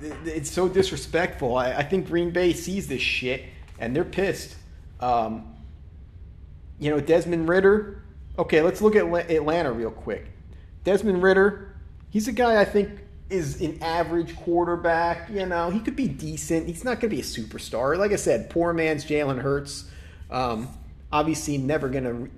It's 0.00 0.50
so 0.50 0.68
disrespectful. 0.68 1.56
I, 1.56 1.72
I 1.72 1.82
think 1.82 2.06
Green 2.06 2.30
Bay 2.30 2.52
sees 2.52 2.86
this 2.86 3.00
shit 3.00 3.44
and 3.78 3.94
they're 3.94 4.04
pissed. 4.04 4.56
Um, 5.00 5.54
you 6.78 6.90
know, 6.90 7.00
Desmond 7.00 7.48
Ridder. 7.48 8.02
Okay, 8.38 8.62
let's 8.62 8.82
look 8.82 8.96
at 8.96 9.04
Atlanta 9.30 9.72
real 9.72 9.90
quick. 9.90 10.26
Desmond 10.84 11.22
Ridder, 11.22 11.74
he's 12.10 12.28
a 12.28 12.32
guy 12.32 12.60
I 12.60 12.64
think 12.64 12.90
is 13.28 13.60
an 13.60 13.82
average 13.82 14.36
quarterback. 14.36 15.28
You 15.30 15.46
know, 15.46 15.70
he 15.70 15.80
could 15.80 15.96
be 15.96 16.08
decent. 16.08 16.66
He's 16.66 16.84
not 16.84 17.00
going 17.00 17.10
to 17.10 17.16
be 17.16 17.20
a 17.20 17.24
superstar. 17.24 17.96
Like 17.98 18.12
I 18.12 18.16
said, 18.16 18.50
poor 18.50 18.72
man's 18.72 19.04
Jalen 19.04 19.40
Hurts. 19.40 19.90
Um, 20.30 20.68
obviously, 21.12 21.58
never 21.58 21.88
going 21.88 22.04
to 22.04 22.12
re- 22.12 22.30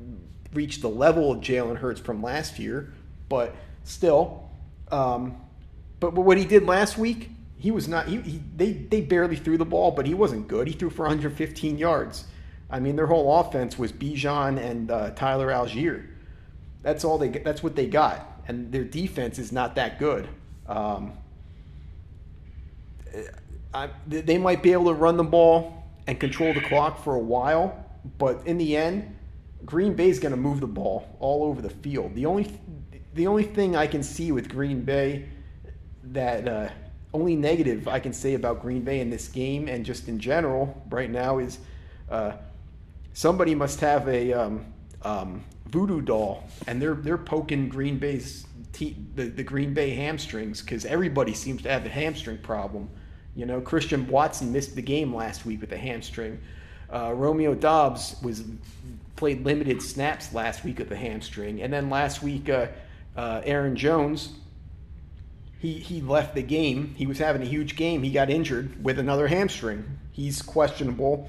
reach 0.55 0.80
the 0.80 0.89
level 0.89 1.32
of 1.32 1.41
Jalen 1.41 1.76
Hurts 1.76 2.01
from 2.01 2.22
last 2.22 2.59
year, 2.59 2.93
but 3.28 3.55
still. 3.84 4.51
Um, 4.91 5.36
but, 6.01 6.14
but 6.14 6.22
what 6.22 6.39
he 6.39 6.45
did 6.45 6.64
last 6.64 6.97
week, 6.97 7.30
he 7.59 7.70
was 7.70 7.89
not. 7.89 8.09
He, 8.09 8.20
he, 8.20 8.43
they 8.57 8.72
they 8.72 9.01
barely 9.01 9.36
threw 9.36 9.59
the 9.59 9.64
ball, 9.66 9.91
but 9.91 10.07
he 10.07 10.14
wasn't 10.14 10.49
good. 10.49 10.68
He 10.68 10.72
threw 10.72 10.91
for 10.91 11.03
115 11.03 11.76
yards. 11.76 12.24
I 12.70 12.80
mean, 12.80 12.97
their 12.97 13.07
whole 13.07 13.41
offense 13.41 13.78
was 13.78 13.93
Bijan 13.93 14.59
and 14.59 14.91
uh, 14.91 15.11
Tyler 15.11 15.49
Allgeier. 15.49 16.07
That's 16.82 17.05
all 17.05 17.18
they. 17.18 17.28
That's 17.28 17.62
what 17.62 17.74
they 17.74 17.86
got, 17.86 18.43
and 18.47 18.70
their 18.70 18.84
defense 18.84 19.39
is 19.39 19.51
not 19.51 19.74
that 19.74 19.99
good. 19.99 20.28
Um, 20.69 21.12
I, 23.75 23.91
they 24.07 24.39
might 24.39 24.62
be 24.62 24.73
able 24.73 24.87
to 24.87 24.95
run 24.95 25.16
the 25.16 25.25
ball 25.25 25.85
and 26.07 26.19
control 26.19 26.53
the 26.55 26.61
clock 26.61 27.03
for 27.03 27.14
a 27.14 27.21
while, 27.21 27.85
but 28.19 28.47
in 28.47 28.59
the 28.59 28.77
end, 28.77 29.16
Green 29.64 29.95
Bay 29.95 30.09
is 30.09 30.19
going 30.19 30.31
to 30.31 30.39
move 30.39 30.61
the 30.61 30.66
ball 30.66 31.16
all 31.21 31.45
over 31.45 31.61
the 31.61 31.71
field. 31.71 32.14
The 32.14 32.27
only 32.27 32.59
the 33.14 33.27
only 33.27 33.43
thing 33.43 33.75
I 33.75 33.87
can 33.87 34.03
see 34.03 34.31
with 34.31 34.49
Green 34.49 34.83
Bay 34.83 35.29
that 36.05 36.47
uh, 36.47 36.69
only 37.12 37.35
negative 37.35 37.89
I 37.89 37.99
can 38.01 38.12
say 38.12 38.35
about 38.35 38.61
Green 38.62 38.83
Bay 38.83 39.01
in 39.01 39.11
this 39.11 39.29
game 39.29 39.69
and 39.69 39.85
just 39.85 40.09
in 40.09 40.19
general 40.19 40.83
right 40.91 41.11
now 41.11 41.39
is 41.39 41.59
uh, 42.11 42.33
somebody 43.12 43.55
must 43.55 43.81
have 43.81 44.09
a 44.09 44.33
um, 44.33 44.66
um, 45.03 45.45
voodoo 45.66 46.01
doll 46.01 46.45
and 46.66 46.81
they're 46.81 46.95
they're 46.95 47.19
poking 47.19 47.69
Green 47.69 47.99
Bay's 47.99 48.47
te- 48.73 48.97
the, 49.14 49.25
the 49.25 49.43
Green 49.43 49.75
Bay 49.75 49.91
hamstrings 49.91 50.61
because 50.62 50.85
everybody 50.85 51.35
seems 51.35 51.62
to 51.62 51.71
have 51.71 51.85
a 51.87 51.89
hamstring 51.89 52.39
problem. 52.39 52.89
You 53.35 53.47
know, 53.47 53.61
Christian 53.61 54.07
Watson 54.09 54.53
missed 54.53 54.75
the 54.75 54.83
game 54.83 55.14
last 55.14 55.47
week 55.47 55.61
with 55.61 55.73
a 55.73 55.79
hamstring. 55.79 56.41
Uh, 56.93 57.12
Romeo 57.14 57.55
Doubs 57.55 58.16
was 58.23 58.45
played 59.16 59.45
limited 59.45 59.83
snaps 59.83 60.33
last 60.33 60.64
week 60.64 60.79
with 60.79 60.91
a 60.91 60.97
hamstring, 60.97 61.62
and 61.62 61.73
then 61.73 61.91
last 61.91 62.23
week 62.23 62.49
uh, 62.49 62.69
uh, 63.16 63.43
Aaron 63.45 63.77
Jones 63.77 64.33
he 65.59 65.75
he 65.75 66.01
left 66.01 66.35
the 66.35 66.43
game. 66.43 66.95
He 66.97 67.07
was 67.07 67.19
having 67.19 67.43
a 67.43 67.45
huge 67.45 67.77
game. 67.77 68.03
He 68.03 68.11
got 68.11 68.31
injured 68.31 68.83
with 68.83 68.99
another 68.99 69.27
hamstring. 69.27 69.85
He's 70.12 70.41
questionable. 70.41 71.29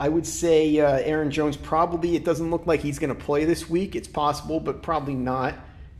I 0.00 0.08
would 0.08 0.26
say 0.26 0.78
uh, 0.78 0.98
Aaron 0.98 1.30
Jones 1.30 1.56
probably. 1.56 2.16
It 2.16 2.24
doesn't 2.24 2.50
look 2.50 2.66
like 2.66 2.80
he's 2.80 2.98
going 2.98 3.14
to 3.14 3.24
play 3.24 3.44
this 3.44 3.68
week. 3.68 3.94
It's 3.94 4.08
possible, 4.08 4.60
but 4.60 4.82
probably 4.82 5.14
not 5.14 5.54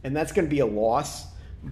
and 0.05 0.17
that's 0.17 0.33
going 0.33 0.47
to 0.47 0.51
be 0.51 0.61
a 0.61 0.67
loss. 0.67 1.27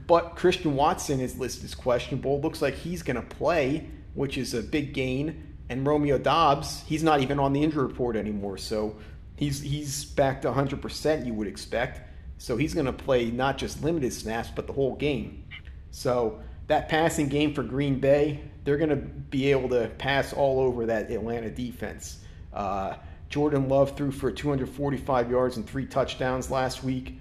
But 0.07 0.37
Christian 0.37 0.75
Watson 0.75 1.21
is 1.21 1.39
listed 1.39 1.65
as 1.65 1.75
questionable. 1.75 2.41
Looks 2.41 2.61
like 2.61 2.75
he's 2.75 3.03
going 3.03 3.17
to 3.17 3.23
play, 3.23 3.89
which 4.15 4.37
is 4.37 4.55
a 4.55 4.63
big 4.63 4.93
gain. 4.93 5.55
And 5.69 5.87
Romeo 5.87 6.19
Doubs, 6.19 6.83
he's 6.87 7.03
not 7.03 7.21
even 7.21 7.39
on 7.39 7.53
the 7.53 7.63
injury 7.63 7.87
report 7.87 8.17
anymore, 8.17 8.57
so 8.57 8.97
he's 9.37 9.61
he's 9.61 10.05
back 10.05 10.43
to 10.43 10.53
100%. 10.53 11.27
You 11.27 11.35
would 11.35 11.49
expect. 11.49 12.03
So 12.39 12.57
he's 12.57 12.75
going 12.75 12.87
to 12.87 12.93
play 12.93 13.31
not 13.31 13.59
just 13.59 13.83
limited 13.83 14.13
snaps, 14.13 14.51
but 14.55 14.67
the 14.67 14.73
whole 14.73 14.95
game. 14.95 15.45
So 15.91 16.41
that 16.67 16.89
passing 16.89 17.29
game 17.29 17.55
for 17.55 17.63
Green 17.63 17.99
Bay, 17.99 18.43
they're 18.65 18.77
going 18.77 18.91
to 18.91 18.97
be 18.97 19.51
able 19.51 19.69
to 19.71 19.89
pass 19.99 20.33
all 20.33 20.61
over 20.61 20.87
that 20.87 21.11
Atlanta 21.11 21.51
defense. 21.51 22.19
Uh, 22.53 22.95
Jordan 23.29 23.69
Love 23.69 23.97
threw 23.97 24.11
for 24.11 24.31
245 24.31 25.31
yards 25.31 25.57
and 25.57 25.67
three 25.67 25.87
touchdowns 25.87 26.51
last 26.51 26.85
week. 26.85 27.19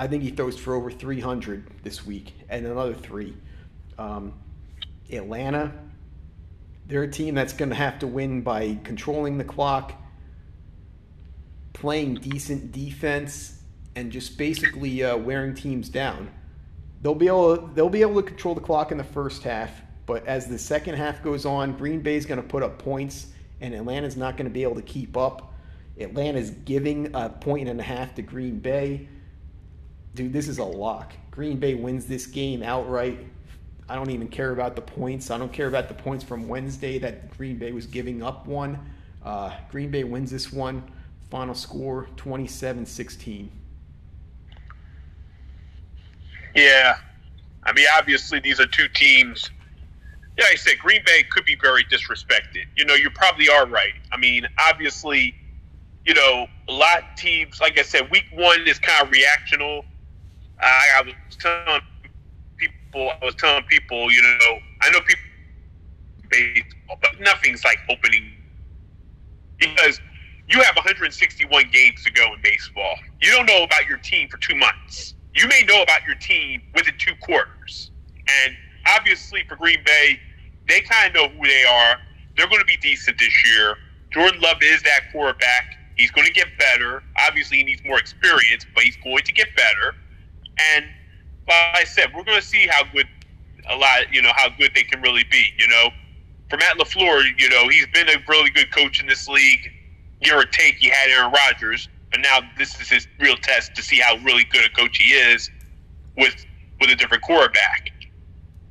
I 0.00 0.06
think 0.06 0.22
he 0.22 0.30
throws 0.30 0.58
for 0.58 0.74
over 0.74 0.90
300 0.90 1.82
this 1.82 2.06
week 2.06 2.32
and 2.48 2.64
another 2.64 2.94
three. 2.94 3.36
Um, 3.98 4.32
Atlanta, 5.12 5.74
they're 6.86 7.02
a 7.02 7.10
team 7.10 7.34
that's 7.34 7.52
going 7.52 7.68
to 7.68 7.74
have 7.74 7.98
to 7.98 8.06
win 8.06 8.40
by 8.40 8.78
controlling 8.82 9.36
the 9.36 9.44
clock, 9.44 9.92
playing 11.74 12.14
decent 12.14 12.72
defense, 12.72 13.60
and 13.94 14.10
just 14.10 14.38
basically 14.38 15.04
uh, 15.04 15.18
wearing 15.18 15.54
teams 15.54 15.90
down. 15.90 16.30
They'll 17.02 17.14
be 17.14 17.26
able 17.26 17.58
to, 17.58 17.74
they'll 17.74 17.90
be 17.90 18.00
able 18.00 18.22
to 18.22 18.26
control 18.26 18.54
the 18.54 18.62
clock 18.62 18.92
in 18.92 18.96
the 18.96 19.04
first 19.04 19.42
half, 19.42 19.70
but 20.06 20.26
as 20.26 20.46
the 20.46 20.58
second 20.58 20.94
half 20.94 21.22
goes 21.22 21.44
on, 21.44 21.76
Green 21.76 22.00
Bay 22.00 22.16
is 22.16 22.24
going 22.24 22.40
to 22.40 22.48
put 22.48 22.62
up 22.62 22.78
points, 22.78 23.26
and 23.60 23.74
Atlanta's 23.74 24.16
not 24.16 24.38
going 24.38 24.48
to 24.48 24.50
be 24.50 24.62
able 24.62 24.76
to 24.76 24.82
keep 24.82 25.18
up. 25.18 25.52
Atlanta's 26.00 26.48
giving 26.48 27.14
a 27.14 27.28
point 27.28 27.68
and 27.68 27.78
a 27.78 27.82
half 27.82 28.14
to 28.14 28.22
Green 28.22 28.60
Bay 28.60 29.06
dude, 30.14 30.32
this 30.32 30.48
is 30.48 30.58
a 30.58 30.64
lock. 30.64 31.12
Green 31.30 31.58
Bay 31.58 31.74
wins 31.74 32.06
this 32.06 32.26
game 32.26 32.62
outright. 32.62 33.18
I 33.88 33.94
don't 33.94 34.10
even 34.10 34.28
care 34.28 34.52
about 34.52 34.76
the 34.76 34.82
points. 34.82 35.30
I 35.30 35.38
don't 35.38 35.52
care 35.52 35.66
about 35.66 35.88
the 35.88 35.94
points 35.94 36.22
from 36.24 36.48
Wednesday 36.48 36.98
that 36.98 37.36
Green 37.36 37.58
Bay 37.58 37.72
was 37.72 37.86
giving 37.86 38.22
up 38.22 38.46
one. 38.46 38.78
Uh, 39.24 39.52
Green 39.70 39.90
Bay 39.90 40.04
wins 40.04 40.30
this 40.30 40.52
one. 40.52 40.82
Final 41.30 41.54
score 41.54 42.08
27 42.16 42.86
16. 42.86 43.50
Yeah. 46.54 46.96
I 47.64 47.72
mean, 47.72 47.86
obviously, 47.96 48.40
these 48.40 48.60
are 48.60 48.66
two 48.66 48.88
teams. 48.88 49.50
Yeah, 50.38 50.44
like 50.44 50.54
I 50.54 50.56
said 50.56 50.78
Green 50.78 51.02
Bay 51.04 51.24
could 51.30 51.44
be 51.44 51.56
very 51.56 51.84
disrespected. 51.84 52.64
You 52.76 52.84
know, 52.84 52.94
you 52.94 53.10
probably 53.10 53.48
are 53.48 53.66
right. 53.66 53.92
I 54.12 54.16
mean, 54.16 54.46
obviously, 54.58 55.34
you 56.04 56.14
know, 56.14 56.46
a 56.68 56.72
lot 56.72 56.98
of 56.98 57.16
teams, 57.16 57.60
like 57.60 57.78
I 57.78 57.82
said, 57.82 58.10
week 58.10 58.24
one 58.32 58.66
is 58.66 58.78
kind 58.78 59.06
of 59.06 59.12
reactional 59.12 59.84
I, 60.60 60.86
I 60.98 61.02
was 61.02 61.14
telling 61.38 61.82
people, 62.56 63.10
I 63.10 63.24
was 63.24 63.34
telling 63.34 63.64
people, 63.64 64.10
you 64.12 64.22
know, 64.22 64.58
I 64.82 64.90
know 64.90 65.00
people 65.00 65.22
baseball, 66.30 66.98
but 67.00 67.20
nothing's 67.20 67.64
like 67.64 67.78
opening 67.90 68.32
because 69.58 70.00
you 70.48 70.60
have 70.62 70.74
161 70.76 71.70
games 71.72 72.02
to 72.04 72.10
go 72.10 72.32
in 72.34 72.40
baseball. 72.42 72.96
You 73.20 73.30
don't 73.30 73.46
know 73.46 73.62
about 73.62 73.86
your 73.86 73.98
team 73.98 74.28
for 74.28 74.38
two 74.38 74.56
months. 74.56 75.14
You 75.34 75.46
may 75.46 75.62
know 75.66 75.82
about 75.82 76.04
your 76.06 76.16
team 76.16 76.62
within 76.74 76.94
two 76.98 77.14
quarters. 77.20 77.90
And 78.44 78.56
obviously, 78.96 79.44
for 79.48 79.56
Green 79.56 79.82
Bay, 79.84 80.18
they 80.68 80.80
kind 80.80 81.08
of 81.08 81.14
know 81.14 81.28
who 81.28 81.46
they 81.46 81.64
are. 81.64 81.96
They're 82.36 82.48
going 82.48 82.60
to 82.60 82.66
be 82.66 82.76
decent 82.78 83.18
this 83.18 83.32
year. 83.46 83.76
Jordan 84.12 84.40
Love 84.40 84.56
is 84.62 84.82
that 84.82 85.12
quarterback. 85.12 85.76
He's 85.96 86.10
going 86.10 86.26
to 86.26 86.32
get 86.32 86.46
better. 86.58 87.02
Obviously, 87.28 87.58
he 87.58 87.64
needs 87.64 87.82
more 87.84 87.98
experience, 87.98 88.66
but 88.74 88.82
he's 88.82 88.96
going 88.96 89.22
to 89.22 89.32
get 89.32 89.48
better. 89.54 89.94
And 90.74 90.86
like 91.48 91.76
I 91.76 91.84
said, 91.84 92.12
we're 92.14 92.24
going 92.24 92.40
to 92.40 92.46
see 92.46 92.66
how 92.68 92.84
good 92.92 93.06
a 93.68 93.76
lot, 93.76 94.12
you 94.12 94.22
know, 94.22 94.32
how 94.34 94.48
good 94.58 94.72
they 94.74 94.82
can 94.82 95.00
really 95.00 95.24
be. 95.30 95.44
You 95.58 95.68
know, 95.68 95.88
for 96.48 96.56
Matt 96.56 96.78
LaFleur, 96.78 97.24
you 97.38 97.48
know, 97.48 97.68
he's 97.68 97.86
been 97.88 98.08
a 98.08 98.16
really 98.28 98.50
good 98.50 98.72
coach 98.72 99.00
in 99.00 99.06
this 99.06 99.28
league. 99.28 99.70
give 100.22 100.34
or 100.34 100.44
take, 100.44 100.76
he 100.76 100.88
had 100.88 101.08
Aaron 101.10 101.32
Rodgers, 101.32 101.88
and 102.12 102.22
now 102.22 102.40
this 102.58 102.80
is 102.80 102.88
his 102.88 103.08
real 103.18 103.36
test 103.36 103.74
to 103.76 103.82
see 103.82 103.98
how 103.98 104.16
really 104.18 104.44
good 104.44 104.64
a 104.64 104.70
coach 104.70 104.98
he 104.98 105.14
is 105.14 105.50
with 106.16 106.44
with 106.80 106.90
a 106.90 106.96
different 106.96 107.22
quarterback. 107.22 107.90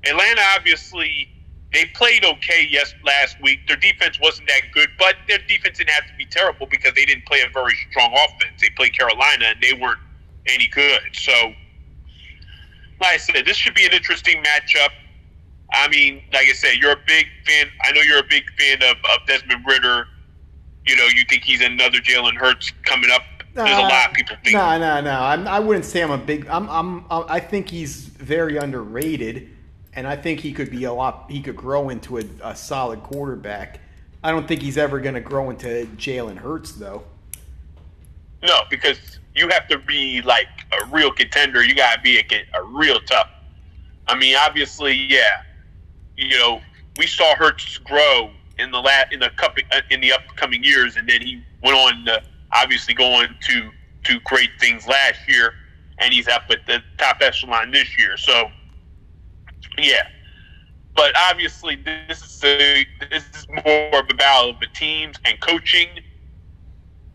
Atlanta 0.06 0.42
obviously 0.56 1.30
they 1.72 1.86
played 1.94 2.26
okay 2.26 2.68
yes 2.70 2.94
last 3.06 3.40
week. 3.42 3.68
Their 3.68 3.78
defense 3.78 4.20
wasn't 4.20 4.48
that 4.48 4.62
good, 4.74 4.90
but 4.98 5.16
their 5.28 5.38
defense 5.48 5.78
didn't 5.78 5.92
have 5.92 6.08
to 6.08 6.16
be 6.18 6.26
terrible 6.26 6.66
because 6.66 6.94
they 6.96 7.06
didn't 7.06 7.26
play 7.26 7.42
a 7.42 7.50
very 7.54 7.76
strong 7.92 8.12
offense. 8.14 8.62
They 8.62 8.70
played 8.72 8.98
Carolina 8.98 9.46
and 9.46 9.62
they 9.62 9.74
weren't 9.74 10.00
any 10.48 10.68
good. 10.68 11.02
So, 11.14 11.54
like 13.02 13.14
I 13.14 13.18
said, 13.18 13.46
this 13.46 13.58
should 13.58 13.76
be 13.76 13.86
an 13.86 13.94
interesting 13.94 14.44
matchup. 14.44 14.90
I 15.72 15.88
mean, 15.88 16.24
like 16.34 16.48
I 16.48 16.54
said, 16.54 16.76
you're 16.76 16.92
a 16.92 17.02
big 17.08 17.28
fan. 17.46 17.68
I 17.84 17.92
know 17.92 18.02
you're 18.02 18.20
a 18.20 18.28
big 18.28 18.44
fan 18.58 18.82
of, 18.84 18.98
of 18.98 19.28
Desmond 19.28 19.64
Ridder. 19.68 20.08
You 20.86 20.96
know, 20.96 21.06
you 21.06 21.24
think 21.30 21.44
he's 21.44 21.62
another 21.62 22.00
Jalen 22.00 22.36
Hurts 22.36 22.72
coming 22.84 23.12
up. 23.12 23.22
There's 23.54 23.70
a 23.70 23.82
lot 23.82 24.10
of 24.10 24.14
people 24.14 24.36
think. 24.44 24.56
No, 24.56 24.80
no, 24.80 25.02
no. 25.02 25.20
I'm, 25.20 25.48
I 25.48 25.60
wouldn't 25.60 25.86
say 25.86 26.02
I'm 26.02 26.12
a 26.12 26.18
big. 26.18 26.48
I'm, 26.48 26.70
I'm. 26.70 27.06
I 27.10 27.40
think 27.40 27.70
he's 27.70 28.06
very 28.06 28.58
underrated, 28.58 29.50
and 29.94 30.08
I 30.08 30.16
think 30.16 30.40
he 30.40 30.54
could 30.54 30.72
be 30.72 30.86
a 30.86 30.94
lot. 30.94 31.26
He 31.30 31.42
could 31.42 31.56
grow 31.56 31.90
into 31.90 32.18
a, 32.18 32.24
a 32.44 32.56
solid 32.56 33.04
quarterback. 33.04 33.80
I 34.24 34.32
don't 34.32 34.48
think 34.48 34.62
he's 34.62 34.78
ever 34.78 35.00
going 35.00 35.16
to 35.16 35.22
grow 35.22 35.50
into 35.50 35.88
Jalen 35.98 36.38
Hurts, 36.38 36.74
though. 36.74 37.04
No, 38.42 38.62
because 38.70 39.19
you 39.40 39.48
have 39.50 39.68
to 39.70 39.78
be 39.78 40.22
like 40.22 40.48
a 40.74 40.86
real 40.88 41.12
contender. 41.12 41.64
You 41.64 41.74
got 41.74 41.96
to 41.96 42.02
be 42.02 42.20
a, 42.20 42.58
a 42.58 42.64
real 42.64 43.00
tough. 43.02 43.30
I 44.08 44.16
mean, 44.16 44.36
obviously, 44.36 44.94
yeah. 44.94 45.42
You 46.18 46.38
know, 46.38 46.62
we 46.98 47.08
saw 47.08 47.34
Hurts 47.36 47.78
grow 47.78 48.32
in 48.58 48.72
the 48.72 48.80
la- 48.80 49.10
in 49.12 49.20
the 49.20 49.30
cup 49.38 49.58
uh, 49.72 49.82
in 49.90 50.02
the 50.02 50.12
upcoming 50.12 50.64
years, 50.64 50.98
and 50.98 51.08
then 51.08 51.22
he 51.22 51.42
went 51.64 51.78
on 51.78 52.06
to 52.06 52.22
obviously 52.52 52.94
going 52.94 53.30
to 53.42 53.72
to 54.04 54.20
great 54.26 54.50
things 54.60 54.86
last 54.86 55.20
year, 55.28 55.54
and 56.00 56.14
he's 56.14 56.28
up 56.28 56.44
at 56.50 56.66
the 56.68 56.82
top 56.98 57.18
echelon 57.22 57.72
this 57.72 57.98
year. 57.98 58.18
So, 58.18 58.50
yeah. 59.78 60.08
But 60.96 61.14
obviously, 61.18 61.78
this 61.78 62.22
is 62.22 62.44
a, 62.44 62.86
this 63.10 63.24
is 63.34 63.48
more 63.66 64.00
of 64.00 64.08
a 64.10 64.14
battle 64.14 64.50
of 64.50 64.60
the 64.60 64.68
teams 64.74 65.16
and 65.24 65.40
coaching. 65.40 65.88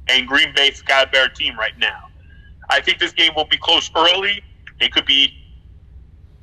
And 0.09 0.27
Green 0.27 0.53
Bay's 0.55 0.81
got 0.83 1.09
a 1.09 1.11
better 1.11 1.33
team 1.33 1.59
right 1.59 1.77
now. 1.79 2.09
I 2.71 2.81
think 2.81 2.99
this 2.99 3.13
game 3.13 3.33
will 3.37 3.47
be 3.47 3.59
close 3.59 3.91
early. 3.97 4.43
It 4.81 4.93
could 4.93 5.07
be, 5.07 5.33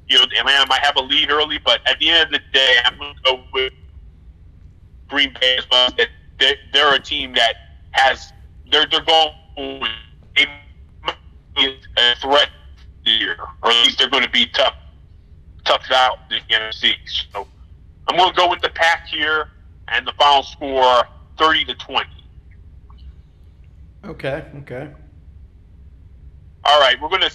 you 0.07 0.17
know, 0.17 0.25
Atlanta 0.39 0.65
might 0.67 0.81
have 0.81 0.95
a 0.97 1.01
lead 1.01 1.29
early, 1.29 1.57
but 1.63 1.81
at 1.87 1.99
the 1.99 2.09
end 2.09 2.25
of 2.25 2.31
the 2.31 2.39
day, 2.53 2.75
I'm 2.85 2.97
going 2.97 3.15
to 3.15 3.21
go 3.23 3.43
with 3.53 3.73
Green 5.07 5.33
Bay 5.39 5.57
as 5.57 5.65
well. 5.69 5.89
That 5.97 6.07
they're, 6.39 6.55
they're 6.73 6.95
a 6.95 6.99
team 6.99 7.33
that 7.33 7.55
has 7.91 8.31
they're 8.71 8.85
they're 8.89 9.03
going 9.03 9.81
they 10.35 10.45
be 11.55 11.77
a 11.97 12.15
threat 12.15 12.49
year, 13.03 13.35
or 13.61 13.71
at 13.71 13.85
least 13.85 13.99
they're 13.99 14.09
going 14.09 14.23
to 14.23 14.29
be 14.29 14.45
tough 14.47 14.75
tough 15.65 15.83
out 15.91 16.19
in 16.29 16.39
the 16.49 16.55
NFC. 16.55 16.93
So 17.31 17.47
I'm 18.07 18.17
going 18.17 18.29
to 18.29 18.35
go 18.35 18.49
with 18.49 18.61
the 18.61 18.69
pack 18.69 19.07
here, 19.07 19.49
and 19.89 20.07
the 20.07 20.13
final 20.13 20.43
score 20.43 21.03
thirty 21.37 21.65
to 21.65 21.75
twenty. 21.75 22.09
Okay. 24.05 24.45
Okay. 24.59 24.89
All 26.63 26.79
right, 26.79 26.99
we're 27.01 27.09
gonna. 27.09 27.29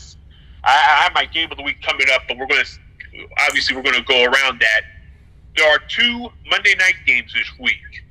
I, 0.65 0.71
I 0.71 1.03
have 1.03 1.15
my 1.15 1.25
game 1.25 1.51
of 1.51 1.57
the 1.57 1.63
week 1.63 1.83
coming 1.83 2.07
up, 2.13 2.23
but 2.29 2.39
we're 2.39 2.47
gonna. 2.47 2.65
Obviously, 3.47 3.77
we're 3.77 3.83
gonna 3.83 4.03
go 4.03 4.25
around 4.25 4.61
that. 4.61 4.83
There 5.57 5.69
are 5.69 5.79
two 5.89 6.29
Monday 6.49 6.75
night 6.79 6.97
games 7.07 7.33
this 7.33 7.51
week, 7.59 8.05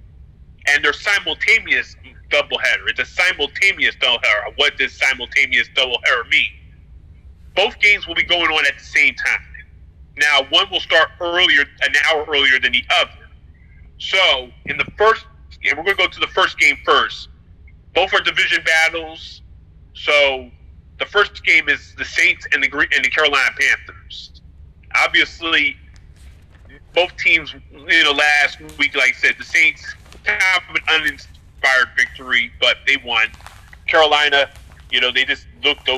and 0.67 0.83
they're 0.83 0.93
simultaneous 0.93 1.95
doubleheader. 2.29 2.87
It's 2.87 2.99
a 2.99 3.05
simultaneous 3.05 3.95
doubleheader. 3.95 4.53
What 4.55 4.77
does 4.77 4.93
simultaneous 4.93 5.69
doubleheader 5.75 6.29
mean? 6.29 6.49
Both 7.55 7.79
games 7.79 8.07
will 8.07 8.15
be 8.15 8.23
going 8.23 8.51
on 8.51 8.65
at 8.65 8.77
the 8.77 8.83
same 8.83 9.15
time. 9.15 9.45
Now, 10.17 10.45
one 10.49 10.69
will 10.71 10.79
start 10.79 11.09
earlier, 11.19 11.61
an 11.81 11.93
hour 12.07 12.25
earlier 12.27 12.59
than 12.59 12.71
the 12.71 12.83
other. 13.01 13.29
So, 13.97 14.49
in 14.65 14.77
the 14.77 14.85
first, 14.97 15.25
and 15.63 15.77
we're 15.77 15.83
going 15.83 15.97
to 15.97 16.03
go 16.03 16.07
to 16.07 16.19
the 16.19 16.27
first 16.27 16.57
game 16.57 16.77
first. 16.85 17.29
Both 17.93 18.13
are 18.13 18.21
division 18.21 18.63
battles. 18.65 19.41
So, 19.93 20.49
the 20.99 21.05
first 21.05 21.43
game 21.43 21.69
is 21.69 21.93
the 21.97 22.05
Saints 22.05 22.47
and 22.51 22.63
the 22.63 22.87
and 22.95 23.03
the 23.03 23.09
Carolina 23.09 23.49
Panthers. 23.59 24.41
Obviously, 25.03 25.75
both 26.93 27.15
teams, 27.17 27.53
you 27.71 28.03
know, 28.03 28.11
last 28.11 28.59
week, 28.77 28.95
like 28.95 29.09
I 29.09 29.11
said, 29.11 29.35
the 29.37 29.43
Saints 29.43 29.95
have 30.25 30.63
an 30.69 30.81
uninspired 30.89 31.89
victory, 31.97 32.51
but 32.61 32.77
they 32.87 32.97
won. 33.03 33.27
Carolina, 33.87 34.49
you 34.89 35.01
know, 35.01 35.11
they 35.11 35.25
just 35.25 35.47
looked 35.63 35.89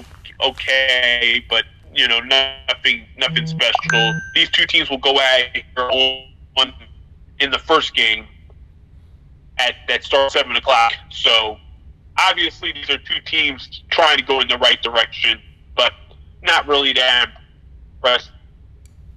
okay, 0.42 1.44
but 1.50 1.66
you 1.94 2.08
know, 2.08 2.20
nothing, 2.20 3.06
nothing 3.18 3.48
special. 3.48 4.14
These 4.36 4.50
two 4.50 4.66
teams 4.66 4.90
will 4.90 4.98
go 4.98 5.20
at 5.20 5.64
one 5.76 6.74
in 7.40 7.52
the 7.52 7.60
first 7.60 7.96
game 7.96 8.26
at 9.60 9.76
that 9.88 10.04
starts 10.04 10.34
seven 10.34 10.56
o'clock. 10.56 10.94
So 11.10 11.58
obviously, 12.18 12.72
these 12.72 12.90
are 12.90 12.98
two 12.98 13.20
teams 13.26 13.84
trying 13.90 14.18
to 14.18 14.24
go 14.24 14.40
in 14.40 14.48
the 14.48 14.58
right 14.58 14.82
direction, 14.82 15.40
but 15.76 15.94
not 16.44 16.68
really 16.68 16.94
that 16.94 17.32
impressed. 17.96 18.32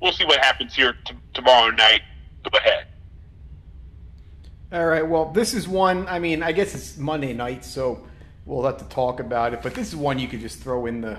We'll 0.01 0.12
see 0.12 0.24
what 0.24 0.40
happens 0.40 0.74
here 0.74 0.94
t- 1.05 1.14
tomorrow 1.34 1.70
night. 1.70 2.03
Go 2.42 2.57
ahead. 2.57 2.86
All 4.72 4.86
right. 4.86 5.07
Well, 5.07 5.32
this 5.32 5.53
is 5.53 5.68
one. 5.68 6.07
I 6.09 6.18
mean, 6.18 6.42
I 6.42 6.53
guess 6.53 6.74
it's 6.74 6.96
Monday 6.96 7.34
night, 7.34 7.64
so 7.64 8.07
we'll 8.46 8.64
have 8.64 8.78
to 8.78 8.84
talk 8.84 9.20
about 9.20 9.53
it. 9.53 9.62
But 9.62 9.74
this 9.74 9.88
is 9.88 9.96
one 9.96 10.18
you 10.18 10.28
could 10.28 10.40
just 10.40 10.61
throw 10.61 10.86
in 10.86 11.01
the 11.01 11.18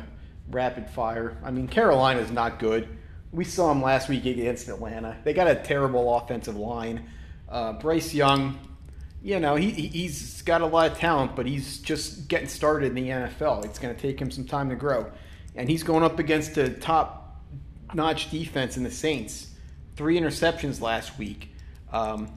rapid 0.50 0.90
fire. 0.90 1.38
I 1.44 1.52
mean, 1.52 1.68
Carolina's 1.68 2.32
not 2.32 2.60
good. 2.60 2.88
We 3.32 3.44
saw 3.46 3.70
them 3.70 3.82
last 3.82 4.10
week 4.10 4.26
against 4.26 4.68
Atlanta. 4.68 5.18
They 5.24 5.34
got 5.34 5.48
a 5.48 5.56
terrible 5.56 6.16
offensive 6.16 6.58
line. 6.58 7.10
Uh, 7.48 7.74
Bryce 7.74 8.14
Young, 8.14 8.58
you 9.24 9.40
know, 9.40 9.56
he, 9.56 9.70
he's 9.70 10.42
got 10.42 10.62
a 10.62 10.66
lot 10.66 10.92
of 10.92 10.98
talent, 10.98 11.36
but 11.36 11.46
he's 11.46 11.78
just 11.80 12.28
getting 12.28 12.48
started 12.48 12.88
in 12.88 12.96
the 12.96 13.10
NFL. 13.10 13.66
It's 13.66 13.78
going 13.78 13.94
to 13.96 14.02
take 14.02 14.20
him 14.20 14.32
some 14.32 14.46
time 14.46 14.70
to 14.70 14.76
grow. 14.76 15.12
And 15.56 15.70
he's 15.70 15.84
going 15.84 16.04
up 16.04 16.18
against 16.18 16.58
a 16.58 16.70
top 16.70 17.42
notch 17.94 18.32
defense 18.32 18.78
in 18.78 18.84
the 18.84 18.92
Saints. 18.92 19.48
Three 19.96 20.20
interceptions 20.20 20.82
last 20.82 21.18
week. 21.20 21.54
Um, 21.92 22.30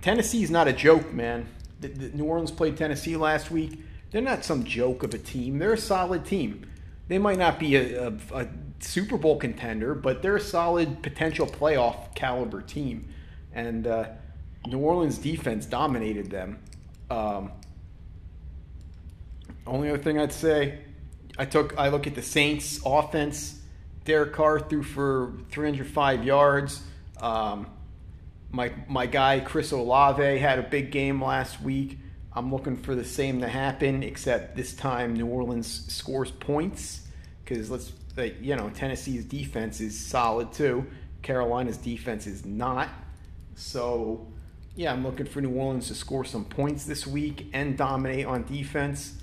Tennessee's 0.00 0.50
not 0.50 0.66
a 0.66 0.72
joke, 0.72 1.12
man. 1.12 1.46
The, 1.80 1.88
the 1.88 2.16
New 2.16 2.24
Orleans 2.24 2.50
played 2.50 2.76
Tennessee 2.76 3.16
last 3.16 3.50
week. 3.50 3.80
They're 4.10 4.22
not 4.22 4.44
some 4.44 4.64
joke 4.64 5.02
of 5.02 5.12
a 5.14 5.18
team. 5.18 5.58
They're 5.58 5.72
a 5.74 5.78
solid 5.78 6.24
team. 6.24 6.66
They 7.08 7.18
might 7.18 7.38
not 7.38 7.58
be 7.58 7.76
a, 7.76 8.08
a, 8.08 8.12
a 8.32 8.48
Super 8.80 9.18
Bowl 9.18 9.36
contender, 9.36 9.94
but 9.94 10.22
they're 10.22 10.36
a 10.36 10.40
solid 10.40 11.02
potential 11.02 11.46
playoff 11.46 12.14
caliber 12.14 12.62
team. 12.62 13.08
And 13.52 13.86
uh, 13.86 14.06
New 14.66 14.78
Orleans 14.78 15.18
defense 15.18 15.66
dominated 15.66 16.30
them. 16.30 16.58
Um, 17.10 17.52
only 19.66 19.88
other 19.90 20.02
thing 20.02 20.18
I'd 20.18 20.32
say, 20.32 20.78
I 21.38 21.44
took 21.44 21.78
I 21.78 21.88
look 21.88 22.06
at 22.06 22.14
the 22.14 22.22
Saints 22.22 22.80
offense. 22.84 23.60
Derek 24.04 24.32
Carr 24.32 24.60
threw 24.60 24.82
for 24.82 25.34
305 25.50 26.24
yards. 26.24 26.82
Um, 27.20 27.66
my 28.50 28.72
my 28.88 29.06
guy 29.06 29.40
Chris 29.40 29.72
Olave 29.72 30.38
had 30.38 30.58
a 30.58 30.62
big 30.62 30.90
game 30.90 31.22
last 31.22 31.60
week. 31.60 31.98
I'm 32.34 32.50
looking 32.50 32.76
for 32.76 32.94
the 32.94 33.04
same 33.04 33.40
to 33.40 33.48
happen, 33.48 34.02
except 34.02 34.56
this 34.56 34.74
time 34.74 35.14
New 35.14 35.26
Orleans 35.26 35.92
scores 35.92 36.30
points 36.30 37.06
because 37.44 37.70
let's 37.70 37.92
you 38.40 38.56
know 38.56 38.70
Tennessee's 38.70 39.24
defense 39.24 39.80
is 39.80 39.98
solid 39.98 40.52
too. 40.52 40.86
Carolina's 41.22 41.76
defense 41.76 42.26
is 42.26 42.44
not. 42.44 42.88
So 43.54 44.31
yeah, 44.74 44.92
I'm 44.92 45.04
looking 45.04 45.26
for 45.26 45.40
New 45.40 45.54
Orleans 45.54 45.88
to 45.88 45.94
score 45.94 46.24
some 46.24 46.44
points 46.44 46.84
this 46.84 47.06
week 47.06 47.48
and 47.52 47.76
dominate 47.76 48.26
on 48.26 48.44
defense. 48.44 49.18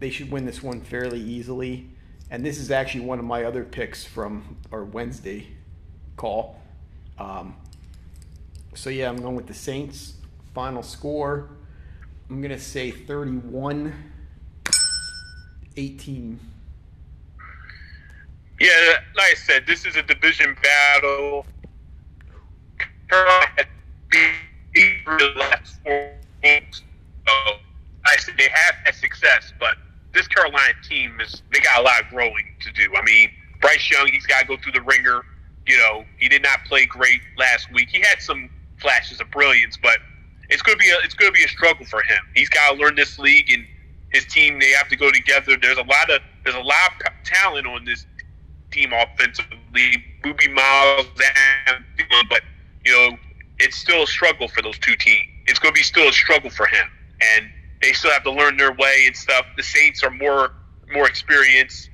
They 0.00 0.10
should 0.10 0.30
win 0.30 0.46
this 0.46 0.62
one 0.62 0.80
fairly 0.80 1.20
easily. 1.20 1.90
And 2.30 2.44
this 2.44 2.58
is 2.58 2.70
actually 2.70 3.04
one 3.04 3.18
of 3.18 3.24
my 3.24 3.44
other 3.44 3.64
picks 3.64 4.04
from 4.04 4.56
our 4.72 4.84
Wednesday 4.84 5.46
call. 6.16 6.60
Um, 7.18 7.56
so 8.74 8.90
yeah, 8.90 9.08
I'm 9.08 9.16
going 9.16 9.36
with 9.36 9.46
the 9.46 9.54
Saints. 9.54 10.14
Final 10.54 10.82
score, 10.82 11.50
I'm 12.28 12.40
going 12.40 12.50
to 12.50 12.58
say 12.58 12.90
31 12.90 13.94
18. 15.76 16.40
Yeah, 18.60 18.68
like 19.14 19.30
I 19.30 19.34
said, 19.34 19.66
this 19.66 19.86
is 19.86 19.94
a 19.94 20.02
division 20.02 20.56
battle. 20.60 21.46
Carolina 23.08 23.46
had 23.56 23.68
beat 24.10 24.47
the 25.16 25.32
last 25.36 25.78
four 25.82 26.12
games. 26.42 26.82
So 27.26 27.34
I 28.06 28.16
said 28.18 28.34
they 28.38 28.48
have 28.48 28.74
had 28.84 28.94
success, 28.94 29.52
but 29.58 29.76
this 30.12 30.26
Carolina 30.28 30.74
team 30.88 31.20
is 31.20 31.42
they 31.52 31.60
got 31.60 31.80
a 31.80 31.82
lot 31.82 32.02
of 32.02 32.08
growing 32.08 32.54
to 32.60 32.72
do. 32.72 32.94
I 32.96 33.02
mean, 33.02 33.30
Bryce 33.60 33.90
Young, 33.90 34.08
he's 34.08 34.26
got 34.26 34.40
to 34.40 34.46
go 34.46 34.56
through 34.62 34.72
the 34.72 34.82
ringer. 34.82 35.24
You 35.66 35.76
know, 35.78 36.04
he 36.18 36.28
did 36.28 36.42
not 36.42 36.64
play 36.64 36.86
great 36.86 37.20
last 37.36 37.70
week. 37.72 37.88
He 37.90 38.00
had 38.00 38.20
some 38.20 38.48
flashes 38.80 39.20
of 39.20 39.30
brilliance, 39.30 39.76
but 39.80 39.98
it's 40.48 40.62
to 40.62 40.76
be 40.76 40.88
a, 40.88 40.96
it's 41.04 41.14
to 41.14 41.30
be 41.32 41.44
a 41.44 41.48
struggle 41.48 41.84
for 41.84 42.02
him. 42.02 42.20
He's 42.34 42.48
got 42.48 42.72
to 42.72 42.78
learn 42.78 42.94
this 42.94 43.18
league 43.18 43.50
and 43.50 43.66
his 44.10 44.24
team. 44.26 44.58
They 44.58 44.70
have 44.70 44.88
to 44.88 44.96
go 44.96 45.10
together. 45.10 45.56
There's 45.60 45.78
a 45.78 45.82
lot 45.82 46.10
of 46.10 46.22
there's 46.44 46.56
a 46.56 46.60
lot 46.60 46.92
of 47.06 47.12
talent 47.24 47.66
on 47.66 47.84
this 47.84 48.06
team 48.70 48.92
offensively. 48.92 50.04
Boobie 50.22 50.52
Miles, 50.52 51.06
but 52.30 52.42
you 52.84 52.92
know 52.92 53.18
it's 53.58 53.76
still 53.76 54.02
a 54.02 54.06
struggle 54.06 54.48
for 54.48 54.62
those 54.62 54.78
two 54.78 54.96
teams. 54.96 55.26
It's 55.46 55.58
going 55.58 55.74
to 55.74 55.78
be 55.78 55.84
still 55.84 56.08
a 56.08 56.12
struggle 56.12 56.50
for 56.50 56.66
him, 56.66 56.86
and 57.36 57.50
they 57.82 57.92
still 57.92 58.10
have 58.10 58.24
to 58.24 58.32
learn 58.32 58.56
their 58.56 58.72
way 58.72 59.04
and 59.06 59.16
stuff. 59.16 59.46
The 59.56 59.62
Saints 59.62 60.02
are 60.02 60.10
more 60.10 60.52
more 60.92 61.06
experienced, 61.06 61.90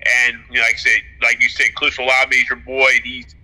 and 0.00 0.36
you 0.50 0.56
know, 0.56 0.62
like 0.62 0.74
I 0.74 0.78
said, 0.78 1.00
like 1.22 1.42
you 1.42 1.48
said, 1.48 1.74
Cliff 1.74 1.98
Olave 1.98 2.34
is 2.34 2.48
your 2.48 2.58
boy. 2.58 2.90
He's 3.04 3.34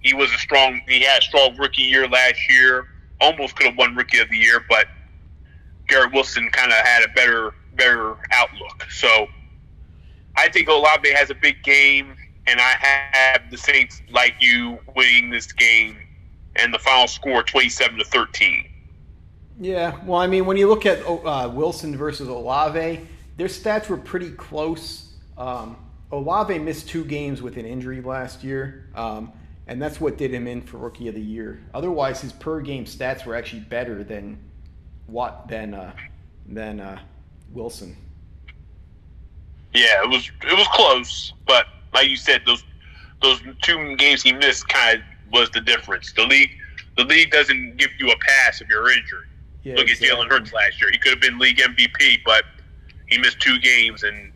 he 0.00 0.14
was 0.14 0.32
a 0.32 0.38
strong. 0.38 0.80
He 0.88 1.00
had 1.00 1.18
a 1.20 1.24
strong 1.24 1.56
rookie 1.56 1.82
year 1.82 2.08
last 2.08 2.48
year. 2.50 2.88
Almost 3.20 3.56
could 3.56 3.66
have 3.66 3.76
won 3.76 3.96
rookie 3.96 4.18
of 4.18 4.28
the 4.30 4.36
year, 4.36 4.64
but 4.68 4.86
Garrett 5.88 6.12
Wilson 6.12 6.50
kind 6.50 6.70
of 6.70 6.78
had 6.78 7.04
a 7.04 7.08
better 7.14 7.54
better 7.74 8.16
outlook. 8.32 8.86
So 8.90 9.26
I 10.36 10.48
think 10.48 10.68
Olave 10.68 11.10
has 11.12 11.30
a 11.30 11.34
big 11.34 11.62
game, 11.62 12.14
and 12.46 12.60
I 12.60 12.74
have 13.12 13.50
the 13.50 13.58
Saints 13.58 14.02
like 14.10 14.34
you 14.40 14.78
winning 14.94 15.30
this 15.30 15.52
game, 15.52 15.96
and 16.58 16.72
the 16.72 16.78
final 16.78 17.06
score 17.06 17.42
twenty 17.42 17.68
seven 17.68 17.98
to 17.98 18.04
thirteen. 18.04 18.68
Yeah, 19.60 19.98
well, 20.04 20.20
I 20.20 20.26
mean, 20.26 20.46
when 20.46 20.56
you 20.56 20.68
look 20.68 20.86
at 20.86 21.04
uh, 21.04 21.50
Wilson 21.52 21.96
versus 21.96 22.28
Olave, 22.28 23.06
their 23.36 23.48
stats 23.48 23.88
were 23.88 23.96
pretty 23.96 24.30
close. 24.30 25.14
Um, 25.36 25.76
Olave 26.12 26.58
missed 26.60 26.88
two 26.88 27.04
games 27.04 27.42
with 27.42 27.56
an 27.56 27.66
injury 27.66 28.00
last 28.00 28.44
year. 28.44 28.88
Um, 28.94 29.32
and 29.68 29.80
that's 29.80 30.00
what 30.00 30.16
did 30.16 30.32
him 30.32 30.46
in 30.46 30.62
for 30.62 30.78
rookie 30.78 31.08
of 31.08 31.14
the 31.14 31.20
year. 31.20 31.62
Otherwise, 31.74 32.22
his 32.22 32.32
per 32.32 32.60
game 32.60 32.86
stats 32.86 33.26
were 33.26 33.36
actually 33.36 33.60
better 33.60 34.02
than 34.02 34.38
what 35.06 35.46
than 35.46 35.74
uh, 35.74 35.92
than 36.46 36.80
uh, 36.80 36.98
Wilson. 37.52 37.96
Yeah, 39.74 40.02
it 40.02 40.08
was 40.08 40.30
it 40.42 40.56
was 40.56 40.66
close, 40.68 41.34
but 41.46 41.66
like 41.92 42.08
you 42.08 42.16
said, 42.16 42.42
those 42.46 42.64
those 43.20 43.42
two 43.62 43.94
games 43.96 44.22
he 44.22 44.32
missed 44.32 44.66
kind 44.68 44.98
of 44.98 45.04
was 45.32 45.50
the 45.50 45.60
difference. 45.60 46.12
The 46.12 46.24
league 46.26 46.50
the 46.96 47.04
league 47.04 47.30
doesn't 47.30 47.76
give 47.76 47.90
you 47.98 48.10
a 48.10 48.18
pass 48.18 48.60
if 48.60 48.68
you're 48.68 48.90
injured. 48.90 49.28
Yeah, 49.62 49.74
Look 49.76 49.88
exactly. 49.88 50.08
at 50.08 50.16
Jalen 50.16 50.30
Hurts 50.30 50.52
last 50.52 50.80
year; 50.80 50.90
he 50.90 50.98
could 50.98 51.12
have 51.12 51.20
been 51.20 51.38
league 51.38 51.58
MVP, 51.58 52.18
but 52.24 52.44
he 53.06 53.18
missed 53.18 53.40
two 53.40 53.58
games 53.58 54.02
and 54.02 54.32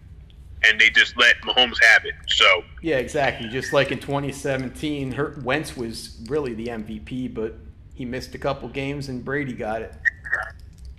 and 0.64 0.80
they 0.80 0.90
just 0.90 1.16
let 1.16 1.40
Mahomes 1.43 1.82
have 1.82 2.05
it. 2.05 2.14
So 2.28 2.64
yeah, 2.82 2.97
exactly. 2.99 3.49
Just 3.49 3.72
like 3.72 3.90
in 3.90 3.99
2017, 3.99 5.43
Wentz 5.43 5.76
was 5.76 6.18
really 6.28 6.55
the 6.55 6.66
MVP, 6.66 7.34
but 7.34 7.57
he 7.95 8.05
missed 8.05 8.34
a 8.34 8.38
couple 8.38 8.68
games 8.68 9.09
and 9.09 9.24
Brady 9.24 9.53
got 9.53 9.82
it. 9.82 9.93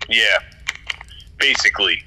Yeah, 0.08 0.38
basically. 1.38 2.02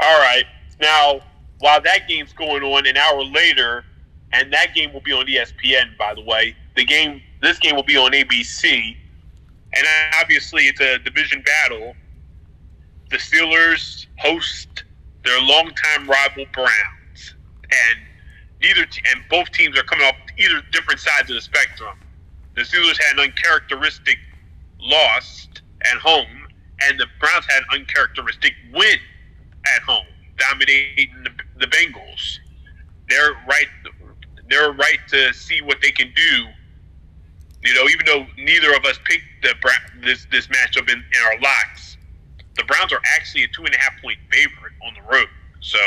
All 0.00 0.18
right. 0.20 0.44
Now, 0.80 1.20
while 1.58 1.80
that 1.82 2.08
game's 2.08 2.32
going 2.32 2.62
on, 2.62 2.86
an 2.86 2.96
hour 2.96 3.22
later, 3.24 3.84
and 4.32 4.52
that 4.52 4.74
game 4.74 4.92
will 4.92 5.00
be 5.00 5.12
on 5.12 5.26
ESPN, 5.26 5.96
by 5.98 6.14
the 6.14 6.22
way. 6.22 6.56
The 6.78 6.84
game, 6.84 7.20
this 7.42 7.58
game 7.58 7.74
will 7.74 7.82
be 7.82 7.96
on 7.96 8.12
ABC, 8.12 8.96
and 9.74 9.86
obviously 10.20 10.68
it's 10.68 10.80
a 10.80 11.00
division 11.00 11.42
battle. 11.42 11.92
The 13.10 13.16
Steelers 13.16 14.06
host 14.18 14.84
their 15.24 15.42
longtime 15.42 16.08
rival 16.08 16.44
Browns, 16.52 17.34
and 17.64 17.98
neither 18.62 18.82
and 18.82 19.24
both 19.28 19.50
teams 19.50 19.76
are 19.76 19.82
coming 19.82 20.06
off 20.06 20.14
either 20.38 20.62
different 20.70 21.00
sides 21.00 21.28
of 21.30 21.34
the 21.34 21.40
spectrum. 21.40 21.98
The 22.54 22.62
Steelers 22.62 22.96
had 23.02 23.18
an 23.18 23.24
uncharacteristic 23.24 24.18
loss 24.80 25.48
at 25.80 25.98
home, 25.98 26.46
and 26.82 27.00
the 27.00 27.06
Browns 27.18 27.44
had 27.46 27.64
an 27.72 27.80
uncharacteristic 27.80 28.52
win 28.72 28.98
at 29.74 29.82
home, 29.82 30.06
dominating 30.38 31.10
the, 31.24 31.30
the 31.58 31.66
Bengals. 31.66 32.38
They're 33.08 33.32
right. 33.48 33.66
They're 34.48 34.72
right 34.74 35.00
to 35.08 35.34
see 35.34 35.60
what 35.60 35.78
they 35.82 35.90
can 35.90 36.12
do. 36.14 36.46
You 37.62 37.74
know, 37.74 37.88
even 37.88 38.06
though 38.06 38.26
neither 38.36 38.74
of 38.74 38.84
us 38.84 38.98
picked 39.04 39.24
the 39.42 39.54
this 40.04 40.26
this 40.30 40.46
matchup 40.46 40.88
in, 40.88 40.98
in 40.98 41.20
our 41.26 41.40
locks, 41.40 41.96
the 42.56 42.64
Browns 42.64 42.92
are 42.92 43.00
actually 43.16 43.44
a 43.44 43.48
two 43.48 43.64
and 43.64 43.74
a 43.74 43.78
half 43.78 44.00
point 44.00 44.18
favorite 44.30 44.72
on 44.86 44.94
the 44.94 45.02
road. 45.12 45.28
So, 45.60 45.78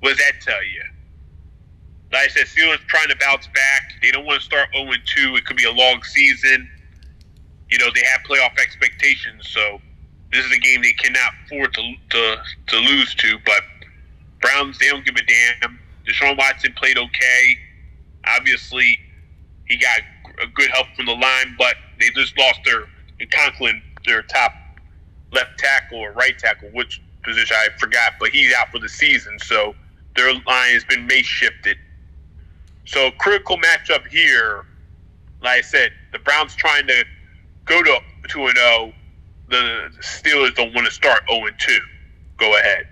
what 0.00 0.10
does 0.10 0.18
that 0.18 0.40
tell 0.42 0.62
you? 0.62 0.82
Like 2.12 2.24
I 2.24 2.28
said, 2.28 2.46
Steelers 2.46 2.78
trying 2.88 3.08
to 3.08 3.16
bounce 3.16 3.46
back. 3.48 3.94
They 4.02 4.10
don't 4.10 4.26
want 4.26 4.40
to 4.40 4.44
start 4.44 4.68
0 4.74 4.90
2. 5.16 5.36
It 5.36 5.46
could 5.46 5.56
be 5.56 5.64
a 5.64 5.72
long 5.72 6.02
season. 6.02 6.68
You 7.70 7.78
know, 7.78 7.88
they 7.94 8.02
have 8.12 8.20
playoff 8.28 8.58
expectations, 8.60 9.48
so 9.48 9.80
this 10.30 10.44
is 10.44 10.52
a 10.52 10.58
game 10.58 10.82
they 10.82 10.92
cannot 10.92 11.32
afford 11.46 11.72
to, 11.72 11.94
to, 12.10 12.36
to 12.66 12.76
lose 12.76 13.14
to. 13.14 13.38
But 13.46 13.62
Browns, 14.42 14.78
they 14.78 14.88
don't 14.88 15.06
give 15.06 15.16
a 15.16 15.22
damn. 15.22 15.78
Deshaun 16.06 16.36
Watson 16.36 16.74
played 16.74 16.98
okay. 16.98 17.58
Obviously, 18.26 18.98
he 19.66 19.76
got 19.76 20.00
a 20.42 20.46
good 20.48 20.70
help 20.70 20.86
from 20.96 21.06
the 21.06 21.12
line, 21.12 21.54
but 21.58 21.76
they 21.98 22.10
just 22.10 22.36
lost 22.38 22.60
their 22.64 22.86
Conklin, 23.30 23.80
their 24.04 24.22
top 24.22 24.52
left 25.32 25.58
tackle 25.58 25.98
or 25.98 26.12
right 26.12 26.38
tackle, 26.38 26.68
which 26.72 27.00
position 27.22 27.56
I 27.58 27.68
forgot, 27.78 28.14
but 28.18 28.30
he's 28.30 28.52
out 28.54 28.70
for 28.70 28.78
the 28.78 28.88
season. 28.88 29.38
So 29.38 29.74
their 30.16 30.32
line 30.32 30.72
has 30.72 30.84
been 30.84 31.08
shifted. 31.22 31.76
So 32.84 33.10
critical 33.12 33.58
matchup 33.58 34.06
here. 34.08 34.66
Like 35.42 35.58
I 35.58 35.60
said, 35.62 35.92
the 36.12 36.18
Browns 36.18 36.54
trying 36.54 36.86
to 36.88 37.04
go 37.64 37.82
to 37.82 37.98
two 38.28 38.46
and 38.46 38.56
zero. 38.56 38.92
The 39.48 39.90
Steelers 40.00 40.54
don't 40.54 40.74
want 40.74 40.86
to 40.86 40.92
start 40.92 41.22
zero 41.28 41.46
and 41.46 41.58
two. 41.58 41.78
Go 42.38 42.56
ahead. 42.58 42.88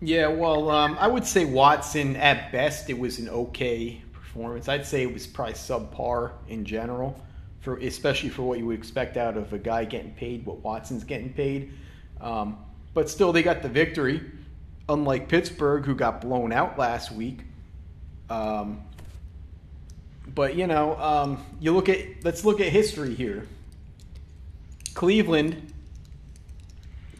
Yeah, 0.00 0.26
well, 0.28 0.70
um, 0.70 0.96
I 1.00 1.06
would 1.06 1.24
say 1.24 1.44
Watson 1.44 2.16
at 2.16 2.52
best 2.52 2.90
it 2.90 2.98
was 2.98 3.18
an 3.18 3.28
okay 3.28 4.02
performance. 4.34 4.68
I'd 4.68 4.84
say 4.84 5.02
it 5.02 5.12
was 5.12 5.26
probably 5.26 5.54
subpar 5.54 6.32
in 6.48 6.64
general, 6.64 7.20
for 7.60 7.78
especially 7.78 8.28
for 8.28 8.42
what 8.42 8.58
you 8.58 8.66
would 8.66 8.78
expect 8.78 9.16
out 9.16 9.36
of 9.36 9.52
a 9.52 9.58
guy 9.58 9.84
getting 9.84 10.12
paid 10.12 10.44
what 10.44 10.58
Watson's 10.58 11.04
getting 11.04 11.32
paid. 11.32 11.72
Um, 12.20 12.58
but 12.94 13.08
still, 13.08 13.32
they 13.32 13.42
got 13.42 13.62
the 13.62 13.68
victory, 13.68 14.20
unlike 14.88 15.28
Pittsburgh, 15.28 15.84
who 15.84 15.94
got 15.94 16.20
blown 16.20 16.52
out 16.52 16.78
last 16.78 17.12
week. 17.12 17.40
Um, 18.28 18.82
but 20.34 20.56
you 20.56 20.66
know, 20.66 20.96
um, 20.96 21.44
you 21.60 21.72
look 21.72 21.88
at 21.88 22.24
let's 22.24 22.44
look 22.44 22.60
at 22.60 22.68
history 22.68 23.14
here. 23.14 23.46
Cleveland, 24.94 25.72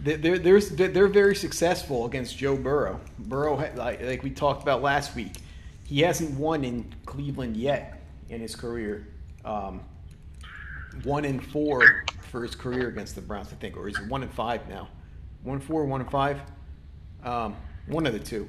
they're 0.00 0.38
they're 0.38 0.60
they're 0.60 1.08
very 1.08 1.36
successful 1.36 2.06
against 2.06 2.36
Joe 2.36 2.56
Burrow. 2.56 3.00
Burrow, 3.18 3.56
like, 3.76 4.02
like 4.02 4.22
we 4.22 4.30
talked 4.30 4.62
about 4.62 4.82
last 4.82 5.14
week, 5.14 5.32
he 5.86 6.00
hasn't 6.00 6.38
won 6.38 6.64
in 6.64 6.92
Cleveland 7.06 7.56
yet 7.56 8.00
in 8.28 8.40
his 8.40 8.56
career. 8.56 9.06
Um, 9.44 9.80
one 11.02 11.24
in 11.24 11.40
four 11.40 12.04
for 12.30 12.42
his 12.42 12.54
career 12.54 12.88
against 12.88 13.14
the 13.14 13.20
Browns, 13.20 13.48
I 13.52 13.56
think, 13.56 13.76
or 13.76 13.88
is 13.88 13.98
it 13.98 14.08
one 14.08 14.22
in 14.22 14.28
five 14.28 14.68
now? 14.68 14.88
one 15.44 15.60
four, 15.60 15.84
one 15.84 16.04
five, 16.06 16.40
um, 17.22 17.54
one 17.86 18.06
of 18.06 18.12
the 18.12 18.18
two. 18.18 18.48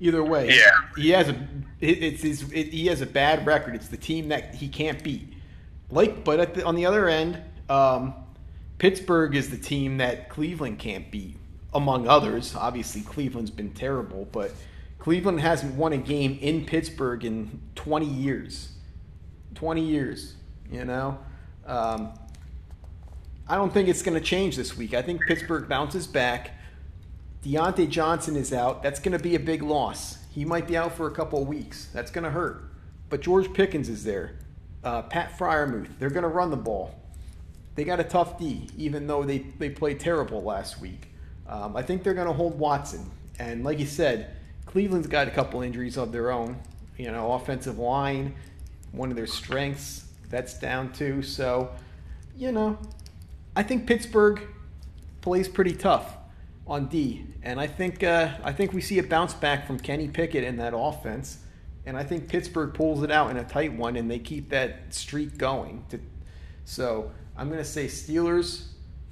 Either 0.00 0.22
way, 0.22 0.48
yeah, 0.48 0.72
he 0.96 1.10
has 1.10 1.28
a 1.28 1.48
it, 1.80 2.02
it's 2.02 2.22
his, 2.22 2.50
it, 2.52 2.68
he 2.68 2.86
has 2.88 3.00
a 3.00 3.06
bad 3.06 3.46
record. 3.46 3.74
It's 3.76 3.88
the 3.88 3.96
team 3.96 4.28
that 4.28 4.54
he 4.54 4.68
can't 4.68 5.02
beat. 5.02 5.32
Like, 5.90 6.24
but 6.24 6.54
the, 6.54 6.64
on 6.64 6.74
the 6.74 6.84
other 6.84 7.08
end, 7.08 7.40
um, 7.70 8.14
Pittsburgh 8.78 9.36
is 9.36 9.50
the 9.50 9.56
team 9.56 9.98
that 9.98 10.28
Cleveland 10.28 10.80
can't 10.80 11.08
beat, 11.10 11.36
among 11.72 12.08
others. 12.08 12.56
Obviously, 12.56 13.02
Cleveland's 13.02 13.52
been 13.52 13.70
terrible, 13.70 14.28
but 14.32 14.50
Cleveland 15.04 15.38
hasn't 15.38 15.74
won 15.74 15.92
a 15.92 15.98
game 15.98 16.38
in 16.40 16.64
Pittsburgh 16.64 17.26
in 17.26 17.60
20 17.74 18.06
years. 18.06 18.72
20 19.54 19.82
years, 19.82 20.36
you 20.70 20.86
know. 20.86 21.18
Um, 21.66 22.14
I 23.46 23.56
don't 23.56 23.70
think 23.70 23.90
it's 23.90 24.00
going 24.00 24.18
to 24.18 24.24
change 24.24 24.56
this 24.56 24.78
week. 24.78 24.94
I 24.94 25.02
think 25.02 25.20
Pittsburgh 25.26 25.68
bounces 25.68 26.06
back. 26.06 26.52
Diontae 27.44 27.90
Johnson 27.90 28.34
is 28.34 28.54
out. 28.54 28.82
That's 28.82 28.98
going 28.98 29.12
to 29.12 29.22
be 29.22 29.34
a 29.34 29.38
big 29.38 29.62
loss. 29.62 30.24
He 30.30 30.46
might 30.46 30.66
be 30.66 30.74
out 30.74 30.94
for 30.94 31.06
a 31.06 31.10
couple 31.10 31.42
of 31.42 31.48
weeks. 31.48 31.90
That's 31.92 32.10
going 32.10 32.24
to 32.24 32.30
hurt. 32.30 32.64
But 33.10 33.20
George 33.20 33.52
Pickens 33.52 33.90
is 33.90 34.04
there. 34.04 34.38
Uh, 34.82 35.02
Pat 35.02 35.36
Freiermuth. 35.36 35.98
They're 35.98 36.08
going 36.08 36.22
to 36.22 36.30
run 36.30 36.50
the 36.50 36.56
ball. 36.56 36.98
They 37.74 37.84
got 37.84 38.00
a 38.00 38.04
tough 38.04 38.38
D, 38.38 38.70
even 38.78 39.06
though 39.06 39.22
they, 39.22 39.40
they 39.58 39.68
played 39.68 40.00
terrible 40.00 40.42
last 40.42 40.80
week. 40.80 41.08
Um, 41.46 41.76
I 41.76 41.82
think 41.82 42.04
they're 42.04 42.14
going 42.14 42.26
to 42.26 42.32
hold 42.32 42.58
Watson. 42.58 43.10
And 43.38 43.64
like 43.64 43.78
you 43.78 43.86
said, 43.86 44.34
Cleveland's 44.66 45.06
got 45.06 45.28
a 45.28 45.30
couple 45.30 45.62
injuries 45.62 45.96
of 45.96 46.12
their 46.12 46.30
own. 46.30 46.58
You 46.96 47.10
know, 47.10 47.32
offensive 47.32 47.78
line, 47.78 48.34
one 48.92 49.10
of 49.10 49.16
their 49.16 49.26
strengths, 49.26 50.06
that's 50.30 50.58
down 50.58 50.92
too. 50.92 51.22
So, 51.22 51.70
you 52.36 52.52
know, 52.52 52.78
I 53.56 53.62
think 53.62 53.86
Pittsburgh 53.86 54.42
plays 55.20 55.48
pretty 55.48 55.74
tough 55.74 56.16
on 56.66 56.86
D, 56.86 57.26
and 57.42 57.60
I 57.60 57.66
think 57.66 58.02
uh, 58.02 58.30
I 58.42 58.52
think 58.52 58.72
we 58.72 58.80
see 58.80 58.98
a 58.98 59.02
bounce 59.02 59.34
back 59.34 59.66
from 59.66 59.78
Kenny 59.78 60.08
Pickett 60.08 60.44
in 60.44 60.56
that 60.56 60.72
offense, 60.74 61.38
and 61.84 61.96
I 61.96 62.04
think 62.04 62.28
Pittsburgh 62.28 62.72
pulls 62.72 63.02
it 63.02 63.10
out 63.10 63.30
in 63.30 63.36
a 63.36 63.44
tight 63.44 63.72
one, 63.72 63.96
and 63.96 64.10
they 64.10 64.18
keep 64.18 64.50
that 64.50 64.94
streak 64.94 65.36
going. 65.36 65.84
To, 65.90 66.00
so 66.64 67.10
I'm 67.36 67.48
going 67.48 67.58
to 67.58 67.64
say 67.64 67.86
Steelers 67.86 68.68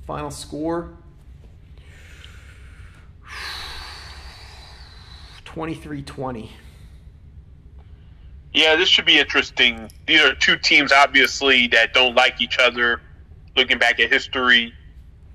Final 0.07 0.31
score 0.31 0.99
23 5.53 6.03
20. 6.03 6.51
Yeah, 8.55 8.75
this 8.75 8.89
should 8.89 9.05
be 9.05 9.19
interesting. 9.19 9.91
These 10.07 10.21
are 10.23 10.35
two 10.35 10.57
teams, 10.57 10.93
obviously, 10.93 11.67
that 11.69 11.93
don't 11.93 12.15
like 12.15 12.41
each 12.41 12.57
other. 12.59 13.03
Looking 13.55 13.79
back 13.79 14.01
at 14.01 14.11
history, 14.11 14.73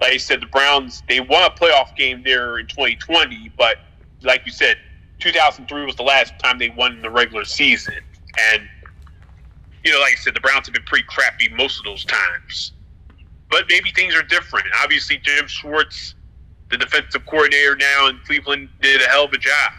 like 0.01 0.13
I 0.13 0.17
said, 0.17 0.41
the 0.41 0.47
Browns 0.47 1.03
they 1.07 1.19
won 1.19 1.43
a 1.43 1.51
playoff 1.53 1.95
game 1.95 2.23
there 2.23 2.57
in 2.57 2.65
2020, 2.65 3.51
but 3.57 3.77
like 4.23 4.41
you 4.43 4.51
said, 4.51 4.77
2003 5.19 5.85
was 5.85 5.95
the 5.95 6.03
last 6.03 6.33
time 6.39 6.57
they 6.57 6.69
won 6.69 6.93
in 6.93 7.01
the 7.03 7.11
regular 7.11 7.45
season, 7.45 7.99
and 8.51 8.63
you 9.83 9.91
know, 9.91 9.99
like 9.99 10.13
I 10.13 10.15
said, 10.15 10.33
the 10.33 10.39
Browns 10.39 10.65
have 10.65 10.73
been 10.73 10.83
pretty 10.83 11.05
crappy 11.07 11.49
most 11.49 11.77
of 11.77 11.85
those 11.85 12.03
times. 12.05 12.71
But 13.51 13.65
maybe 13.69 13.91
things 13.91 14.15
are 14.15 14.23
different. 14.23 14.65
Obviously, 14.81 15.17
Jim 15.17 15.45
Schwartz, 15.47 16.15
the 16.69 16.77
defensive 16.77 17.23
coordinator 17.27 17.75
now 17.75 18.07
in 18.07 18.19
Cleveland, 18.25 18.69
did 18.81 18.99
a 19.01 19.05
hell 19.05 19.25
of 19.25 19.33
a 19.33 19.37
job. 19.37 19.73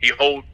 He 0.00 0.12
held 0.18 0.44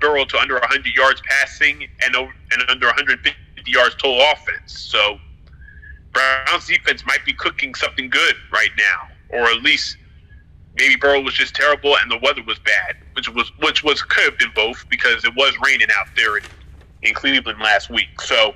Burrow 0.00 0.24
to 0.24 0.38
under 0.38 0.54
100 0.54 0.86
yards 0.94 1.20
passing 1.28 1.88
and 2.04 2.16
over, 2.16 2.32
and 2.52 2.62
under 2.68 2.86
150 2.86 3.34
yards 3.66 3.94
total 3.96 4.20
offense. 4.32 4.78
So 4.78 5.18
Browns 6.12 6.66
defense 6.66 7.04
might 7.06 7.24
be 7.24 7.32
cooking 7.32 7.74
something 7.74 8.08
good 8.10 8.34
right 8.52 8.70
now, 8.76 9.08
or 9.30 9.44
at 9.44 9.62
least 9.62 9.96
maybe 10.76 10.96
Burrow 10.96 11.20
was 11.20 11.34
just 11.34 11.54
terrible 11.54 11.96
and 11.96 12.10
the 12.10 12.18
weather 12.22 12.42
was 12.42 12.58
bad, 12.60 12.96
which 13.14 13.28
was 13.28 13.50
which 13.60 13.82
was 13.82 14.02
could 14.02 14.24
have 14.24 14.38
been 14.38 14.52
both 14.54 14.84
because 14.88 15.24
it 15.24 15.34
was 15.36 15.54
raining 15.64 15.88
out 15.98 16.06
there 16.16 16.38
in, 16.38 16.44
in 17.02 17.14
Cleveland 17.14 17.58
last 17.60 17.90
week. 17.90 18.20
So 18.20 18.54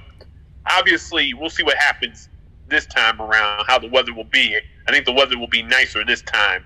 obviously, 0.70 1.34
we'll 1.34 1.50
see 1.50 1.62
what 1.62 1.76
happens 1.76 2.28
this 2.68 2.86
time 2.86 3.20
around. 3.20 3.64
How 3.66 3.78
the 3.78 3.88
weather 3.88 4.14
will 4.14 4.24
be. 4.24 4.56
I 4.86 4.92
think 4.92 5.04
the 5.04 5.12
weather 5.12 5.38
will 5.38 5.48
be 5.48 5.62
nicer 5.62 6.04
this 6.04 6.22
time. 6.22 6.64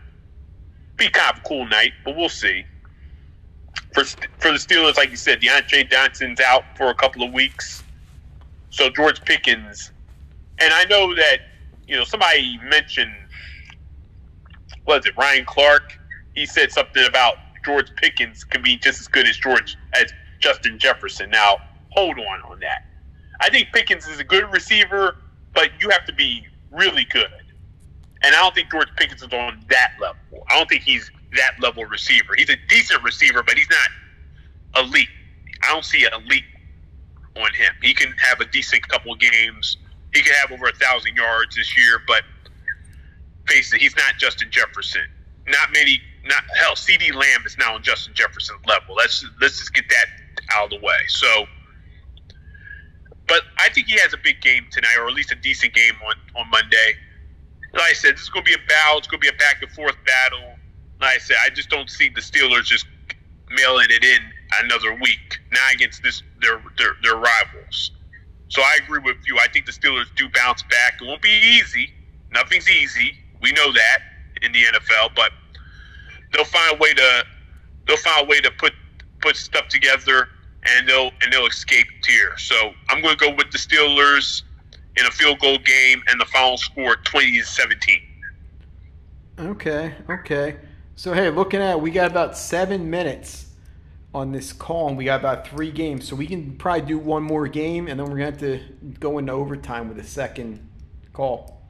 Be 0.97 1.11
kind 1.11 1.37
of 1.37 1.45
a 1.45 1.49
cool 1.49 1.67
night, 1.67 1.93
but 2.05 2.17
we'll 2.17 2.29
see. 2.29 2.65
For 3.93 4.05
for 4.05 4.53
the 4.53 4.59
Steelers, 4.59 4.97
like 4.97 5.11
you 5.11 5.17
said, 5.17 5.41
DeAndre 5.41 5.91
Johnson's 5.91 6.41
out 6.41 6.65
for 6.77 6.89
a 6.89 6.95
couple 6.95 7.23
of 7.23 7.33
weeks, 7.33 7.83
so 8.71 8.91
George 8.91 9.25
Pickens. 9.25 9.91
And 10.59 10.73
I 10.73 10.85
know 10.85 11.15
that 11.15 11.39
you 11.87 11.97
know 11.97 12.05
somebody 12.05 12.59
mentioned 12.69 13.15
was 14.87 15.05
it 15.07 15.17
Ryan 15.17 15.45
Clark? 15.45 15.99
He 16.35 16.47
said 16.47 16.71
something 16.71 17.05
about 17.07 17.37
George 17.65 17.95
Pickens 17.97 18.45
can 18.45 18.63
be 18.63 18.77
just 18.77 19.01
as 19.01 19.09
good 19.09 19.27
as 19.27 19.37
George 19.37 19.77
as 19.95 20.13
Justin 20.39 20.79
Jefferson. 20.79 21.31
Now, 21.31 21.59
hold 21.91 22.19
on 22.19 22.43
on 22.43 22.61
that. 22.61 22.87
I 23.41 23.51
think 23.51 23.69
Pickens 23.73 24.07
is 24.07 24.21
a 24.21 24.25
good 24.25 24.51
receiver, 24.53 25.17
but 25.55 25.71
you 25.81 25.91
have 25.91 26.05
to 26.07 26.13
be 26.13 26.47
really 26.71 27.05
good. 27.05 27.27
And 28.23 28.35
I 28.35 28.41
don't 28.41 28.55
think 28.55 28.71
George 28.71 28.89
Pickens 28.97 29.23
is 29.23 29.33
on 29.33 29.65
that 29.69 29.93
level. 30.01 30.47
I 30.49 30.57
don't 30.57 30.69
think 30.69 30.83
he's 30.83 31.11
that 31.35 31.53
level 31.61 31.85
receiver. 31.85 32.35
He's 32.37 32.51
a 32.51 32.57
decent 32.69 33.03
receiver, 33.03 33.43
but 33.43 33.57
he's 33.57 33.69
not 33.71 34.85
elite. 34.85 35.09
I 35.63 35.73
don't 35.73 35.85
see 35.85 36.05
an 36.05 36.13
elite 36.15 36.45
on 37.37 37.53
him. 37.55 37.73
He 37.83 37.95
can 37.95 38.13
have 38.13 38.41
a 38.41 38.47
decent 38.47 38.87
couple 38.89 39.13
of 39.13 39.19
games. 39.19 39.77
He 40.15 40.23
could 40.23 40.35
have 40.41 40.53
over 40.53 40.67
a 40.67 40.75
thousand 40.75 41.17
yards 41.17 41.57
this 41.57 41.77
year, 41.77 42.01
but 42.07 42.23
face 43.47 43.73
it, 43.73 43.81
he's 43.81 43.97
not 43.97 44.15
Justin 44.19 44.51
Jefferson. 44.51 45.07
Not 45.47 45.73
many. 45.73 46.01
Not 46.25 46.43
hell. 46.59 46.73
CeeDee 46.75 47.15
Lamb 47.15 47.43
is 47.47 47.57
now 47.59 47.75
on 47.75 47.83
Justin 47.83 48.15
Jefferson's 48.15 48.65
level. 48.67 48.95
Let's 48.97 49.25
let's 49.41 49.59
just 49.59 49.75
get 49.75 49.85
that 49.89 50.07
out 50.53 50.65
of 50.65 50.81
the 50.81 50.85
way. 50.85 50.97
So, 51.09 51.47
but 53.29 53.43
I 53.59 53.69
think 53.69 53.87
he 53.87 53.99
has 54.01 54.13
a 54.13 54.19
big 54.19 54.41
game 54.41 54.67
tonight, 54.73 54.97
or 54.99 55.07
at 55.07 55.15
least 55.15 55.31
a 55.31 55.37
decent 55.37 55.73
game 55.73 55.95
on 56.05 56.15
on 56.41 56.51
Monday. 56.51 56.95
Like 57.75 57.91
I 57.91 57.93
said, 57.93 58.15
this 58.15 58.23
is 58.23 58.29
going 58.29 58.45
to 58.45 58.51
be 58.51 58.55
a 58.55 58.67
battle. 58.67 58.99
It's 58.99 59.07
going 59.07 59.21
to 59.21 59.31
be 59.31 59.35
a 59.35 59.39
back 59.39 59.63
and 59.63 59.71
forth 59.71 59.97
battle. 60.05 60.56
Like 61.01 61.17
I 61.17 61.19
said, 61.19 61.37
I 61.45 61.51
just 61.51 61.69
don't 61.69 61.91
see 61.91 62.09
the 62.09 62.21
Steelers 62.21 62.65
just 62.65 62.87
mailing 63.51 63.87
it 63.91 64.05
in 64.05 64.19
another 64.63 64.95
week 64.95 65.39
now 65.53 65.69
against 65.73 66.03
this 66.03 66.23
their 66.41 66.63
their, 66.79 66.97
their 67.03 67.17
rivals. 67.17 67.93
So 68.49 68.63
I 68.63 68.79
agree 68.83 69.01
with 69.01 69.17
you. 69.27 69.39
I 69.39 69.49
think 69.49 69.67
the 69.67 69.73
Steelers 69.73 70.07
do 70.17 70.29
bounce 70.29 70.63
back. 70.65 70.99
It 71.01 71.07
won't 71.07 71.23
be 71.23 71.59
easy. 71.59 71.91
Nothing's 72.31 72.69
easy. 72.69 73.13
We 73.43 73.53
know 73.53 73.73
that 73.73 73.99
in 74.43 74.53
the 74.53 74.63
NFL, 74.63 75.15
but 75.15 75.33
they'll 76.33 76.45
find 76.45 76.77
a 76.77 76.79
way 76.79 76.95
to 76.95 77.25
they'll 77.87 77.97
find 77.97 78.27
a 78.27 78.29
way 78.29 78.41
to 78.41 78.51
put 78.53 78.73
put 79.21 79.37
stuff 79.37 79.69
together 79.69 80.29
and 80.65 80.89
they'll 80.89 81.11
and 81.23 81.33
they'll 81.33 81.47
escape 81.47 81.87
here. 82.07 82.37
So 82.39 82.73
I'm 82.89 83.03
going 83.03 83.17
to 83.17 83.25
go 83.25 83.35
with 83.35 83.51
the 83.51 83.59
Steelers 83.59 84.43
in 84.97 85.07
a 85.07 85.11
field 85.11 85.39
goal 85.41 85.59
game 85.59 86.03
and 86.09 86.21
the 86.21 86.25
final 86.27 86.57
score 86.57 86.97
20 86.97 87.33
to 87.33 87.45
17. 87.45 88.01
Okay, 89.39 89.95
okay. 90.09 90.57
So 90.99 91.13
hey, 91.13 91.29
looking 91.29 91.61
at 91.61 91.79
we 91.79 91.91
got 91.91 92.11
about 92.11 92.39
seven 92.39 92.89
minutes 92.89 93.53
on 94.15 94.33
this 94.33 94.55
call, 94.55 94.89
and 94.89 94.97
we 94.97 95.05
got 95.05 95.21
about 95.21 95.47
three 95.47 95.71
games. 95.71 96.09
So 96.09 96.17
we 96.17 96.27
can 96.27 96.57
probably 96.57 96.87
do 96.87 96.99
one 96.99 97.23
more 97.23 97.47
game, 97.47 97.87
and 97.87 98.01
then 98.01 98.07
we're 98.07 98.17
gonna 98.17 98.31
have 98.31 98.41
to 98.41 98.61
go 98.99 99.19
into 99.19 99.31
overtime 99.33 99.89
with 99.89 99.99
a 99.99 100.05
second 100.05 100.67
call. 101.13 101.61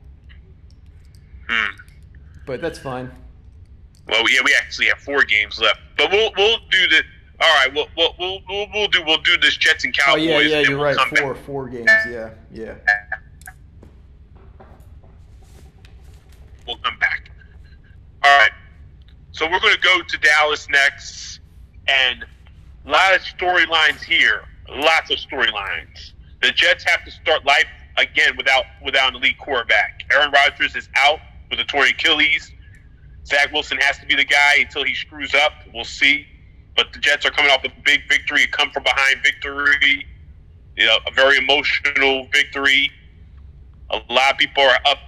Hmm. 1.48 1.74
But 2.46 2.60
that's 2.60 2.78
fine. 2.78 3.10
Well, 4.06 4.30
yeah, 4.30 4.42
we 4.44 4.54
actually 4.62 4.86
have 4.86 4.98
four 4.98 5.24
games 5.24 5.58
left, 5.58 5.80
but 5.98 6.12
we'll 6.12 6.30
we'll 6.36 6.58
do 6.70 6.86
the. 6.86 7.02
All 7.40 7.54
right, 7.56 7.74
we'll 7.74 7.88
we'll 7.96 8.14
we'll, 8.20 8.40
we'll, 8.48 8.68
we'll 8.72 8.88
do 8.88 9.02
we'll 9.04 9.22
do 9.22 9.36
this 9.38 9.56
Jets 9.56 9.84
and 9.84 9.92
Cowboys. 9.92 10.22
Oh 10.22 10.22
yeah, 10.22 10.38
yeah, 10.38 10.60
you're 10.60 10.76
we'll 10.76 10.84
right. 10.86 10.96
come 10.96 11.10
back. 11.10 11.18
Four, 11.18 11.34
four 11.34 11.68
games. 11.68 11.90
Yeah, 12.08 12.30
yeah. 12.52 12.74
we'll 16.64 16.76
come 16.76 16.96
back. 17.00 17.28
All 18.22 18.38
right. 18.38 18.52
So 19.36 19.44
we're 19.44 19.60
going 19.60 19.74
to 19.74 19.80
go 19.82 20.00
to 20.00 20.16
Dallas 20.16 20.66
next, 20.70 21.40
and 21.86 22.24
a 22.86 22.90
lot 22.90 23.14
of 23.14 23.20
storylines 23.20 24.02
here. 24.02 24.44
Lots 24.66 25.10
of 25.10 25.18
storylines. 25.18 26.12
The 26.40 26.52
Jets 26.52 26.84
have 26.84 27.04
to 27.04 27.10
start 27.10 27.44
life 27.44 27.66
again 27.98 28.34
without 28.38 28.64
without 28.82 29.10
an 29.10 29.16
elite 29.16 29.36
quarterback. 29.36 30.04
Aaron 30.10 30.30
Rodgers 30.30 30.74
is 30.74 30.88
out 30.96 31.18
with 31.50 31.60
a 31.60 31.64
torn 31.64 31.86
Achilles. 31.86 32.50
Zach 33.26 33.52
Wilson 33.52 33.76
has 33.82 33.98
to 33.98 34.06
be 34.06 34.14
the 34.14 34.24
guy 34.24 34.60
until 34.60 34.84
he 34.84 34.94
screws 34.94 35.34
up. 35.34 35.52
We'll 35.74 35.84
see. 35.84 36.26
But 36.74 36.94
the 36.94 36.98
Jets 36.98 37.26
are 37.26 37.30
coming 37.30 37.50
off 37.50 37.62
a 37.62 37.70
big 37.84 38.08
victory, 38.08 38.44
a 38.44 38.46
come 38.46 38.70
from 38.70 38.84
behind 38.84 39.18
victory, 39.22 40.06
you 40.78 40.86
know, 40.86 40.96
a 41.06 41.10
very 41.10 41.36
emotional 41.36 42.26
victory. 42.32 42.90
A 43.90 44.00
lot 44.08 44.32
of 44.32 44.38
people 44.38 44.62
are 44.62 44.78
up 44.86 44.98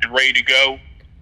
and 0.00 0.10
ready 0.14 0.32
to 0.32 0.42
go. 0.42 0.78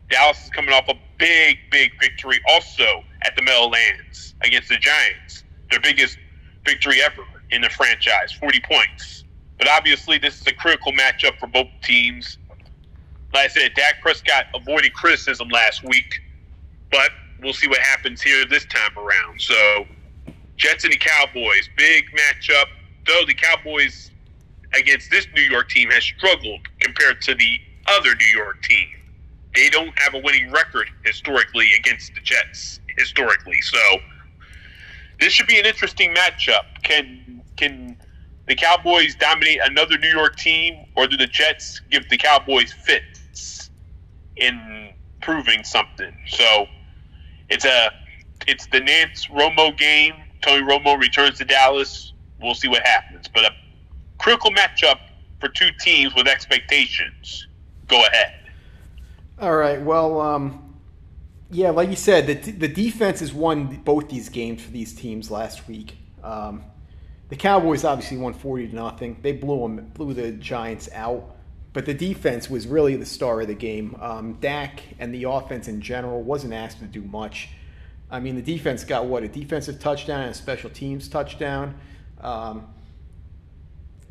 Dallas 0.08 0.44
is 0.44 0.50
coming 0.50 0.72
off 0.72 0.88
a 0.88 0.94
big, 1.18 1.58
big 1.70 1.92
victory 2.00 2.40
also 2.48 3.04
at 3.22 3.34
the 3.36 3.42
Meadowlands 3.42 4.34
against 4.42 4.68
the 4.68 4.76
Giants. 4.76 5.44
Their 5.70 5.80
biggest 5.80 6.18
victory 6.64 7.02
ever 7.02 7.24
in 7.50 7.62
the 7.62 7.70
franchise, 7.70 8.32
40 8.32 8.60
points. 8.60 9.24
But 9.58 9.68
obviously, 9.68 10.18
this 10.18 10.40
is 10.40 10.46
a 10.46 10.52
critical 10.52 10.92
matchup 10.92 11.38
for 11.38 11.46
both 11.46 11.68
teams. 11.82 12.38
Like 13.34 13.44
I 13.44 13.48
said, 13.48 13.74
Dak 13.74 14.00
Prescott 14.00 14.46
avoided 14.54 14.94
criticism 14.94 15.48
last 15.48 15.84
week, 15.84 16.20
but 16.90 17.10
we'll 17.42 17.52
see 17.52 17.68
what 17.68 17.80
happens 17.80 18.22
here 18.22 18.44
this 18.46 18.64
time 18.66 18.96
around. 18.96 19.40
So, 19.40 19.86
Jets 20.56 20.84
and 20.84 20.92
the 20.92 20.98
Cowboys, 20.98 21.68
big 21.76 22.04
matchup. 22.12 22.66
Though 23.06 23.24
the 23.26 23.34
Cowboys 23.34 24.10
against 24.74 25.10
this 25.10 25.26
New 25.34 25.42
York 25.42 25.68
team 25.68 25.90
has 25.90 26.04
struggled 26.04 26.60
compared 26.80 27.20
to 27.22 27.34
the 27.34 27.58
other 27.86 28.14
New 28.14 28.38
York 28.38 28.62
team. 28.62 28.88
They 29.58 29.70
don't 29.70 29.98
have 29.98 30.14
a 30.14 30.20
winning 30.20 30.52
record 30.52 30.88
historically 31.04 31.66
against 31.76 32.14
the 32.14 32.20
Jets 32.20 32.78
historically. 32.96 33.60
So 33.62 33.78
this 35.18 35.32
should 35.32 35.48
be 35.48 35.58
an 35.58 35.66
interesting 35.66 36.14
matchup. 36.14 36.62
Can 36.84 37.42
can 37.56 37.96
the 38.46 38.54
Cowboys 38.54 39.16
dominate 39.16 39.58
another 39.64 39.98
New 39.98 40.10
York 40.10 40.36
team, 40.36 40.86
or 40.94 41.08
do 41.08 41.16
the 41.16 41.26
Jets 41.26 41.80
give 41.90 42.08
the 42.08 42.16
Cowboys 42.16 42.72
fits 42.72 43.70
in 44.36 44.92
proving 45.22 45.64
something? 45.64 46.16
So 46.28 46.66
it's 47.48 47.64
a 47.64 47.90
it's 48.46 48.68
the 48.68 48.78
Nance 48.78 49.26
Romo 49.26 49.76
game. 49.76 50.14
Tony 50.40 50.62
Romo 50.62 50.96
returns 50.96 51.38
to 51.38 51.44
Dallas. 51.44 52.12
We'll 52.40 52.54
see 52.54 52.68
what 52.68 52.86
happens, 52.86 53.26
but 53.26 53.44
a 53.44 53.50
critical 54.18 54.52
matchup 54.52 55.00
for 55.40 55.48
two 55.48 55.70
teams 55.80 56.14
with 56.14 56.28
expectations. 56.28 57.48
Go 57.88 58.06
ahead. 58.06 58.37
All 59.40 59.56
right. 59.56 59.80
Well, 59.80 60.20
um, 60.20 60.74
yeah, 61.50 61.70
like 61.70 61.90
you 61.90 61.96
said, 61.96 62.26
the 62.26 62.50
the 62.50 62.66
defense 62.66 63.20
has 63.20 63.32
won 63.32 63.82
both 63.84 64.08
these 64.08 64.28
games 64.28 64.62
for 64.62 64.72
these 64.72 64.92
teams 64.92 65.30
last 65.30 65.68
week. 65.68 65.96
Um, 66.24 66.64
the 67.28 67.36
Cowboys 67.36 67.84
obviously 67.84 68.16
won 68.16 68.34
forty 68.34 68.66
to 68.66 68.74
nothing. 68.74 69.18
They 69.22 69.32
blew 69.32 69.60
them, 69.60 69.92
blew 69.94 70.12
the 70.12 70.32
Giants 70.32 70.88
out. 70.92 71.36
But 71.72 71.86
the 71.86 71.94
defense 71.94 72.50
was 72.50 72.66
really 72.66 72.96
the 72.96 73.06
star 73.06 73.40
of 73.42 73.46
the 73.46 73.54
game. 73.54 73.96
Um, 74.00 74.38
Dak 74.40 74.82
and 74.98 75.14
the 75.14 75.24
offense 75.24 75.68
in 75.68 75.80
general 75.80 76.22
wasn't 76.22 76.54
asked 76.54 76.80
to 76.80 76.86
do 76.86 77.02
much. 77.02 77.50
I 78.10 78.18
mean, 78.18 78.34
the 78.34 78.42
defense 78.42 78.82
got 78.82 79.06
what 79.06 79.22
a 79.22 79.28
defensive 79.28 79.78
touchdown 79.78 80.22
and 80.22 80.30
a 80.30 80.34
special 80.34 80.70
teams 80.70 81.08
touchdown. 81.08 81.78
Um, 82.20 82.66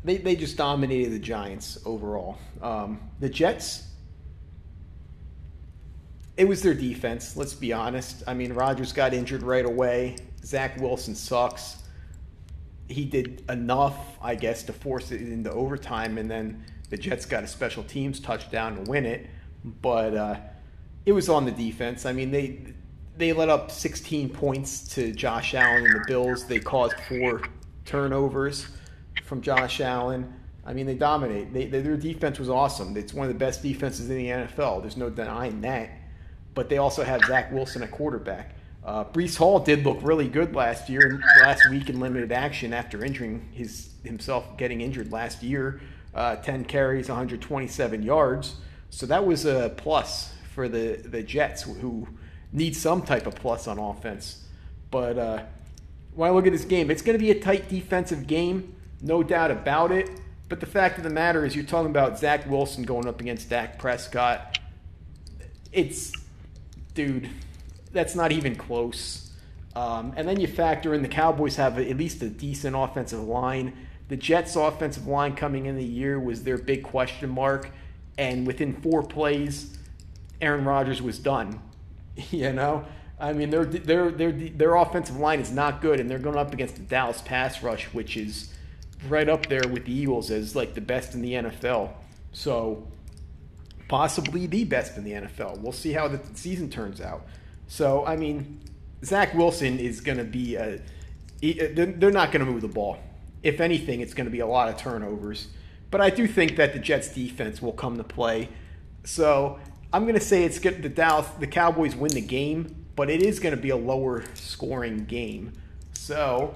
they 0.04 0.16
they 0.16 0.36
just 0.36 0.56
dominated 0.56 1.12
the 1.12 1.18
Giants 1.18 1.78
overall. 1.84 2.38
Um, 2.62 3.00
the 3.20 3.28
Jets 3.28 3.87
it 6.38 6.46
was 6.46 6.62
their 6.62 6.72
defense. 6.72 7.36
Let's 7.36 7.52
be 7.52 7.72
honest. 7.72 8.22
I 8.26 8.32
mean, 8.32 8.52
Rodgers 8.52 8.92
got 8.92 9.12
injured 9.12 9.42
right 9.42 9.66
away. 9.66 10.16
Zach 10.44 10.80
Wilson 10.80 11.16
sucks. 11.16 11.82
He 12.88 13.04
did 13.04 13.42
enough, 13.50 14.16
I 14.22 14.36
guess, 14.36 14.62
to 14.62 14.72
force 14.72 15.10
it 15.10 15.20
into 15.20 15.50
overtime, 15.50 16.16
and 16.16 16.30
then 16.30 16.64
the 16.90 16.96
Jets 16.96 17.26
got 17.26 17.42
a 17.42 17.46
special 17.48 17.82
teams 17.82 18.20
touchdown 18.20 18.76
to 18.76 18.90
win 18.90 19.04
it. 19.04 19.26
But 19.82 20.14
uh, 20.14 20.36
it 21.04 21.12
was 21.12 21.28
on 21.28 21.44
the 21.44 21.50
defense. 21.50 22.06
I 22.06 22.12
mean, 22.12 22.30
they 22.30 22.60
they 23.16 23.32
let 23.32 23.48
up 23.48 23.72
16 23.72 24.30
points 24.30 24.86
to 24.94 25.10
Josh 25.12 25.54
Allen 25.54 25.86
and 25.86 25.94
the 25.96 26.04
Bills. 26.06 26.46
They 26.46 26.60
caused 26.60 26.94
four 27.08 27.42
turnovers 27.84 28.68
from 29.24 29.42
Josh 29.42 29.80
Allen. 29.80 30.32
I 30.64 30.72
mean, 30.72 30.86
they 30.86 30.94
dominate. 30.94 31.52
They, 31.52 31.66
they, 31.66 31.80
their 31.80 31.96
defense 31.96 32.38
was 32.38 32.48
awesome. 32.48 32.96
It's 32.96 33.12
one 33.12 33.26
of 33.26 33.32
the 33.32 33.38
best 33.38 33.60
defenses 33.60 34.08
in 34.08 34.18
the 34.18 34.28
NFL. 34.28 34.82
There's 34.82 34.96
no 34.96 35.10
denying 35.10 35.60
that. 35.62 35.90
But 36.58 36.68
they 36.68 36.78
also 36.78 37.04
have 37.04 37.24
Zach 37.24 37.52
Wilson 37.52 37.84
at 37.84 37.92
quarterback. 37.92 38.56
Uh, 38.84 39.04
Breece 39.04 39.36
Hall 39.36 39.60
did 39.60 39.84
look 39.84 40.00
really 40.02 40.26
good 40.26 40.56
last 40.56 40.88
year, 40.88 41.22
last 41.42 41.70
week 41.70 41.88
in 41.88 42.00
limited 42.00 42.32
action 42.32 42.72
after 42.72 43.04
injuring 43.04 43.48
his 43.52 43.90
himself, 44.02 44.56
getting 44.56 44.80
injured 44.80 45.12
last 45.12 45.40
year. 45.44 45.80
Uh, 46.12 46.34
10 46.34 46.64
carries, 46.64 47.08
127 47.08 48.02
yards. 48.02 48.56
So 48.90 49.06
that 49.06 49.24
was 49.24 49.44
a 49.44 49.72
plus 49.76 50.34
for 50.52 50.68
the, 50.68 50.96
the 50.96 51.22
Jets, 51.22 51.62
who 51.62 52.08
need 52.52 52.74
some 52.74 53.02
type 53.02 53.28
of 53.28 53.36
plus 53.36 53.68
on 53.68 53.78
offense. 53.78 54.42
But 54.90 55.16
uh, 55.16 55.42
when 56.16 56.28
I 56.28 56.32
look 56.32 56.48
at 56.48 56.52
this 56.52 56.64
game, 56.64 56.90
it's 56.90 57.02
going 57.02 57.16
to 57.16 57.24
be 57.24 57.30
a 57.30 57.38
tight 57.38 57.68
defensive 57.68 58.26
game, 58.26 58.74
no 59.00 59.22
doubt 59.22 59.52
about 59.52 59.92
it. 59.92 60.10
But 60.48 60.58
the 60.58 60.66
fact 60.66 60.98
of 60.98 61.04
the 61.04 61.10
matter 61.10 61.46
is, 61.46 61.54
you're 61.54 61.64
talking 61.64 61.90
about 61.90 62.18
Zach 62.18 62.50
Wilson 62.50 62.82
going 62.82 63.06
up 63.06 63.20
against 63.20 63.48
Dak 63.48 63.78
Prescott. 63.78 64.58
It's, 65.70 66.17
dude, 66.98 67.30
that's 67.92 68.16
not 68.16 68.32
even 68.32 68.56
close. 68.56 69.30
Um, 69.76 70.12
and 70.16 70.28
then 70.28 70.40
you 70.40 70.48
factor 70.48 70.94
in 70.94 71.02
the 71.02 71.08
Cowboys 71.08 71.54
have 71.54 71.78
at 71.78 71.96
least 71.96 72.20
a 72.22 72.28
decent 72.28 72.74
offensive 72.74 73.22
line. 73.22 73.72
The 74.08 74.16
Jets' 74.16 74.56
offensive 74.56 75.06
line 75.06 75.36
coming 75.36 75.66
in 75.66 75.76
the 75.76 75.84
year 75.84 76.18
was 76.18 76.42
their 76.42 76.58
big 76.58 76.82
question 76.82 77.30
mark. 77.30 77.70
And 78.18 78.48
within 78.48 78.80
four 78.82 79.04
plays, 79.04 79.78
Aaron 80.40 80.64
Rodgers 80.64 81.00
was 81.00 81.18
done. 81.18 81.60
You 82.32 82.52
know, 82.52 82.84
I 83.20 83.32
mean, 83.32 83.50
their 83.50 83.64
their 83.64 84.10
their 84.10 84.32
their 84.32 84.74
offensive 84.74 85.16
line 85.18 85.38
is 85.38 85.52
not 85.52 85.80
good, 85.80 86.00
and 86.00 86.10
they're 86.10 86.18
going 86.18 86.36
up 86.36 86.52
against 86.52 86.74
the 86.74 86.82
Dallas 86.82 87.22
pass 87.22 87.62
rush, 87.62 87.84
which 87.94 88.16
is 88.16 88.52
right 89.08 89.28
up 89.28 89.46
there 89.46 89.68
with 89.68 89.84
the 89.84 89.92
Eagles 89.92 90.32
as 90.32 90.56
like 90.56 90.74
the 90.74 90.80
best 90.80 91.14
in 91.14 91.22
the 91.22 91.34
NFL. 91.34 91.90
So 92.32 92.88
possibly 93.88 94.46
the 94.46 94.64
best 94.64 94.96
in 94.96 95.04
the 95.04 95.12
NFL. 95.12 95.58
We'll 95.58 95.72
see 95.72 95.92
how 95.92 96.08
the 96.08 96.20
season 96.34 96.70
turns 96.70 97.00
out. 97.00 97.26
So 97.66 98.06
I 98.06 98.16
mean, 98.16 98.60
Zach 99.04 99.34
Wilson 99.34 99.78
is 99.78 100.00
going 100.00 100.18
to 100.18 100.24
be 100.24 100.56
a. 100.56 100.80
They're 101.40 102.10
not 102.10 102.32
going 102.32 102.44
to 102.44 102.50
move 102.50 102.62
the 102.62 102.68
ball. 102.68 102.98
If 103.42 103.60
anything, 103.60 104.00
it's 104.00 104.14
going 104.14 104.26
to 104.26 104.30
be 104.30 104.40
a 104.40 104.46
lot 104.46 104.68
of 104.68 104.76
turnovers. 104.76 105.48
But 105.90 106.00
I 106.00 106.10
do 106.10 106.26
think 106.26 106.56
that 106.56 106.72
the 106.72 106.78
Jets 106.78 107.14
defense 107.14 107.62
will 107.62 107.72
come 107.72 107.96
to 107.96 108.04
play. 108.04 108.48
So 109.04 109.58
I'm 109.92 110.02
going 110.02 110.14
to 110.14 110.20
say 110.20 110.44
it's 110.44 110.58
good. 110.58 110.82
The 110.82 110.88
Dallas, 110.88 111.26
the 111.38 111.46
Cowboys 111.46 111.94
win 111.94 112.10
the 112.10 112.20
game, 112.20 112.84
but 112.96 113.08
it 113.08 113.22
is 113.22 113.38
going 113.38 113.54
to 113.54 113.60
be 113.60 113.70
a 113.70 113.76
lower 113.76 114.24
scoring 114.34 115.04
game. 115.04 115.52
So 115.92 116.54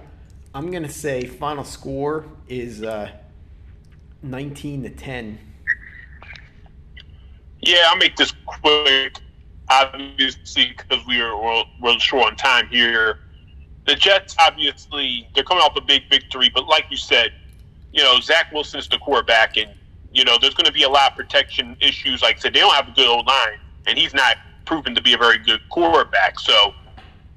I'm 0.55 0.71
going 0.71 0.83
to 0.83 0.89
say 0.89 1.25
final 1.25 1.65
score 1.65 2.27
is 2.49 2.83
uh, 2.83 3.11
19 4.23 4.83
to 4.83 4.91
10. 4.91 5.39
Yeah, 7.63 7.85
I'll 7.87 7.97
make 7.97 8.17
this 8.17 8.33
quick. 8.47 9.19
Obviously, 9.69 10.75
because 10.77 11.07
we 11.07 11.21
are 11.21 11.41
we're, 11.41 11.63
we're 11.81 11.99
short 11.99 12.27
on 12.27 12.37
time 12.37 12.69
here. 12.69 13.21
The 13.87 13.95
Jets, 13.95 14.37
obviously, 14.39 15.29
they're 15.35 15.45
coming 15.45 15.63
off 15.63 15.77
a 15.77 15.81
big 15.81 16.03
victory, 16.11 16.51
but 16.53 16.67
like 16.67 16.87
you 16.91 16.97
said, 16.97 17.33
you 17.93 18.03
know, 18.03 18.21
Zach 18.21 18.53
Wilson 18.53 18.81
is 18.81 18.89
the 18.89 18.99
quarterback, 18.99 19.57
and 19.57 19.71
you 20.13 20.25
know, 20.25 20.37
there's 20.41 20.55
going 20.55 20.67
to 20.67 20.73
be 20.73 20.83
a 20.83 20.89
lot 20.89 21.13
of 21.13 21.17
protection 21.17 21.77
issues. 21.81 22.21
Like 22.23 22.37
I 22.37 22.39
said, 22.41 22.55
they 22.55 22.61
don't 22.61 22.75
have 22.75 22.89
a 22.89 22.93
good 22.93 23.09
old 23.09 23.27
line, 23.27 23.59
and 23.87 23.97
he's 23.97 24.13
not 24.13 24.37
proven 24.67 24.95
to 24.95 25.03
be 25.03 25.15
a 25.15 25.19
very 25.19 25.39
good 25.39 25.61
quarterback. 25.71 26.39
So, 26.39 26.75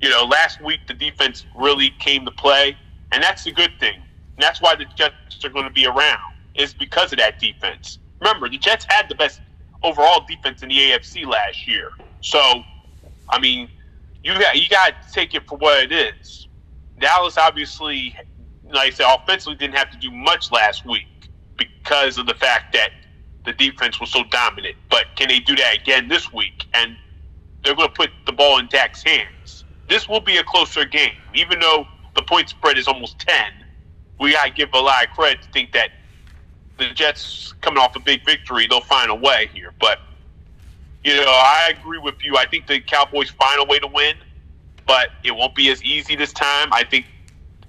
you 0.02 0.10
know, 0.10 0.26
last 0.26 0.62
week 0.62 0.82
the 0.88 0.94
defense 0.94 1.46
really 1.56 1.92
came 2.00 2.26
to 2.26 2.32
play, 2.32 2.76
and 3.12 3.24
that's 3.24 3.46
a 3.46 3.52
good 3.52 3.72
thing. 3.80 3.96
And 3.96 4.44
that's 4.44 4.62
why 4.62 4.76
the 4.76 4.86
Jets 4.96 5.44
are 5.44 5.50
going 5.50 5.66
to 5.66 5.72
be 5.72 5.86
around, 5.86 6.34
is 6.56 6.74
because 6.74 7.14
of 7.14 7.20
that 7.20 7.40
defense. 7.40 8.00
Remember, 8.20 8.50
the 8.50 8.58
Jets 8.58 8.86
had 8.90 9.08
the 9.08 9.16
best 9.16 9.40
overall 9.86 10.26
defense 10.28 10.64
in 10.64 10.70
the 10.70 10.78
AFC 10.78 11.26
last 11.26 11.68
year. 11.68 11.90
So, 12.22 12.40
I 13.30 13.40
mean, 13.40 13.70
you 14.24 14.34
got 14.40 14.56
you 14.56 14.68
got 14.70 14.94
to 15.02 15.14
take 15.14 15.36
it 15.36 15.48
for 15.48 15.58
what 15.58 15.84
it 15.84 15.92
is. 15.92 16.48
Dallas 17.00 17.38
obviously, 17.38 18.16
like 18.74 18.94
I 18.94 18.96
said, 18.96 19.16
offensively 19.16 19.56
didn't 19.56 19.76
have 19.76 19.92
to 19.92 19.98
do 19.98 20.12
much 20.12 20.52
last 20.52 20.86
week 20.86 21.30
because 21.58 22.18
of 22.18 22.26
the 22.26 22.34
fact 22.34 22.74
that 22.74 22.90
the 23.46 23.54
defense 23.54 24.00
was 24.00 24.12
so 24.12 24.24
dominant. 24.32 24.76
But 24.90 25.06
can 25.16 25.28
they 25.28 25.40
do 25.40 25.56
that 25.56 25.78
again 25.82 26.08
this 26.08 26.34
week? 26.34 26.66
And 26.74 26.98
they're 27.64 27.76
going 27.76 27.90
to 27.90 27.94
put 27.94 28.10
the 28.26 28.34
ball 28.34 28.60
in 28.60 28.68
Dak's 28.68 29.04
hands. 29.04 29.66
This 29.88 30.10
will 30.10 30.22
be 30.22 30.38
a 30.38 30.44
closer 30.44 30.86
game, 30.86 31.14
even 31.36 31.60
though 31.60 31.86
the 32.16 32.24
point 32.24 32.50
spread 32.50 32.78
is 32.78 32.88
almost 32.88 33.20
ten. 33.20 33.52
We 34.20 34.32
got 34.32 34.46
to 34.46 34.52
give 34.52 34.70
a 34.74 34.80
lot 34.80 35.04
of 35.04 35.12
credit 35.12 35.42
to 35.44 35.50
think 35.52 35.74
that 35.74 35.90
the 36.78 36.90
Jets 36.90 37.54
coming 37.62 37.82
off 37.82 37.96
a 37.96 38.00
big 38.00 38.26
victory, 38.26 38.68
they'll 38.68 38.82
find 38.82 39.10
a 39.10 39.16
way 39.16 39.50
here. 39.54 39.74
But 39.80 40.00
you 41.04 41.16
know, 41.16 41.26
I 41.28 41.74
agree 41.78 42.00
with 42.00 42.16
you. 42.24 42.38
I 42.38 42.46
think 42.46 42.68
the 42.68 42.80
Cowboys 42.80 43.30
find 43.30 43.62
a 43.62 43.66
way 43.66 43.80
to 43.80 43.88
win, 43.88 44.16
but 44.88 45.10
it 45.24 45.32
won't 45.32 45.56
be 45.56 45.70
as 45.70 45.84
easy 45.84 46.16
this 46.16 46.34
time. 46.34 46.70
I 46.72 46.84
think 46.84 47.06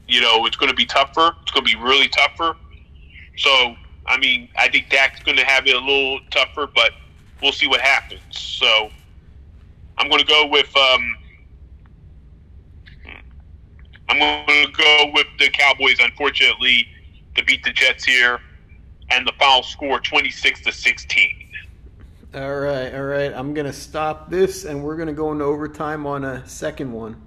you 0.09 0.21
know 0.21 0.47
it's 0.47 0.57
going 0.57 0.71
to 0.71 0.77
be 0.77 0.87
tougher. 0.87 1.33
It's 1.43 1.53
going 1.53 1.67
to 1.67 1.77
be 1.77 1.81
really 1.81 2.09
tougher. 2.09 2.57
So 3.37 3.77
I 4.07 4.19
mean, 4.19 4.49
I 4.59 4.69
think 4.69 4.89
Dak's 4.89 5.23
going 5.23 5.37
to 5.37 5.45
have 5.45 5.67
it 5.67 5.75
a 5.75 5.79
little 5.79 6.21
tougher, 6.31 6.69
but 6.75 6.93
we'll 7.43 7.53
see 7.53 7.67
what 7.67 7.81
happens. 7.81 8.21
So 8.31 8.91
I'm 9.99 10.09
going 10.09 10.21
to 10.21 10.27
go 10.27 10.47
with 10.47 10.75
um, 10.77 11.17
I'm 14.09 14.19
going 14.19 14.67
to 14.67 14.73
go 14.73 15.11
with 15.13 15.27
the 15.39 15.51
Cowboys. 15.51 15.99
Unfortunately, 16.01 16.87
to 17.35 17.45
beat 17.45 17.65
the 17.65 17.73
Jets 17.73 18.05
here, 18.05 18.41
and 19.11 19.27
the 19.27 19.33
final 19.39 19.63
score 19.63 20.01
26 20.01 20.63
to 20.63 20.73
16. 20.73 21.31
All 22.35 22.57
right, 22.57 22.95
all 22.95 23.05
right. 23.05 23.33
I'm 23.33 23.55
going 23.55 23.67
to 23.67 23.73
stop 23.73 24.31
this, 24.31 24.65
and 24.65 24.83
we're 24.83 24.97
going 24.97 25.09
to 25.09 25.15
go 25.15 25.33
into 25.33 25.45
overtime 25.45 26.07
on 26.07 26.25
a 26.25 26.47
second 26.47 26.93
one. 26.93 27.21